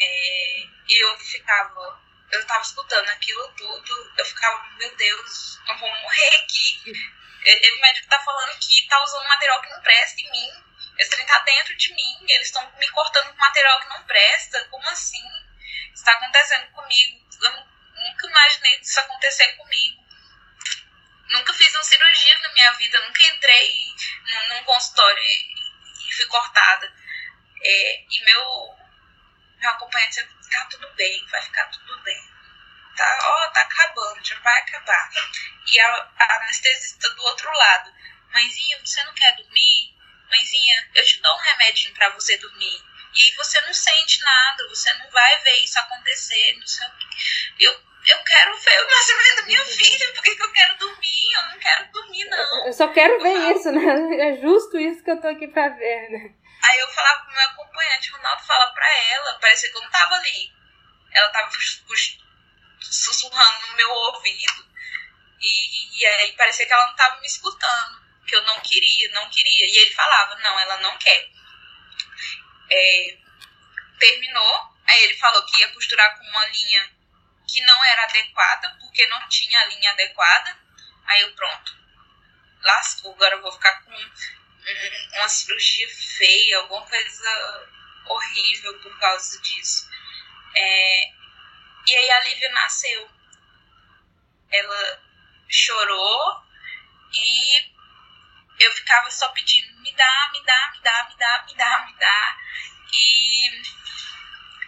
É, 0.00 0.66
e 0.88 1.04
eu 1.04 1.18
ficava. 1.18 2.00
Eu 2.32 2.46
tava 2.46 2.62
escutando 2.62 3.08
aquilo 3.08 3.48
tudo. 3.52 4.12
Eu 4.18 4.24
ficava, 4.24 4.64
meu 4.78 4.96
Deus, 4.96 5.58
eu 5.68 5.78
vou 5.78 5.90
morrer 5.90 6.36
aqui. 6.36 6.82
O 6.86 7.80
médico 7.80 8.08
tá 8.08 8.20
falando 8.20 8.58
que 8.58 8.86
tá 8.88 9.02
usando 9.02 9.28
material 9.28 9.62
que 9.62 9.70
não 9.70 9.82
presta 9.82 10.20
em 10.20 10.30
mim. 10.30 10.50
Esse 10.98 11.10
trem 11.10 11.26
tá 11.26 11.38
dentro 11.40 11.76
de 11.76 11.94
mim. 11.94 12.26
Eles 12.28 12.46
estão 12.46 12.72
me 12.78 12.88
cortando 12.90 13.30
com 13.30 13.36
material 13.36 13.80
que 13.80 13.88
não 13.88 14.04
presta. 14.04 14.64
Como 14.70 14.88
assim? 14.88 15.22
está 16.02 16.12
acontecendo 16.12 16.66
comigo. 16.72 17.26
Eu 17.40 17.52
nunca 17.94 18.26
imaginei 18.26 18.80
isso 18.80 19.00
acontecer 19.00 19.48
comigo. 19.56 20.02
Nunca 21.28 21.54
fiz 21.54 21.74
uma 21.74 21.84
cirurgia 21.84 22.38
na 22.40 22.52
minha 22.52 22.72
vida, 22.72 23.00
nunca 23.00 23.22
entrei 23.28 23.94
num, 24.48 24.64
consultório 24.64 25.22
e, 25.22 26.14
fui 26.14 26.26
cortada. 26.26 26.92
É, 27.64 28.04
e 28.10 28.24
meu, 28.24 28.76
meu 29.58 29.70
acompanhante 29.70 30.22
disse, 30.24 30.41
tá 30.52 30.66
tudo 30.66 30.88
bem, 30.94 31.26
vai 31.30 31.42
ficar 31.42 31.66
tudo 31.66 32.02
bem. 32.02 32.32
Tá, 32.96 33.18
ó, 33.22 33.50
tá 33.50 33.60
acabando, 33.62 34.24
já 34.24 34.38
vai 34.40 34.60
acabar. 34.60 35.10
E 35.66 35.80
a, 35.80 36.08
a 36.18 36.36
anestesista 36.42 37.08
do 37.10 37.22
outro 37.22 37.50
lado, 37.50 37.92
mãezinha, 38.32 38.78
você 38.84 39.02
não 39.04 39.14
quer 39.14 39.34
dormir? 39.36 39.94
Mãezinha, 40.30 40.90
eu 40.94 41.04
te 41.04 41.20
dou 41.20 41.34
um 41.34 41.40
remédio 41.40 41.92
para 41.94 42.10
você 42.10 42.36
dormir. 42.38 42.82
E 43.14 43.22
aí 43.22 43.34
você 43.36 43.60
não 43.62 43.72
sente 43.72 44.22
nada, 44.22 44.68
você 44.68 44.92
não 44.94 45.10
vai 45.10 45.42
ver 45.42 45.62
isso 45.62 45.78
acontecer, 45.78 46.56
não 46.58 46.66
sei 46.66 46.86
o 46.86 46.90
que. 46.92 47.64
Eu, 47.64 47.72
eu 48.06 48.24
quero 48.24 48.58
ver 48.58 48.80
o 48.80 48.90
nascimento 48.90 49.36
da 49.36 49.42
minha 49.42 49.64
filha, 49.64 50.12
por 50.14 50.22
que, 50.22 50.34
que 50.34 50.42
eu 50.42 50.52
quero 50.52 50.78
dormir? 50.78 51.32
Eu 51.34 51.42
não 51.50 51.58
quero 51.58 51.92
dormir, 51.92 52.24
não. 52.24 52.66
Eu 52.66 52.72
só 52.72 52.88
quero 52.88 53.22
ver 53.22 53.54
isso, 53.54 53.70
né? 53.70 53.82
É 54.32 54.40
justo 54.40 54.78
isso 54.78 55.02
que 55.02 55.10
eu 55.10 55.20
tô 55.20 55.28
aqui 55.28 55.48
pra 55.48 55.68
ver, 55.68 56.10
né? 56.10 56.41
Aí 56.62 56.78
eu 56.78 56.88
falava 56.88 57.24
pro 57.24 57.32
meu 57.32 57.42
acompanhante, 57.42 58.10
Ronaldo 58.10 58.42
fala 58.44 58.72
pra 58.72 58.88
ela, 58.88 59.38
parecia 59.40 59.70
que 59.70 59.76
eu 59.76 59.82
não 59.82 59.90
tava 59.90 60.14
ali. 60.14 60.52
Ela 61.12 61.28
tava 61.30 61.50
sussurrando 62.80 63.66
no 63.66 63.76
meu 63.76 63.90
ouvido, 63.90 64.72
e, 65.40 65.98
e 65.98 66.06
aí 66.06 66.32
parecia 66.32 66.66
que 66.66 66.72
ela 66.72 66.86
não 66.86 66.96
tava 66.96 67.20
me 67.20 67.26
escutando, 67.26 68.02
que 68.26 68.36
eu 68.36 68.42
não 68.42 68.60
queria, 68.60 69.10
não 69.12 69.28
queria. 69.28 69.66
E 69.66 69.78
ele 69.78 69.94
falava, 69.94 70.36
não, 70.36 70.58
ela 70.60 70.78
não 70.78 70.96
quer 70.98 71.30
é, 72.70 73.18
terminou, 73.98 74.74
aí 74.86 75.02
ele 75.02 75.16
falou 75.18 75.44
que 75.44 75.60
ia 75.60 75.68
costurar 75.68 76.18
com 76.18 76.24
uma 76.24 76.46
linha 76.46 76.90
que 77.46 77.60
não 77.60 77.84
era 77.84 78.04
adequada, 78.04 78.76
porque 78.80 79.06
não 79.08 79.28
tinha 79.28 79.60
a 79.60 79.66
linha 79.66 79.90
adequada. 79.90 80.56
Aí 81.06 81.20
eu, 81.22 81.34
pronto, 81.34 81.76
lascou, 82.62 83.12
agora 83.12 83.36
eu 83.36 83.42
vou 83.42 83.52
ficar 83.52 83.82
com 83.82 83.92
uma 85.14 85.28
cirurgia 85.28 85.88
feia, 85.88 86.58
alguma 86.58 86.86
coisa 86.86 87.68
horrível 88.06 88.78
por 88.80 88.98
causa 88.98 89.40
disso. 89.40 89.88
É, 90.54 91.12
e 91.86 91.96
aí 91.96 92.10
a 92.10 92.20
Lívia 92.20 92.50
nasceu. 92.52 93.10
Ela 94.50 95.02
chorou 95.48 96.42
e 97.12 97.72
eu 98.60 98.72
ficava 98.72 99.10
só 99.10 99.28
pedindo, 99.30 99.80
me 99.80 99.92
dá, 99.94 100.30
me 100.32 100.44
dá, 100.44 100.72
me 100.72 100.80
dá, 100.82 101.08
me 101.08 101.16
dá, 101.16 101.44
me 101.46 101.54
dá, 101.54 101.86
me 101.86 101.94
dá. 101.98 102.38
E 102.94 103.62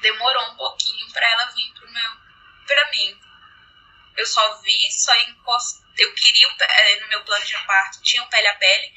demorou 0.00 0.50
um 0.50 0.56
pouquinho 0.56 1.12
para 1.12 1.28
ela 1.30 1.46
vir 1.52 1.72
pro 1.74 1.90
meu, 1.90 2.10
pra 2.66 2.90
mim. 2.90 3.20
Eu 4.16 4.26
só 4.26 4.60
vi, 4.62 4.92
só 4.92 5.14
encostei. 5.22 5.84
Eu 5.96 6.12
queria, 6.14 6.48
eh, 6.60 7.00
no 7.00 7.08
meu 7.08 7.24
plano 7.24 7.44
de 7.44 7.56
parto, 7.66 8.02
tinha 8.02 8.22
o 8.22 8.28
pele 8.28 8.48
a 8.48 8.54
pele. 8.54 8.92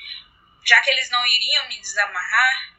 Já 0.67 0.81
que 0.81 0.89
eles 0.89 1.09
não 1.09 1.25
iriam 1.25 1.67
me 1.69 1.79
desamarrar, 1.79 2.73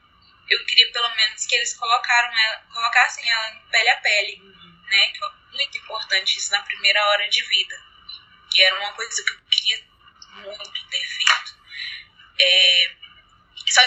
eu 0.48 0.64
queria 0.66 0.92
pelo 0.92 1.14
menos 1.16 1.46
que 1.46 1.54
eles 1.54 1.74
colocaram 1.74 2.38
ela, 2.38 2.56
colocassem 2.72 3.28
ela 3.28 3.56
pele 3.70 3.88
a 3.88 3.96
pele, 3.96 4.36
né? 4.88 5.06
Que 5.12 5.24
é 5.24 5.28
muito 5.52 5.78
importante 5.78 6.38
isso 6.38 6.50
na 6.52 6.62
primeira 6.62 7.04
hora 7.06 7.28
de 7.28 7.42
vida. 7.42 7.76
Que 8.52 8.62
era 8.62 8.78
uma 8.78 8.92
coisa 8.92 9.24
que 9.24 9.30
eu 9.30 9.40
queria 9.50 9.84
muito 10.34 10.88
ter 10.88 11.06
feito 11.06 11.58
é, 12.40 12.96
só 13.68 13.80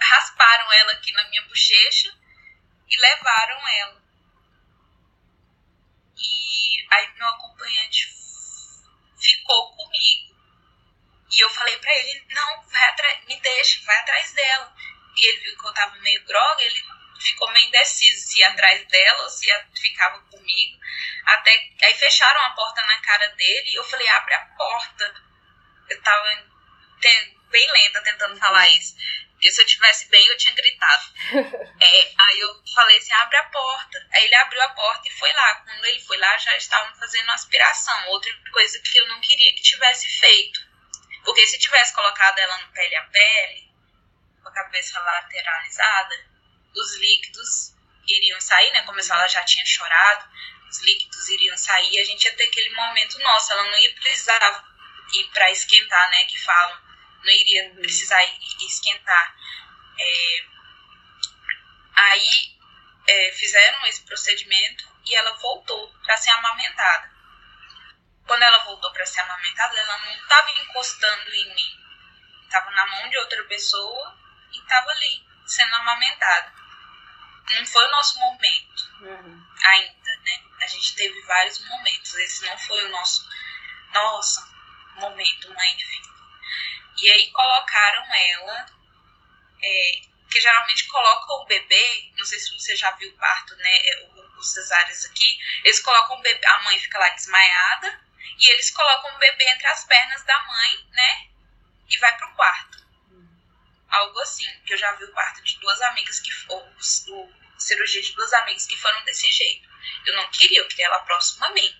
rasparam 0.00 0.72
ela 0.72 0.92
aqui 0.92 1.12
na 1.12 1.28
minha 1.28 1.42
bochecha 1.42 2.12
e 2.88 2.96
levaram 2.96 3.68
ela. 3.68 4.02
E 6.16 6.86
aí 6.90 7.12
meu 7.16 7.28
acompanhante 7.28 8.08
ficou 9.18 9.76
comigo. 9.76 10.29
E 11.30 11.40
eu 11.40 11.50
falei 11.50 11.76
para 11.78 11.94
ele, 11.94 12.24
não, 12.30 12.62
vai 12.62 12.84
atrás, 12.88 13.24
me 13.26 13.40
deixa, 13.40 13.80
vai 13.84 13.96
atrás 13.98 14.32
dela. 14.32 14.74
E 15.16 15.28
ele 15.28 15.40
viu 15.40 15.58
que 15.58 15.66
eu 15.66 15.74
tava 15.74 15.96
meio 15.98 16.24
droga, 16.24 16.62
ele 16.62 16.82
ficou 17.20 17.50
meio 17.52 17.66
indeciso 17.68 18.26
se 18.26 18.40
ia 18.40 18.48
atrás 18.48 18.86
dela 18.88 19.22
ou 19.22 19.30
se 19.30 19.46
ia, 19.46 19.68
ficava 19.76 20.18
comigo. 20.22 20.78
Até 21.26 21.50
aí 21.82 21.94
fecharam 21.94 22.40
a 22.42 22.50
porta 22.50 22.82
na 22.82 23.00
cara 23.00 23.28
dele 23.28 23.70
e 23.70 23.74
eu 23.74 23.84
falei, 23.84 24.08
abre 24.08 24.34
a 24.34 24.40
porta. 24.56 25.14
Eu 25.88 26.02
tava 26.02 26.50
bem 27.50 27.72
lenta 27.72 28.02
tentando 28.02 28.38
falar 28.38 28.68
isso. 28.68 28.96
Porque 29.32 29.52
se 29.52 29.62
eu 29.62 29.66
tivesse 29.66 30.08
bem, 30.08 30.26
eu 30.26 30.36
tinha 30.36 30.54
gritado. 30.54 31.04
é, 31.80 32.12
aí 32.18 32.40
eu 32.40 32.62
falei 32.74 32.98
assim, 32.98 33.12
abre 33.14 33.36
a 33.38 33.44
porta. 33.44 34.06
Aí 34.12 34.24
ele 34.24 34.34
abriu 34.34 34.60
a 34.62 34.68
porta 34.70 35.08
e 35.08 35.12
foi 35.12 35.32
lá. 35.32 35.54
Quando 35.56 35.84
ele 35.86 36.00
foi 36.00 36.18
lá, 36.18 36.36
já 36.36 36.56
estavam 36.56 36.94
fazendo 36.96 37.30
aspiração. 37.30 38.08
Outra 38.08 38.32
coisa 38.52 38.80
que 38.80 38.98
eu 38.98 39.08
não 39.08 39.20
queria 39.20 39.54
que 39.54 39.62
tivesse 39.62 40.08
feito. 40.18 40.69
Porque 41.24 41.46
se 41.46 41.58
tivesse 41.58 41.94
colocado 41.94 42.38
ela 42.38 42.58
no 42.58 42.72
pele 42.72 42.96
a 42.96 43.02
pele, 43.04 43.70
com 44.42 44.48
a 44.48 44.52
cabeça 44.52 44.98
lateralizada, 45.00 46.26
os 46.74 46.96
líquidos 46.96 47.74
iriam 48.08 48.40
sair, 48.40 48.72
né? 48.72 48.82
Como 48.82 48.98
ela 48.98 49.28
já 49.28 49.44
tinha 49.44 49.64
chorado, 49.66 50.28
os 50.68 50.80
líquidos 50.80 51.28
iriam 51.28 51.56
sair 51.56 52.00
a 52.00 52.04
gente 52.04 52.24
ia 52.24 52.36
ter 52.36 52.44
aquele 52.44 52.70
momento 52.74 53.18
nosso. 53.18 53.52
Ela 53.52 53.64
não 53.64 53.78
ia 53.78 53.94
precisar 53.94 54.64
ir 55.14 55.24
para 55.30 55.50
esquentar, 55.50 56.10
né? 56.10 56.24
Que 56.24 56.38
falam, 56.38 56.80
não 57.22 57.32
iria 57.32 57.70
precisar 57.74 58.22
esquentar. 58.60 59.36
É, 59.98 60.44
aí 61.94 62.56
é, 63.06 63.32
fizeram 63.32 63.86
esse 63.86 64.02
procedimento 64.02 64.88
e 65.04 65.14
ela 65.14 65.36
voltou 65.38 65.92
para 66.04 66.16
ser 66.16 66.30
amamentada. 66.30 67.10
Quando 68.30 68.44
ela 68.44 68.62
voltou 68.62 68.92
para 68.92 69.04
ser 69.04 69.22
amamentada, 69.22 69.76
ela 69.76 69.98
não 69.98 70.12
estava 70.12 70.50
encostando 70.52 71.34
em 71.34 71.52
mim, 71.52 71.80
estava 72.44 72.70
na 72.70 72.86
mão 72.86 73.08
de 73.08 73.18
outra 73.18 73.42
pessoa 73.46 74.16
e 74.52 74.58
estava 74.60 74.88
ali 74.88 75.26
sendo 75.44 75.74
amamentada. 75.74 76.54
Não 77.50 77.66
foi 77.66 77.84
o 77.84 77.90
nosso 77.90 78.20
momento 78.20 78.88
uhum. 79.00 79.46
ainda, 79.64 80.16
né? 80.22 80.44
A 80.62 80.66
gente 80.68 80.94
teve 80.94 81.20
vários 81.22 81.58
momentos. 81.66 82.14
Esse 82.14 82.46
não 82.46 82.56
foi 82.56 82.84
o 82.84 82.90
nosso. 82.90 83.28
Nossa, 83.92 84.48
momento, 84.94 85.52
mãe 85.52 85.76
de 85.76 85.84
filho. 85.86 86.14
E 86.98 87.10
aí 87.10 87.32
colocaram 87.32 88.14
ela, 88.14 88.66
é, 89.60 90.02
que 90.30 90.40
geralmente 90.40 90.86
colocam 90.86 91.34
o 91.34 91.46
bebê, 91.46 92.12
não 92.16 92.24
sei 92.24 92.38
se 92.38 92.56
você 92.56 92.76
já 92.76 92.92
viu 92.92 93.10
o 93.10 93.16
parto, 93.18 93.56
né, 93.56 93.76
é, 93.88 94.08
os 94.38 94.52
cesáreos 94.52 95.04
aqui, 95.06 95.36
eles 95.64 95.80
colocam 95.80 96.16
o 96.16 96.22
bebê, 96.22 96.46
a 96.46 96.62
mãe 96.62 96.78
fica 96.78 96.96
lá 96.96 97.08
desmaiada, 97.08 98.09
e 98.38 98.50
eles 98.50 98.70
colocam 98.70 99.14
o 99.14 99.18
bebê 99.18 99.44
entre 99.50 99.66
as 99.66 99.84
pernas 99.84 100.22
da 100.24 100.42
mãe, 100.42 100.86
né, 100.92 101.28
e 101.88 101.98
vai 101.98 102.16
pro 102.16 102.34
quarto. 102.34 102.78
Algo 103.88 104.20
assim, 104.20 104.48
que 104.64 104.72
eu 104.72 104.78
já 104.78 104.92
vi 104.92 105.04
o 105.04 105.12
parto 105.12 105.42
de 105.42 105.58
duas 105.58 105.80
amigas 105.82 106.20
que 106.20 106.30
ou, 106.48 106.74
o 107.08 107.34
cirurgia 107.58 108.00
de 108.00 108.12
duas 108.14 108.32
amigas 108.32 108.66
que 108.66 108.76
foram 108.76 109.02
desse 109.04 109.30
jeito. 109.30 109.68
Eu 110.06 110.14
não 110.14 110.30
queria, 110.30 110.60
eu 110.60 110.68
queria 110.68 110.86
ela 110.86 111.00
próxima 111.00 111.46
a 111.46 111.50
mim 111.50 111.74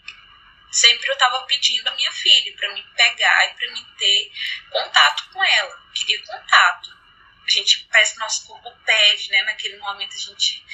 sempre 0.71 1.09
eu 1.09 1.15
estava 1.15 1.43
pedindo 1.47 1.89
a 1.89 1.95
minha 1.95 2.13
filha 2.13 2.57
para 2.57 2.73
me 2.73 2.83
pegar 2.97 3.47
e 3.47 3.55
para 3.55 3.73
me 3.73 3.85
ter 3.99 4.33
contato 4.71 5.31
com 5.33 5.45
ela. 5.45 5.71
Eu 5.71 5.93
queria 5.93 6.25
contato. 6.25 7.01
A 7.45 7.51
gente 7.51 7.85
parece 7.91 8.15
que 8.15 8.21
nosso 8.21 8.47
corpo 8.47 8.71
pede, 8.85 9.29
né? 9.31 9.43
Naquele 9.43 9.77
momento 9.79 10.15
a 10.15 10.19
gente 10.19 10.65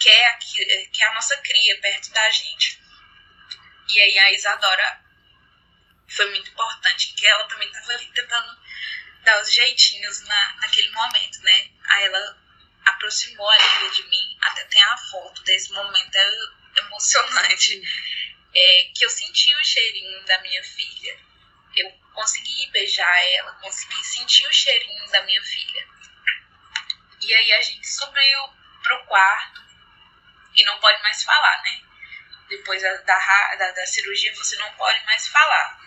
quer, 0.00 0.26
aqui, 0.30 0.64
quer 0.92 1.04
a 1.04 1.14
nossa 1.14 1.36
cria 1.38 1.80
perto 1.80 2.10
da 2.10 2.30
gente. 2.30 2.82
E 3.88 4.00
aí 4.00 4.18
a 4.18 4.32
Isadora 4.32 5.03
foi 6.14 6.30
muito 6.30 6.50
importante, 6.50 7.08
porque 7.08 7.26
ela 7.26 7.44
também 7.44 7.68
estava 7.68 7.92
ali 7.92 8.06
tentando 8.14 8.58
dar 9.22 9.40
os 9.40 9.52
jeitinhos 9.52 10.20
na, 10.22 10.56
naquele 10.60 10.90
momento, 10.90 11.42
né? 11.42 11.70
Aí 11.88 12.04
ela 12.04 12.38
aproximou 12.84 13.48
a 13.48 13.56
Lívia 13.58 13.90
de 13.90 14.02
mim, 14.08 14.38
até 14.42 14.64
tem 14.64 14.82
a 14.82 14.96
foto 14.96 15.42
desse 15.42 15.72
momento 15.72 16.14
é 16.14 16.54
emocionante, 16.76 17.82
é, 18.54 18.90
que 18.94 19.04
eu 19.04 19.10
senti 19.10 19.54
o 19.56 19.64
cheirinho 19.64 20.24
da 20.24 20.40
minha 20.42 20.62
filha. 20.62 21.18
Eu 21.76 21.90
consegui 22.12 22.70
beijar 22.70 23.34
ela, 23.34 23.52
consegui 23.54 24.04
sentir 24.04 24.46
o 24.46 24.52
cheirinho 24.52 25.10
da 25.10 25.22
minha 25.22 25.42
filha. 25.42 25.88
E 27.20 27.34
aí 27.34 27.52
a 27.54 27.62
gente 27.62 27.88
subiu 27.88 28.40
pro 28.82 29.04
quarto 29.06 29.62
e 30.54 30.64
não 30.64 30.78
pode 30.78 31.02
mais 31.02 31.22
falar, 31.22 31.62
né? 31.62 31.80
Depois 32.48 32.82
da, 32.82 32.94
da, 32.98 33.70
da 33.72 33.86
cirurgia 33.86 34.34
você 34.36 34.56
não 34.56 34.70
pode 34.74 35.02
mais 35.06 35.26
falar. 35.28 35.80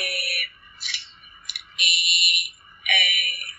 É, 0.00 0.50
e 1.78 2.54
é, 2.88 3.50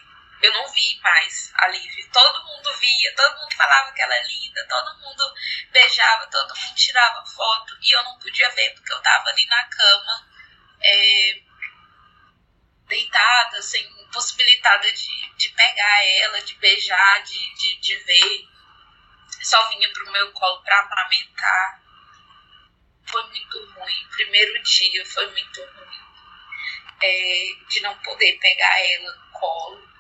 eu 0.42 0.54
não 0.54 0.72
vi 0.72 1.00
mais 1.02 1.52
a 1.56 1.68
Lívia. 1.68 2.10
Todo 2.12 2.46
mundo 2.46 2.74
via, 2.80 3.16
todo 3.16 3.38
mundo 3.38 3.56
falava 3.56 3.92
que 3.92 4.02
ela 4.02 4.16
é 4.16 4.24
linda, 4.24 4.68
todo 4.68 5.00
mundo 5.00 5.34
beijava, 5.72 6.28
todo 6.28 6.56
mundo 6.56 6.76
tirava 6.76 7.26
foto 7.26 7.78
e 7.82 7.96
eu 7.96 8.04
não 8.04 8.20
podia 8.20 8.50
ver 8.50 8.74
porque 8.74 8.94
eu 8.94 9.02
tava 9.02 9.30
ali 9.30 9.46
na 9.46 9.64
cama, 9.66 10.28
é, 10.82 11.42
deitada, 12.88 13.62
sem 13.62 14.02
possibilitada 14.12 14.92
de, 14.92 15.36
de 15.38 15.50
pegar 15.50 16.08
ela, 16.08 16.42
de 16.42 16.54
beijar, 16.56 17.24
de, 17.24 17.54
de, 17.56 17.80
de 17.80 17.96
ver. 17.96 18.48
Só 19.42 19.70
vinha 19.70 19.92
pro 19.94 20.12
meu 20.12 20.32
colo 20.34 20.62
pra 20.64 20.80
amamentar. 20.82 21.82
Foi 23.06 23.24
muito 23.30 23.74
ruim. 23.74 24.08
Primeiro 24.12 24.62
dia 24.62 25.06
foi 25.06 25.28
muito 25.32 25.62
ruim. 25.62 26.11
É, 27.04 27.46
de 27.68 27.82
não 27.82 27.98
poder 28.00 28.38
pegar 28.40 28.80
ela 28.80 29.12
no 29.12 29.32
colo 29.32 29.92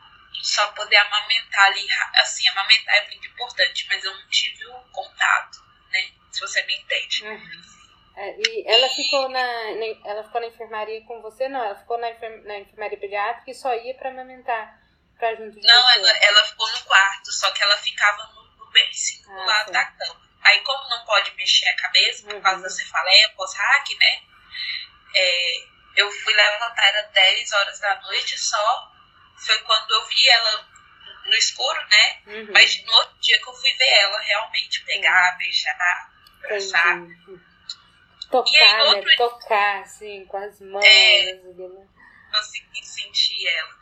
só 0.43 0.67
poder 0.71 0.97
amamentar 0.97 1.65
ali, 1.65 1.87
assim, 2.15 2.47
amamentar 2.49 2.95
é 2.95 3.07
muito 3.07 3.27
importante, 3.27 3.85
mas 3.89 4.03
eu 4.03 4.13
não 4.13 4.27
tive 4.27 4.65
o 4.67 4.79
contato, 4.91 5.59
né? 5.91 6.11
Se 6.31 6.41
você 6.41 6.63
me 6.63 6.75
entende. 6.75 7.23
Uhum. 7.25 7.61
É, 8.17 8.35
e 8.39 8.63
ela 8.67 8.87
e... 8.87 8.89
ficou 8.89 9.29
na, 9.29 9.41
na, 9.41 9.85
ela 10.09 10.23
ficou 10.23 10.41
na 10.41 10.47
enfermaria 10.47 11.01
com 11.05 11.21
você? 11.21 11.47
Não, 11.47 11.63
ela 11.63 11.75
ficou 11.75 11.97
na, 11.97 12.09
enfer, 12.09 12.43
na 12.45 12.59
enfermaria 12.59 12.99
pediátrica 12.99 13.51
e 13.51 13.55
só 13.55 13.73
ia 13.75 13.93
para 13.95 14.09
amamentar 14.09 14.79
pra 15.17 15.35
junto 15.35 15.59
de 15.59 15.67
Não, 15.67 15.83
você. 15.83 15.99
ela, 15.99 16.09
ela 16.09 16.43
ficou 16.45 16.71
no 16.71 16.81
quarto, 16.81 17.31
só 17.31 17.51
que 17.51 17.63
ela 17.63 17.77
ficava 17.77 18.23
no, 18.27 18.57
no 18.57 18.71
bercinho 18.71 19.29
ah, 19.29 19.35
do 19.35 19.45
lado 19.45 19.67
sim. 19.67 19.73
da 19.73 19.85
cama. 19.85 20.31
Aí 20.43 20.59
como 20.61 20.89
não 20.89 21.05
pode 21.05 21.33
mexer 21.35 21.69
a 21.69 21.75
cabeça 21.75 22.25
por 22.25 22.33
uhum. 22.33 22.41
causa 22.41 22.63
da 22.63 22.69
cefaleia 22.69 23.29
pós-hack, 23.29 23.97
né? 23.99 24.21
É, 25.15 25.67
eu 25.95 26.11
fui 26.11 26.33
levantar, 26.33 26.87
era 26.87 27.01
10 27.03 27.51
horas 27.51 27.79
da 27.79 28.01
noite 28.01 28.37
só, 28.39 28.91
foi 29.37 29.57
quando 29.59 29.91
eu 29.91 30.05
vi 30.05 30.29
ela 30.29 30.67
no 31.25 31.35
escuro, 31.35 31.79
né? 31.87 32.21
Uhum. 32.27 32.51
Mas 32.51 32.83
no 32.83 32.93
outro 32.93 33.17
dia 33.19 33.39
que 33.39 33.49
eu 33.49 33.53
fui 33.53 33.73
ver 33.73 33.89
ela 33.89 34.19
realmente 34.19 34.83
pegar, 34.85 35.37
beijar, 35.37 36.11
abraçar. 36.43 37.01
Tocar, 38.29 38.51
e 38.51 38.57
aí, 38.57 38.77
né? 38.77 38.83
outro... 38.83 39.15
Tocar, 39.17 39.81
assim, 39.81 40.25
com 40.25 40.37
as 40.37 40.59
mãos. 40.61 40.85
É, 40.85 41.33
né? 41.33 41.87
consegui 42.31 42.85
sentir 42.85 43.47
ela. 43.47 43.75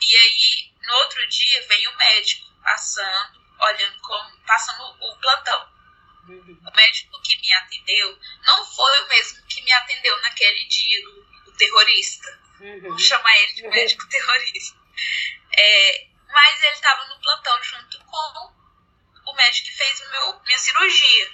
E 0.00 0.16
aí, 0.16 0.72
no 0.82 0.94
outro 0.94 1.28
dia, 1.28 1.66
veio 1.68 1.90
o 1.90 1.96
médico 1.96 2.46
passando, 2.62 3.40
olhando 3.60 4.00
como, 4.00 4.40
passando 4.46 4.82
o 4.82 5.20
plantão. 5.20 5.77
O 6.28 6.76
médico 6.76 7.22
que 7.22 7.40
me 7.40 7.52
atendeu 7.52 8.18
não 8.44 8.64
foi 8.64 9.00
o 9.00 9.08
mesmo 9.08 9.42
que 9.46 9.62
me 9.62 9.72
atendeu 9.72 10.20
naquele 10.20 10.64
dia, 10.66 11.08
o, 11.08 11.48
o 11.48 11.52
terrorista. 11.52 12.40
Uhum. 12.60 12.80
Vou 12.82 12.98
chamar 12.98 13.36
ele 13.40 13.52
de 13.54 13.68
médico 13.68 14.06
terrorista. 14.10 14.78
É, 15.56 16.06
mas 16.28 16.62
ele 16.62 16.74
estava 16.74 17.06
no 17.06 17.20
plantão 17.20 17.62
junto 17.62 17.98
com 18.04 18.52
o 19.26 19.34
médico 19.34 19.68
que 19.68 19.76
fez 19.76 20.10
meu, 20.10 20.40
minha 20.44 20.58
cirurgia. 20.58 21.32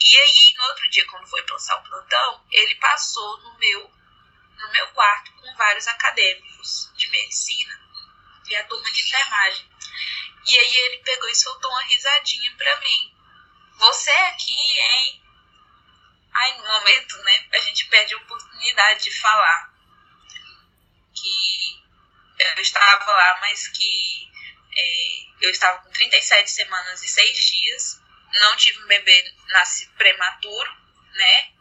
E 0.00 0.18
aí, 0.18 0.54
no 0.56 0.64
outro 0.64 0.88
dia, 0.90 1.06
quando 1.06 1.26
foi 1.26 1.42
passar 1.44 1.76
o 1.76 1.82
plantão, 1.82 2.44
ele 2.50 2.74
passou 2.76 3.38
no 3.38 3.58
meu, 3.58 3.90
no 4.58 4.70
meu 4.70 4.88
quarto 4.88 5.32
com 5.32 5.54
vários 5.56 5.88
acadêmicos 5.88 6.92
de 6.94 7.08
medicina 7.08 7.80
e 8.48 8.56
a 8.56 8.64
turma 8.64 8.90
de 8.92 9.02
enfermagem. 9.02 9.68
E 10.46 10.58
aí 10.58 10.76
ele 10.76 10.98
pegou 10.98 11.28
e 11.28 11.34
soltou 11.34 11.70
uma 11.70 11.82
risadinha 11.82 12.54
pra 12.56 12.80
mim. 12.80 13.17
Você 13.78 14.10
aqui, 14.10 14.78
hein? 14.78 15.22
Aí 16.34 16.58
no 16.58 16.66
momento, 16.66 17.16
né, 17.18 17.48
a 17.52 17.58
gente 17.60 17.86
perde 17.86 18.14
a 18.14 18.18
oportunidade 18.18 19.04
de 19.04 19.20
falar 19.20 19.72
que 21.14 21.82
eu 22.38 22.62
estava 22.62 23.10
lá, 23.10 23.38
mas 23.40 23.68
que 23.68 24.30
é, 24.76 25.46
eu 25.46 25.50
estava 25.50 25.78
com 25.78 25.90
37 25.90 26.50
semanas 26.50 27.02
e 27.02 27.08
6 27.08 27.44
dias, 27.46 28.02
não 28.34 28.56
tive 28.56 28.82
um 28.82 28.86
bebê 28.86 29.34
nascido 29.48 29.92
prematuro, 29.94 30.76
né? 31.14 31.52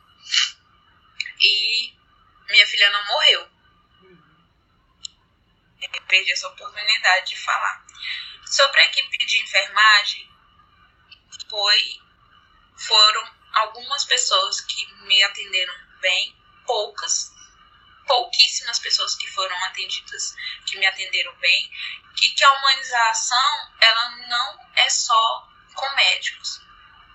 E 1.39 1.93
minha 2.49 2.67
filha 2.67 2.89
não 2.91 3.05
morreu. 3.05 3.49
Eu 5.81 6.01
perdi 6.07 6.31
essa 6.31 6.47
oportunidade 6.47 7.29
de 7.29 7.37
falar. 7.37 7.85
Sobre 8.45 8.79
a 8.81 8.85
equipe 8.85 9.17
de 9.25 9.41
enfermagem, 9.41 10.29
foi, 11.49 12.01
foram 12.77 13.35
algumas 13.53 14.05
pessoas 14.05 14.61
que 14.61 14.93
me 15.03 15.23
atenderam 15.23 15.73
bem, 15.99 16.35
poucas, 16.65 17.31
pouquíssimas 18.05 18.79
pessoas 18.79 19.15
que 19.15 19.27
foram 19.31 19.55
atendidas, 19.65 20.35
que 20.65 20.77
me 20.77 20.85
atenderam 20.85 21.33
bem, 21.35 21.71
e 22.21 22.29
que 22.29 22.43
a 22.43 22.53
humanização, 22.53 23.71
ela 23.79 24.09
não 24.27 24.71
é 24.75 24.89
só 24.89 25.49
com 25.73 25.95
médicos, 25.95 26.61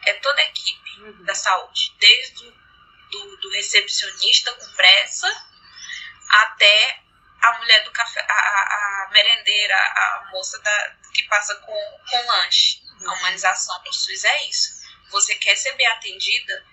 é 0.04 0.14
toda 0.14 0.40
a 0.40 0.44
equipe 0.44 1.00
uhum. 1.00 1.24
da 1.24 1.34
saúde, 1.34 1.94
desde 1.98 2.46
o 2.46 2.62
do, 3.10 3.36
do, 3.36 3.50
recepcionista 3.50 4.52
com 4.54 4.72
pressa 4.72 5.28
até 6.30 7.02
a 7.42 7.58
mulher 7.58 7.84
do 7.84 7.90
café, 7.92 8.24
a, 8.28 8.32
a 8.32 9.10
merendeira, 9.12 9.76
a 9.76 10.28
moça 10.30 10.58
da, 10.60 10.96
que 11.12 11.24
passa 11.24 11.54
com, 11.56 12.00
com 12.08 12.26
lanche. 12.26 12.80
Uhum. 13.00 13.10
A 13.10 13.14
humanização 13.14 13.82
do 13.82 13.92
SUS 13.92 14.24
é 14.24 14.44
isso. 14.46 14.81
Você 15.12 15.34
quer 15.36 15.56
ser 15.56 15.72
bem 15.76 15.86
atendida 15.86 16.66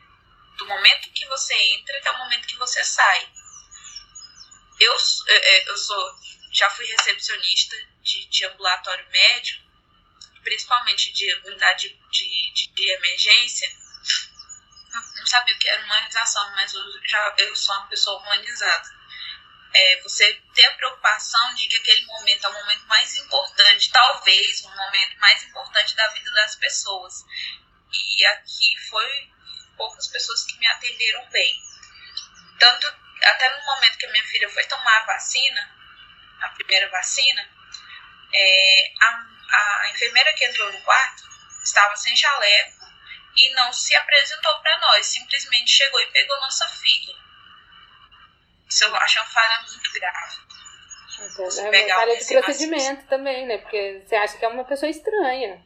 do 0.58 0.66
momento 0.66 1.12
que 1.12 1.26
você 1.28 1.54
entra 1.54 1.98
até 2.00 2.12
o 2.12 2.18
momento 2.18 2.48
que 2.48 2.58
você 2.58 2.84
sai 2.84 3.30
eu, 4.80 4.96
é, 5.28 5.36
é, 5.36 5.70
eu 5.70 5.78
sou, 5.78 6.20
já 6.52 6.70
fui 6.70 6.86
recepcionista 6.86 7.76
de, 8.02 8.26
de 8.28 8.46
ambulatório 8.46 9.08
médico, 9.10 9.64
principalmente 10.42 11.12
de 11.12 11.34
unidade 11.46 11.90
de, 12.10 12.54
de, 12.54 12.68
de 12.68 12.92
emergência. 12.92 13.70
Não 15.18 15.28
sabia 15.28 15.54
o 15.54 15.60
que 15.60 15.70
era 15.70 15.84
humanização, 15.84 16.50
mas 16.56 16.74
eu, 16.74 17.08
já, 17.08 17.36
eu 17.38 17.56
sou 17.56 17.76
uma 17.76 17.88
pessoa 17.88 18.22
humanizada. 18.22 19.00
É, 19.72 20.02
você 20.02 20.34
ter 20.56 20.66
a 20.66 20.74
preocupação 20.78 21.54
de 21.54 21.68
que 21.68 21.76
aquele 21.76 22.04
momento 22.06 22.46
é 22.46 22.50
o 22.50 22.54
momento 22.54 22.86
mais 22.88 23.16
importante, 23.18 23.92
talvez 23.92 24.64
o 24.64 24.70
momento 24.70 25.20
mais 25.20 25.44
importante 25.44 25.96
da 25.96 26.08
vida 26.08 26.32
das 26.32 26.56
pessoas. 26.56 27.26
E 27.92 28.26
aqui 28.26 28.78
foi 28.90 29.32
poucas 29.78 30.08
pessoas 30.08 30.44
que 30.44 30.58
me 30.58 30.68
atenderam 30.68 31.26
bem. 31.30 31.56
Tanto 32.60 32.88
até 33.24 33.58
no 33.58 33.66
momento 33.66 33.98
que 33.98 34.06
a 34.06 34.12
minha 34.12 34.24
filha 34.26 34.50
foi 34.50 34.64
tomar 34.66 34.98
a 34.98 35.06
vacina, 35.06 35.76
a 36.42 36.50
primeira 36.50 36.90
vacina, 36.90 37.50
é, 38.34 38.92
a, 39.02 39.84
a 39.84 39.92
enfermeira 39.92 40.34
que 40.34 40.46
entrou 40.46 40.72
no 40.72 40.82
quarto 40.82 41.24
estava 41.64 41.96
sem 41.96 42.16
jaleco 42.16 42.86
e 43.36 43.54
não 43.54 43.72
se 43.72 43.96
apresentou 43.96 44.60
para 44.62 44.80
nós, 44.80 45.06
simplesmente 45.06 45.72
chegou 45.72 46.00
e 46.02 46.12
pegou 46.12 46.40
nossa 46.42 46.68
filha. 46.68 47.16
Isso 48.68 48.84
eu 48.84 48.96
acho 48.96 49.20
uma 49.20 49.28
falha 49.28 49.62
muito 49.62 49.92
grave. 49.94 50.50
É 51.20 51.86
uma 51.86 51.96
falha 51.96 52.18
de 52.18 52.26
procedimento 52.26 53.08
também, 53.08 53.46
né? 53.46 53.58
Porque 53.58 54.04
você 54.06 54.16
acha 54.16 54.38
que 54.38 54.46
é 54.46 54.48
uma 54.48 54.64
pessoa 54.64 54.90
estranha. 54.90 55.62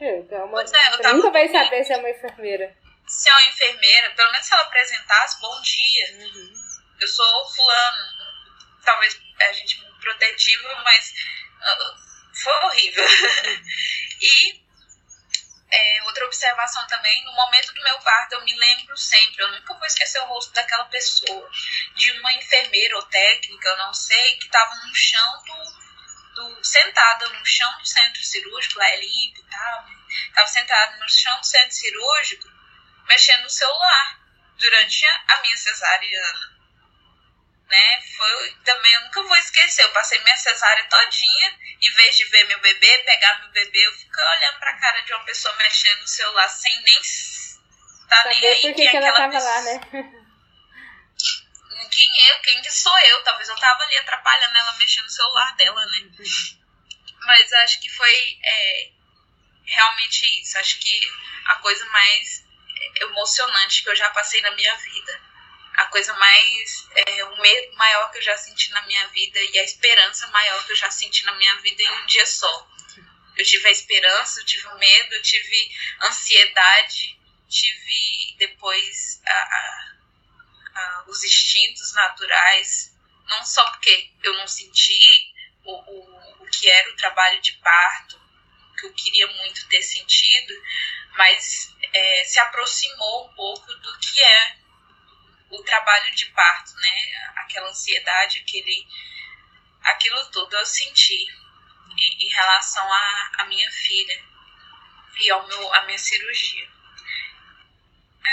É, 0.00 0.36
uma, 0.38 0.48
pois 0.48 0.70
você 0.70 1.12
nunca 1.12 1.30
vai 1.30 1.48
saber 1.48 1.84
se 1.84 1.92
é 1.92 1.96
uma 1.96 2.10
enfermeira 2.10 2.76
se 3.10 3.28
é 3.28 3.32
uma 3.32 3.42
enfermeira, 3.42 4.10
pelo 4.10 4.30
menos 4.30 4.46
se 4.46 4.52
ela 4.52 4.62
apresentasse, 4.62 5.40
bom 5.40 5.60
dia, 5.62 6.14
uhum. 6.14 6.52
eu 7.00 7.08
sou 7.08 7.48
fulano. 7.48 8.30
Talvez 8.84 9.20
a 9.40 9.52
gente 9.52 9.84
protetiva, 10.00 10.82
mas 10.84 11.12
uh, 11.60 12.32
foi 12.32 12.52
horrível. 12.64 13.04
Uhum. 13.04 13.64
e 14.22 14.60
é, 15.72 16.02
outra 16.04 16.24
observação 16.26 16.86
também, 16.86 17.24
no 17.24 17.32
momento 17.32 17.74
do 17.74 17.82
meu 17.82 17.98
parto, 17.98 18.34
eu 18.34 18.44
me 18.44 18.56
lembro 18.56 18.96
sempre, 18.96 19.42
eu 19.42 19.50
nunca 19.50 19.74
vou 19.74 19.86
esquecer 19.86 20.20
o 20.20 20.26
rosto 20.26 20.52
daquela 20.52 20.84
pessoa, 20.84 21.50
de 21.96 22.12
uma 22.12 22.32
enfermeira 22.34 22.96
ou 22.96 23.02
técnica, 23.06 23.68
eu 23.68 23.78
não 23.78 23.92
sei, 23.92 24.36
que 24.36 24.46
estava 24.46 24.72
no 24.86 24.94
chão 24.94 25.42
do, 25.44 25.79
do. 26.40 26.64
sentada 26.64 27.28
no 27.28 27.46
chão 27.46 27.78
do 27.78 27.86
centro 27.86 28.22
cirúrgico, 28.22 28.78
lá 28.78 28.88
é 28.88 28.96
limpo 28.96 29.40
e 29.40 29.50
tal, 29.50 29.86
estava 30.28 30.46
sentada 30.46 30.96
no 30.96 31.08
chão 31.08 31.38
do 31.38 31.46
centro 31.46 31.72
cirúrgico, 31.72 32.48
mexendo 33.06 33.42
no 33.42 33.50
celular 33.50 34.20
durante 34.58 35.06
a 35.06 35.40
minha 35.42 35.56
cesariana. 35.56 36.60
né? 37.68 38.00
Foi 38.16 38.56
também, 38.64 38.92
eu 38.94 39.00
nunca 39.02 39.22
vou 39.22 39.36
esquecer. 39.36 39.82
Eu 39.82 39.92
passei 39.92 40.18
minha 40.22 40.36
cesárea 40.36 40.84
todinha, 40.88 41.58
em 41.80 41.92
vez 41.92 42.16
de 42.16 42.24
ver 42.26 42.44
meu 42.44 42.60
bebê, 42.60 42.98
pegar 42.98 43.40
meu 43.40 43.50
bebê, 43.50 43.86
eu 43.86 43.92
fico 43.92 44.20
olhando 44.20 44.58
pra 44.58 44.78
cara 44.78 45.00
de 45.02 45.12
uma 45.12 45.24
pessoa 45.24 45.54
mexendo 45.56 46.00
no 46.00 46.08
celular 46.08 46.48
sem 46.48 46.82
nem 46.82 47.00
tá 48.08 48.24
nem 48.24 48.46
aí. 48.46 48.62
Por 48.62 48.74
que, 48.74 48.88
que, 48.88 48.96
ela 48.96 49.12
tava 49.12 49.32
pessoa... 49.32 49.50
lá, 49.50 49.62
né? 49.62 49.80
Quem 51.90 52.28
eu? 52.28 52.40
Quem 52.40 52.62
que 52.62 52.70
sou 52.70 52.98
eu? 52.98 53.22
Talvez 53.24 53.48
eu 53.48 53.56
tava 53.56 53.82
ali 53.82 53.96
atrapalhando 53.98 54.56
ela 54.56 54.72
mexendo 54.74 55.04
no 55.04 55.10
celular 55.10 55.56
dela, 55.56 55.86
né? 55.86 56.10
Mas 57.26 57.52
acho 57.52 57.80
que 57.80 57.88
foi 57.90 58.38
é, 58.42 58.90
realmente 59.64 60.40
isso. 60.40 60.58
Acho 60.58 60.78
que 60.78 61.12
a 61.46 61.56
coisa 61.56 61.84
mais 61.86 62.44
emocionante 63.02 63.82
que 63.82 63.90
eu 63.90 63.96
já 63.96 64.08
passei 64.10 64.40
na 64.40 64.52
minha 64.52 64.76
vida 64.76 65.30
a 65.80 65.86
coisa 65.86 66.12
mais. 66.14 66.88
É, 66.94 67.24
o 67.24 67.40
medo 67.40 67.76
maior 67.76 68.10
que 68.10 68.18
eu 68.18 68.22
já 68.22 68.36
senti 68.36 68.70
na 68.72 68.82
minha 68.86 69.06
vida 69.08 69.40
e 69.40 69.58
a 69.58 69.64
esperança 69.64 70.26
maior 70.28 70.64
que 70.66 70.72
eu 70.72 70.76
já 70.76 70.90
senti 70.90 71.24
na 71.24 71.32
minha 71.34 71.56
vida 71.56 71.82
em 71.82 71.90
um 71.90 72.06
dia 72.06 72.26
só. 72.26 72.68
Eu 73.36 73.44
tive 73.44 73.68
a 73.68 73.70
esperança, 73.70 74.40
eu 74.40 74.44
tive 74.44 74.66
o 74.66 74.78
medo, 74.78 75.14
eu 75.14 75.22
tive 75.22 75.70
ansiedade, 76.02 77.18
tive 77.48 78.34
depois 78.36 79.22
a, 79.24 79.32
a, 79.32 79.89
a, 80.74 81.04
os 81.08 81.22
instintos 81.24 81.92
naturais. 81.94 82.96
Não 83.28 83.44
só 83.44 83.64
porque 83.70 84.10
eu 84.22 84.34
não 84.34 84.46
senti 84.46 85.32
o, 85.64 85.72
o, 85.72 86.44
o 86.44 86.46
que 86.46 86.68
era 86.68 86.90
o 86.90 86.96
trabalho 86.96 87.40
de 87.40 87.52
parto, 87.54 88.20
que 88.78 88.86
eu 88.86 88.92
queria 88.94 89.26
muito 89.26 89.68
ter 89.68 89.82
sentido, 89.82 90.54
mas 91.16 91.74
é, 91.92 92.24
se 92.24 92.40
aproximou 92.40 93.26
um 93.26 93.34
pouco 93.34 93.72
do 93.74 93.98
que 93.98 94.22
é 94.22 94.56
o 95.50 95.62
trabalho 95.62 96.14
de 96.14 96.26
parto, 96.26 96.74
né? 96.76 97.32
Aquela 97.36 97.68
ansiedade, 97.68 98.38
aquele, 98.38 98.86
aquilo 99.82 100.24
tudo 100.30 100.56
eu 100.56 100.66
senti 100.66 101.26
em, 101.98 102.26
em 102.26 102.28
relação 102.30 102.88
à 103.38 103.44
minha 103.48 103.70
filha 103.72 104.24
e 105.18 105.30
ao 105.30 105.46
meu, 105.46 105.74
à 105.74 105.84
minha 105.84 105.98
cirurgia. 105.98 106.68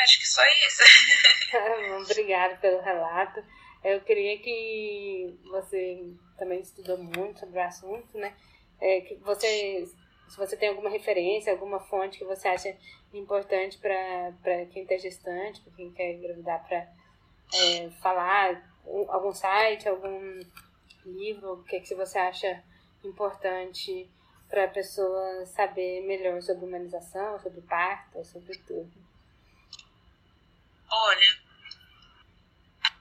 Acho 0.03 0.19
que 0.19 0.27
só 0.27 0.41
isso. 0.65 0.83
Obrigada 2.03 2.57
pelo 2.57 2.81
relato. 2.81 3.43
Eu 3.83 4.01
queria 4.01 4.37
que 4.39 5.39
você 5.49 6.13
também 6.37 6.59
estudou 6.59 6.97
muito 6.97 7.39
sobre 7.39 7.57
o 7.57 7.63
assunto, 7.63 8.17
né? 8.17 8.35
É, 8.79 9.01
que 9.01 9.15
você, 9.15 9.87
se 10.29 10.37
você 10.37 10.55
tem 10.55 10.69
alguma 10.69 10.89
referência, 10.89 11.51
alguma 11.51 11.79
fonte 11.79 12.17
que 12.17 12.25
você 12.25 12.47
acha 12.47 12.75
importante 13.13 13.77
para 13.77 14.65
quem 14.71 14.83
está 14.83 14.97
gestante, 14.97 15.61
para 15.61 15.73
quem 15.73 15.91
quer 15.91 16.13
engravidar 16.13 16.67
para 16.67 16.87
é, 17.53 17.89
falar 18.01 18.61
algum 19.09 19.33
site, 19.33 19.87
algum 19.87 20.39
livro, 21.05 21.53
o 21.53 21.63
que, 21.63 21.77
é 21.77 21.79
que 21.79 21.95
você 21.95 22.19
acha 22.19 22.63
importante 23.03 24.09
para 24.49 24.65
a 24.65 24.69
pessoa 24.69 25.45
saber 25.45 26.05
melhor 26.05 26.41
sobre 26.41 26.65
humanização, 26.65 27.39
sobre 27.39 27.61
parto, 27.61 28.23
sobre 28.25 28.57
tudo? 28.59 29.06
Olha, 30.89 31.39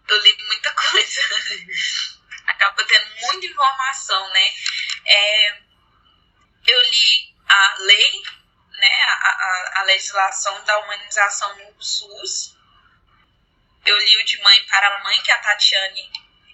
eu 0.09 0.23
li 0.23 0.37
muita 0.45 0.73
coisa. 0.75 1.21
Acaba 2.47 2.85
tendo 2.85 3.21
muita 3.21 3.47
informação, 3.47 4.31
né? 4.31 4.53
É, 5.05 5.63
eu 6.67 6.83
li 6.83 7.35
a 7.49 7.75
lei, 7.79 8.23
né? 8.71 9.03
A, 9.05 9.29
a, 9.29 9.81
a 9.81 9.83
legislação 9.85 10.65
da 10.65 10.79
humanização 10.79 11.57
no 11.57 11.83
SUS, 11.83 12.57
eu 13.85 13.99
li 13.99 14.17
o 14.17 14.25
de 14.25 14.43
Mãe 14.43 14.65
para 14.67 14.97
a 14.97 15.03
Mãe, 15.05 15.21
que 15.23 15.31
a 15.31 15.39
Tatiane 15.39 16.11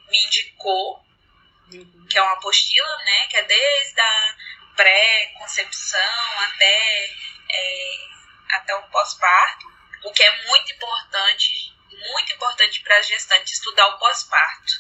me 0.08 0.26
indicou, 0.26 1.04
uhum. 1.72 2.06
que 2.08 2.18
é 2.18 2.22
uma 2.22 2.34
apostila, 2.34 2.98
né? 3.04 3.26
Que 3.28 3.36
é 3.38 3.42
desde 3.44 4.00
a 4.00 4.36
pré-concepção 4.76 6.40
até, 6.40 7.14
é, 7.50 8.08
até 8.50 8.74
o 8.74 8.82
pós-parto, 8.90 9.71
o 10.04 10.12
que 10.12 10.22
é 10.22 10.46
muito 10.46 10.72
importante, 10.72 11.74
muito 12.10 12.32
importante 12.32 12.80
para 12.80 12.98
as 12.98 13.06
gestantes 13.06 13.54
estudar 13.54 13.86
o 13.88 13.98
pós-parto. 13.98 14.72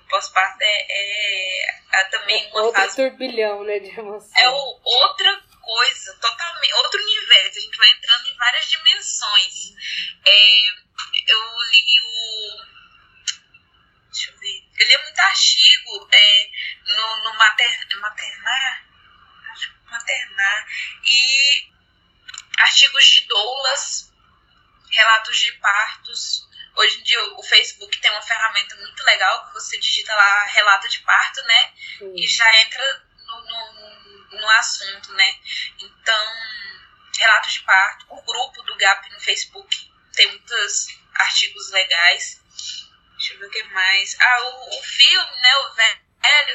O 0.00 0.08
pós-parto 0.08 0.58
é, 0.62 0.86
é, 0.88 1.80
é, 1.94 2.04
também 2.04 2.46
uma 2.50 2.62
outro 2.62 2.80
fase. 2.80 2.96
turbilhão, 2.96 3.64
né, 3.64 3.78
de 3.78 3.90
emoção. 3.98 4.30
É 4.36 4.48
o, 4.48 4.80
outra 4.82 5.42
coisa, 5.60 6.14
totalmente, 6.20 6.74
outro 6.74 7.02
universo. 7.02 7.58
A 7.58 7.62
gente 7.62 7.76
vai 7.76 7.90
entrando 7.90 8.28
em 8.28 8.36
várias 8.36 8.70
dimensões. 8.70 9.74
É, 10.24 10.68
eu 11.26 11.40
li 11.70 12.00
o. 12.02 12.76
Deixa 14.12 14.30
eu 14.30 14.38
ver. 14.38 14.64
Eu 14.78 14.88
li 14.88 15.02
muito 15.02 15.20
artigo 15.20 16.08
é, 16.12 16.50
no, 16.86 17.24
no 17.24 17.34
mater, 17.34 17.86
maternar. 18.00 18.86
Maternar. 19.90 20.66
E 21.04 21.76
artigos 22.58 23.04
de 23.04 23.20
doulas, 23.26 24.12
relatos 24.90 25.38
de 25.38 25.52
partos. 25.52 26.46
Hoje 26.74 27.00
em 27.00 27.02
dia 27.02 27.24
o 27.34 27.42
Facebook 27.42 27.98
tem 28.00 28.10
uma 28.10 28.22
ferramenta 28.22 28.76
muito 28.76 29.02
legal 29.04 29.46
que 29.46 29.54
você 29.54 29.78
digita 29.78 30.14
lá 30.14 30.44
relato 30.44 30.88
de 30.88 30.98
parto, 31.00 31.42
né? 31.44 31.72
Sim. 31.98 32.14
E 32.14 32.26
já 32.26 32.60
entra 32.60 33.06
no, 33.26 33.40
no, 33.40 34.38
no 34.38 34.50
assunto, 34.50 35.12
né? 35.14 35.38
Então, 35.80 36.34
relatos 37.18 37.54
de 37.54 37.60
parto, 37.60 38.06
o 38.10 38.22
grupo 38.22 38.62
do 38.62 38.76
GAP 38.76 39.10
no 39.10 39.20
Facebook 39.20 39.90
tem 40.12 40.28
muitos 40.28 40.88
artigos 41.14 41.70
legais. 41.70 42.42
Deixa 43.16 43.34
eu 43.34 43.38
ver 43.40 43.46
o 43.46 43.50
que 43.50 43.62
mais. 43.64 44.16
Ah, 44.20 44.42
o, 44.42 44.78
o 44.78 44.82
filme, 44.82 45.36
né? 45.40 45.56
O 45.56 45.74
velho 45.74 46.06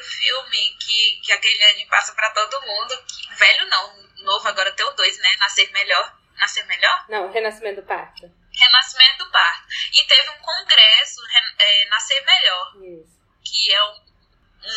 filme 0.04 0.78
que, 0.80 1.22
que 1.24 1.32
a 1.32 1.38
Keiliane 1.38 1.86
passa 1.88 2.14
para 2.14 2.30
todo 2.32 2.62
mundo. 2.62 3.04
Que, 3.08 3.36
velho 3.36 3.68
não, 3.68 4.04
novo 4.18 4.48
agora 4.48 4.72
tem 4.72 4.86
o 4.86 4.92
dois, 4.92 5.18
né? 5.20 5.36
Nascer 5.38 5.72
Melhor. 5.72 6.21
Nascer 6.42 6.66
Melhor? 6.66 7.06
Não, 7.08 7.32
Renascimento 7.32 7.82
do 7.82 7.88
Parto. 7.88 8.30
Renascimento 8.52 9.24
do 9.24 9.32
Parto. 9.32 9.68
E 9.94 10.04
teve 10.04 10.30
um 10.32 10.40
congresso, 10.40 11.22
é, 11.60 11.86
Nascer 11.86 12.26
Melhor. 12.26 12.76
Isso. 12.78 13.22
Que 13.44 13.72
é 13.72 13.84
um, 13.84 14.06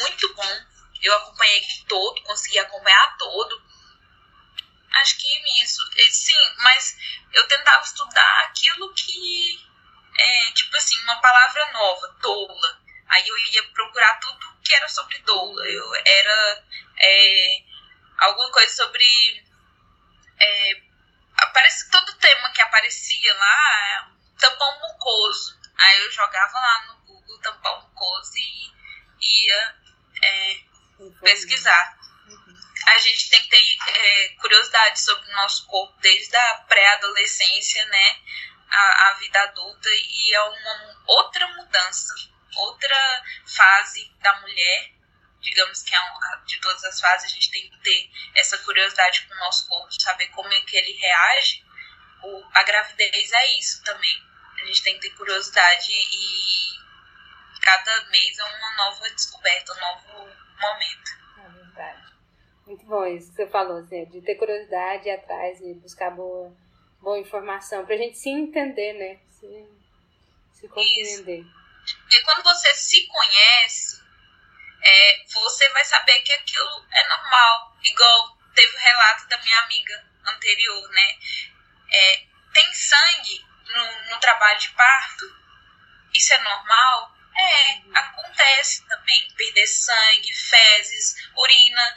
muito 0.00 0.34
bom. 0.34 0.60
Eu 1.02 1.16
acompanhei 1.16 1.60
todo, 1.88 2.22
consegui 2.22 2.58
acompanhar 2.58 3.16
todo 3.18 3.64
acho 5.00 5.18
que 5.18 5.62
isso. 5.62 5.82
Sim, 6.10 6.54
mas 6.58 6.96
eu 7.32 7.46
tentava 7.48 7.82
estudar 7.82 8.40
aquilo 8.44 8.92
que 8.94 9.58
é, 10.16 10.52
tipo 10.52 10.76
assim, 10.76 10.98
uma 11.02 11.20
palavra 11.20 11.72
nova, 11.72 12.16
doula. 12.20 12.80
Aí 13.08 13.28
eu 13.28 13.38
ia 13.38 13.62
procurar 13.70 14.18
tudo 14.20 14.56
que 14.62 14.74
era 14.74 14.88
sobre 14.88 15.18
doula. 15.20 15.66
Eu 15.66 15.94
era 15.94 16.64
é, 16.98 17.62
alguma 18.18 18.50
coisa 18.50 18.74
sobre. 18.74 19.44
É, 20.40 20.83
parece 21.52 21.90
todo 21.90 22.14
tema 22.14 22.50
que 22.52 22.62
aparecia 22.62 23.34
lá, 23.34 24.10
tampão 24.38 24.80
mucoso. 24.80 25.58
Aí 25.78 26.04
eu 26.04 26.10
jogava 26.10 26.52
lá 26.52 26.84
no 26.86 26.96
Google 27.06 27.40
tampão 27.40 27.82
mucoso 27.82 28.32
e 28.36 28.72
ia 29.20 29.74
é, 30.22 30.60
pesquisar. 31.20 31.98
A 32.86 32.98
gente 32.98 33.30
tem 33.30 33.40
que 33.42 33.48
ter 33.48 33.90
é, 33.90 34.28
curiosidade 34.40 35.00
sobre 35.00 35.28
o 35.30 35.36
nosso 35.36 35.66
corpo 35.66 35.98
desde 36.00 36.36
a 36.36 36.54
pré-adolescência, 36.68 37.84
né, 37.86 38.18
a, 38.70 39.08
a, 39.08 39.14
vida 39.14 39.42
adulta 39.42 39.88
e 39.88 40.34
é 40.34 40.42
uma 40.42 40.96
outra 41.06 41.46
mudança, 41.48 42.14
outra 42.56 43.22
fase 43.46 44.10
da 44.20 44.40
mulher, 44.40 44.93
digamos 45.44 45.82
que 45.82 45.94
é 45.94 46.00
um, 46.00 46.44
de 46.44 46.58
todas 46.60 46.82
as 46.84 46.98
fases 46.98 47.30
a 47.30 47.34
gente 47.34 47.50
tem 47.50 47.68
que 47.68 47.78
ter 47.78 48.10
essa 48.34 48.58
curiosidade 48.58 49.26
com 49.26 49.34
o 49.34 49.38
nosso 49.38 49.68
corpo, 49.68 49.92
saber 49.92 50.28
como 50.28 50.52
é 50.52 50.60
que 50.62 50.76
ele 50.76 50.92
reage. 50.92 51.62
O, 52.22 52.42
a 52.54 52.62
gravidez 52.62 53.32
é 53.32 53.58
isso 53.58 53.84
também. 53.84 54.22
A 54.62 54.66
gente 54.66 54.82
tem 54.82 54.94
que 54.94 55.08
ter 55.08 55.16
curiosidade 55.16 55.92
e 55.92 57.60
cada 57.60 58.04
mês 58.06 58.38
é 58.38 58.44
uma 58.44 58.76
nova 58.76 59.10
descoberta, 59.10 59.72
um 59.74 59.80
novo 59.80 60.34
momento. 60.58 61.10
É 61.44 61.48
verdade. 61.50 62.14
Muito 62.66 62.84
bom 62.86 63.04
isso 63.04 63.30
que 63.30 63.36
você 63.36 63.46
falou, 63.48 63.78
assim, 63.78 64.06
de 64.06 64.22
ter 64.22 64.36
curiosidade, 64.36 65.08
ir 65.08 65.12
atrás 65.12 65.60
e 65.60 65.74
buscar 65.74 66.10
boa, 66.10 66.56
boa 67.00 67.18
informação, 67.18 67.84
pra 67.84 67.96
gente 67.96 68.16
se 68.16 68.30
entender, 68.30 68.94
né? 68.94 69.20
Se, 69.38 69.68
se 70.54 70.68
compreender. 70.68 71.40
Isso. 71.40 71.98
Porque 72.00 72.22
quando 72.22 72.42
você 72.42 72.74
se 72.74 73.06
conhece, 73.06 74.03
é, 74.84 75.24
você 75.32 75.68
vai 75.70 75.84
saber 75.84 76.20
que 76.20 76.32
aquilo 76.32 76.86
é 76.92 77.08
normal. 77.08 77.76
Igual 77.82 78.38
teve 78.54 78.76
o 78.76 78.80
relato 78.80 79.26
da 79.28 79.38
minha 79.38 79.58
amiga 79.60 80.04
anterior, 80.26 80.90
né? 80.90 81.18
É, 81.92 82.22
tem 82.52 82.72
sangue 82.72 83.44
no, 83.66 84.10
no 84.10 84.20
trabalho 84.20 84.58
de 84.58 84.68
parto? 84.70 85.24
Isso 86.14 86.34
é 86.34 86.38
normal? 86.38 87.14
É, 87.36 87.74
uhum. 87.76 87.96
acontece 87.96 88.86
também. 88.86 89.28
Perder 89.36 89.66
sangue, 89.66 90.32
fezes, 90.32 91.16
urina 91.36 91.96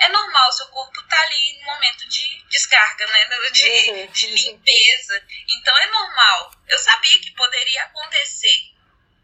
é 0.00 0.08
normal, 0.08 0.52
seu 0.52 0.68
corpo 0.68 1.02
tá 1.08 1.20
ali 1.22 1.58
no 1.58 1.66
momento 1.66 2.08
de 2.08 2.44
descarga, 2.48 3.06
né? 3.08 3.28
De, 3.50 3.90
uhum. 3.90 4.06
de 4.12 4.26
limpeza. 4.26 5.22
Então 5.48 5.76
é 5.76 5.86
normal. 5.86 6.52
Eu 6.68 6.78
sabia 6.78 7.18
que 7.20 7.30
poderia 7.32 7.82
acontecer. 7.84 8.72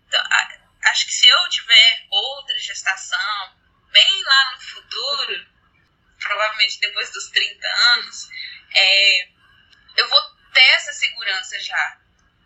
Então, 0.06 0.20
acho 0.90 1.06
que 1.06 1.12
se 1.12 1.26
eu 1.26 1.48
tiver 1.48 2.06
outra 2.10 2.58
gestação, 2.58 3.56
bem 3.90 4.22
lá 4.24 4.52
no 4.52 4.60
futuro, 4.60 5.46
provavelmente 6.18 6.80
depois 6.80 7.10
dos 7.10 7.28
30 7.30 7.68
anos, 7.68 8.28
é, 8.74 9.28
eu 9.96 10.08
vou 10.08 10.20
ter 10.52 10.68
essa 10.74 10.92
segurança 10.92 11.60
já. 11.60 11.98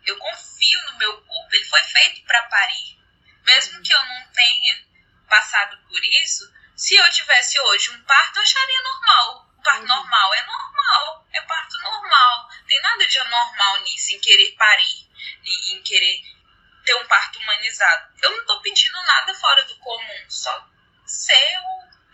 Eu 0.05 0.17
confio 0.17 0.91
no 0.91 0.97
meu 0.97 1.21
corpo, 1.21 1.55
ele 1.55 1.65
foi 1.65 1.83
feito 1.83 2.21
para 2.25 2.43
parir. 2.43 2.99
Mesmo 3.45 3.81
que 3.81 3.93
eu 3.93 4.05
não 4.05 4.27
tenha 4.27 4.85
passado 5.27 5.77
por 5.87 5.99
isso, 6.23 6.51
se 6.75 6.95
eu 6.95 7.09
tivesse 7.11 7.59
hoje 7.59 7.91
um 7.91 8.03
parto, 8.03 8.37
eu 8.37 8.43
acharia 8.43 8.81
normal. 8.81 9.49
Um 9.57 9.61
parto 9.61 9.81
uhum. 9.81 9.87
normal 9.87 10.33
é 10.33 10.45
normal, 10.45 11.27
é 11.33 11.41
parto 11.41 11.77
normal. 11.79 12.49
Tem 12.67 12.81
nada 12.81 13.07
de 13.07 13.17
anormal 13.19 13.81
nisso, 13.81 14.13
em 14.13 14.19
querer 14.19 14.55
parir, 14.55 15.07
em 15.73 15.81
querer 15.83 16.23
ter 16.89 16.95
um 16.95 17.07
parto 17.07 17.37
humanizado. 17.37 18.11
Eu 18.19 18.31
não 18.31 18.39
estou 18.39 18.61
pedindo 18.61 18.99
nada 19.03 19.31
fora 19.35 19.63
do 19.65 19.75
comum, 19.77 20.25
só 20.27 20.67
ser, 21.05 21.59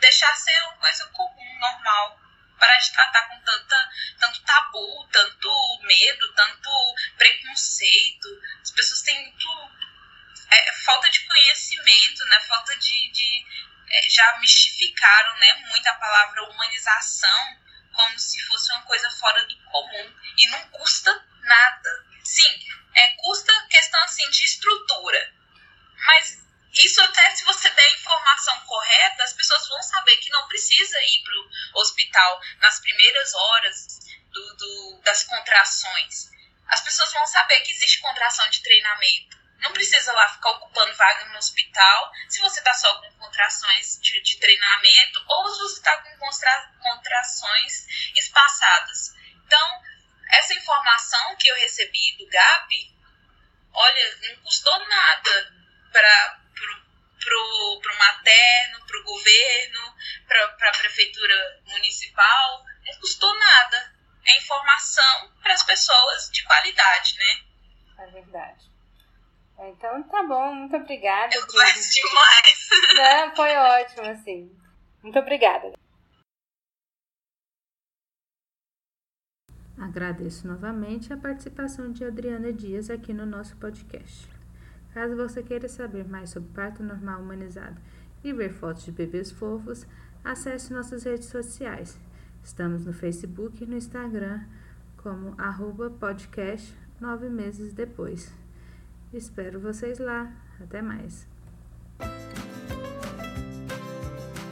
deixar 0.02 0.36
ser 0.36 0.62
uma 0.64 0.78
coisa 0.80 1.08
comum, 1.14 1.60
normal. 1.60 2.20
Parar 2.60 2.78
de 2.78 2.92
tratar 2.92 3.22
com 3.30 3.40
tanta, 3.42 3.90
tanto 4.20 4.42
tabu, 4.44 5.08
tanto 5.14 5.80
medo, 5.84 6.34
tanto 6.34 6.96
preconceito. 7.18 8.28
As 8.62 8.72
pessoas 8.72 9.02
têm 9.04 9.22
muito. 9.24 9.72
É, 10.52 10.74
falta 10.86 11.10
de 11.10 11.22
conhecimento, 11.22 12.26
né? 12.26 12.40
Falta 12.42 12.76
de. 12.78 13.12
de 13.12 13.46
é, 13.88 14.10
já 14.10 14.40
mistificaram 14.40 15.38
né, 15.38 15.54
muito 15.68 15.88
a 15.88 15.94
palavra 15.94 16.44
humanização 16.50 17.58
como 17.94 18.20
se 18.20 18.42
fosse 18.44 18.74
uma 18.74 18.82
coisa 18.82 19.10
fora 19.12 19.46
do 19.46 19.58
comum. 19.66 20.14
E 20.38 20.48
não 20.48 20.70
custa 20.70 21.12
nada. 21.44 22.05
Sim, 22.26 22.60
é, 22.96 23.08
custa 23.18 23.54
questão 23.70 24.04
assim 24.04 24.28
de 24.32 24.44
estrutura. 24.44 25.34
Mas 26.06 26.44
isso 26.74 27.02
até 27.02 27.36
se 27.36 27.46
você 27.46 27.70
der 27.70 27.86
a 27.86 27.94
informação 27.94 28.60
correta, 28.62 29.24
as 29.24 29.34
pessoas 29.34 29.68
vão 29.68 29.82
saber 29.84 30.18
que 30.18 30.32
não 30.32 30.48
precisa 30.48 31.00
ir 31.00 31.24
para 31.24 31.36
o 31.40 31.82
hospital 31.82 32.42
nas 32.60 32.80
primeiras 32.80 33.34
horas 33.34 34.00
do, 34.32 34.56
do, 34.56 35.02
das 35.04 35.24
contrações. 35.24 36.30
As 36.68 36.82
pessoas 36.82 37.14
vão 37.14 37.26
saber 37.28 37.60
que 37.62 37.72
existe 37.72 38.00
contração 38.00 38.50
de 38.50 38.62
treinamento. 38.62 39.38
Não 39.60 39.72
precisa 39.72 40.12
lá 40.12 40.28
ficar 40.28 40.50
ocupando 40.52 40.96
vaga 40.96 41.26
no 41.26 41.38
hospital 41.38 42.12
se 42.28 42.42
você 42.42 42.60
está 42.60 42.74
só 42.74 43.02
com 43.02 43.12
contrações 43.14 44.00
de, 44.02 44.22
de, 44.22 44.38
treinamento 44.38 45.24
ou 45.28 45.50
se 45.50 45.60
você 45.60 45.78
está 45.78 45.98
com 45.98 46.18
contra, 46.18 46.74
contrações 46.82 47.88
espaçadas. 48.16 49.14
Então, 49.46 49.82
essa 50.32 50.54
informação 50.54 50.65
que 51.40 51.48
eu 51.48 51.56
recebi 51.56 52.18
do 52.18 52.28
GAP, 52.28 52.96
olha, 53.74 54.18
não 54.30 54.36
custou 54.44 54.80
nada 54.88 55.54
para 55.92 56.40
pro, 57.20 57.80
pro 57.82 57.98
materno, 57.98 58.86
pro 58.86 59.04
governo, 59.04 59.96
para 60.28 60.70
a 60.70 60.78
prefeitura 60.78 61.62
municipal, 61.66 62.64
não 62.86 63.00
custou 63.00 63.34
nada. 63.38 63.96
É 64.28 64.38
informação 64.38 65.32
para 65.42 65.54
as 65.54 65.64
pessoas 65.64 66.30
de 66.32 66.44
qualidade, 66.44 67.16
né? 67.18 68.06
É 68.06 68.12
verdade. 68.12 68.66
Então 69.60 70.04
tá 70.04 70.24
bom, 70.24 70.54
muito 70.54 70.76
obrigada. 70.76 71.34
Eu 71.36 71.46
gosto 71.48 71.94
demais. 71.94 72.70
Não, 72.96 73.36
foi 73.36 73.56
ótimo, 73.56 74.08
assim. 74.08 74.52
Muito 75.02 75.20
obrigada. 75.20 75.74
Agradeço 79.86 80.48
novamente 80.48 81.14
a 81.14 81.18
participação 81.18 81.92
de 81.92 82.04
Adriana 82.04 82.52
Dias 82.52 82.90
aqui 82.90 83.14
no 83.14 83.24
nosso 83.24 83.56
podcast. 83.58 84.28
Caso 84.96 85.16
você 85.16 85.44
queira 85.44 85.70
saber 85.70 86.10
mais 86.10 86.32
sobre 86.32 86.50
parto 86.56 86.82
normal 86.82 87.22
humanizado 87.22 87.80
e 88.24 88.34
ver 88.34 88.52
fotos 88.52 88.84
de 88.84 88.92
bebês 88.92 89.30
fofos, 89.30 89.86
acesse 90.24 90.74
nossas 90.74 91.04
redes 91.04 91.28
sociais. 91.28 92.00
Estamos 92.44 92.84
no 92.84 92.94
Facebook 92.94 93.64
e 93.64 93.68
no 93.68 93.78
Instagram 93.78 94.42
como 94.98 95.36
arroba 95.38 95.92
podcast 95.92 96.76
nove 97.00 97.30
meses 97.30 97.72
depois. 97.72 98.34
Espero 99.14 99.60
vocês 99.60 100.00
lá. 100.00 100.34
Até 100.60 100.82
mais. 100.82 101.28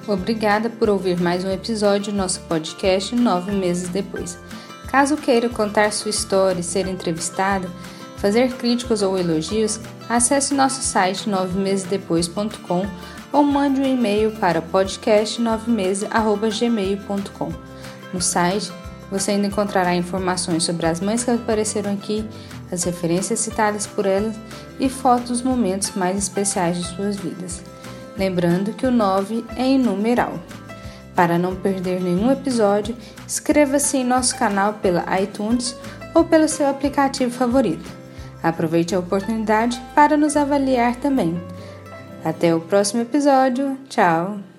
Obrigada 0.08 0.70
por 0.70 0.90
ouvir 0.90 1.20
mais 1.20 1.44
um 1.44 1.50
episódio 1.50 2.12
do 2.12 2.18
nosso 2.18 2.40
podcast 2.42 3.16
nove 3.16 3.52
meses 3.52 3.90
depois. 3.90 4.38
Caso 4.94 5.18
queira 5.18 5.50
contar 5.50 5.92
sua 5.92 6.12
história 6.12 6.60
e 6.60 6.64
ser 6.64 6.88
entrevistado, 6.88 7.68
fazer 8.18 8.54
críticas 8.54 9.02
ou 9.02 9.18
elogios, 9.18 9.80
acesse 10.08 10.54
nosso 10.54 10.84
site 10.84 11.28
novemesesdepois.com 11.28 12.86
ou 13.32 13.44
mande 13.44 13.82
um 13.82 13.88
e-mail 13.88 14.34
para 14.34 14.62
podcast9meses@gmail.com. 14.62 17.52
No 18.14 18.22
site, 18.22 18.72
você 19.10 19.32
ainda 19.32 19.48
encontrará 19.48 19.96
informações 19.96 20.64
sobre 20.64 20.86
as 20.86 21.00
mães 21.00 21.24
que 21.24 21.32
apareceram 21.32 21.92
aqui, 21.92 22.24
as 22.72 22.84
referências 22.84 23.40
citadas 23.40 23.88
por 23.88 24.06
elas 24.06 24.36
e 24.80 24.88
fotos 24.90 25.30
dos 25.30 25.42
momentos 25.42 25.96
mais 25.96 26.20
especiais 26.20 26.78
de 26.78 26.84
suas 26.96 27.16
vidas. 27.16 27.64
Lembrando 28.16 28.74
que 28.74 28.86
o 28.86 28.92
9 28.92 29.44
é 29.56 29.66
em 29.66 29.80
numeral. 29.80 30.38
Para 31.16 31.38
não 31.38 31.56
perder 31.56 32.02
nenhum 32.02 32.32
episódio, 32.32 32.96
inscreva-se 33.26 33.98
em 33.98 34.04
nosso 34.04 34.36
canal 34.38 34.74
pela 34.74 35.06
iTunes 35.22 35.76
ou 36.14 36.24
pelo 36.24 36.48
seu 36.48 36.68
aplicativo 36.68 37.32
favorito. 37.32 37.90
Aproveite 38.42 38.94
a 38.96 39.00
oportunidade 39.00 39.82
para 39.96 40.18
nos 40.18 40.36
avaliar 40.36 40.96
também. 40.98 41.42
Até 42.26 42.54
o 42.54 42.60
próximo 42.60 43.02
episódio. 43.02 43.78
Tchau! 43.90 44.53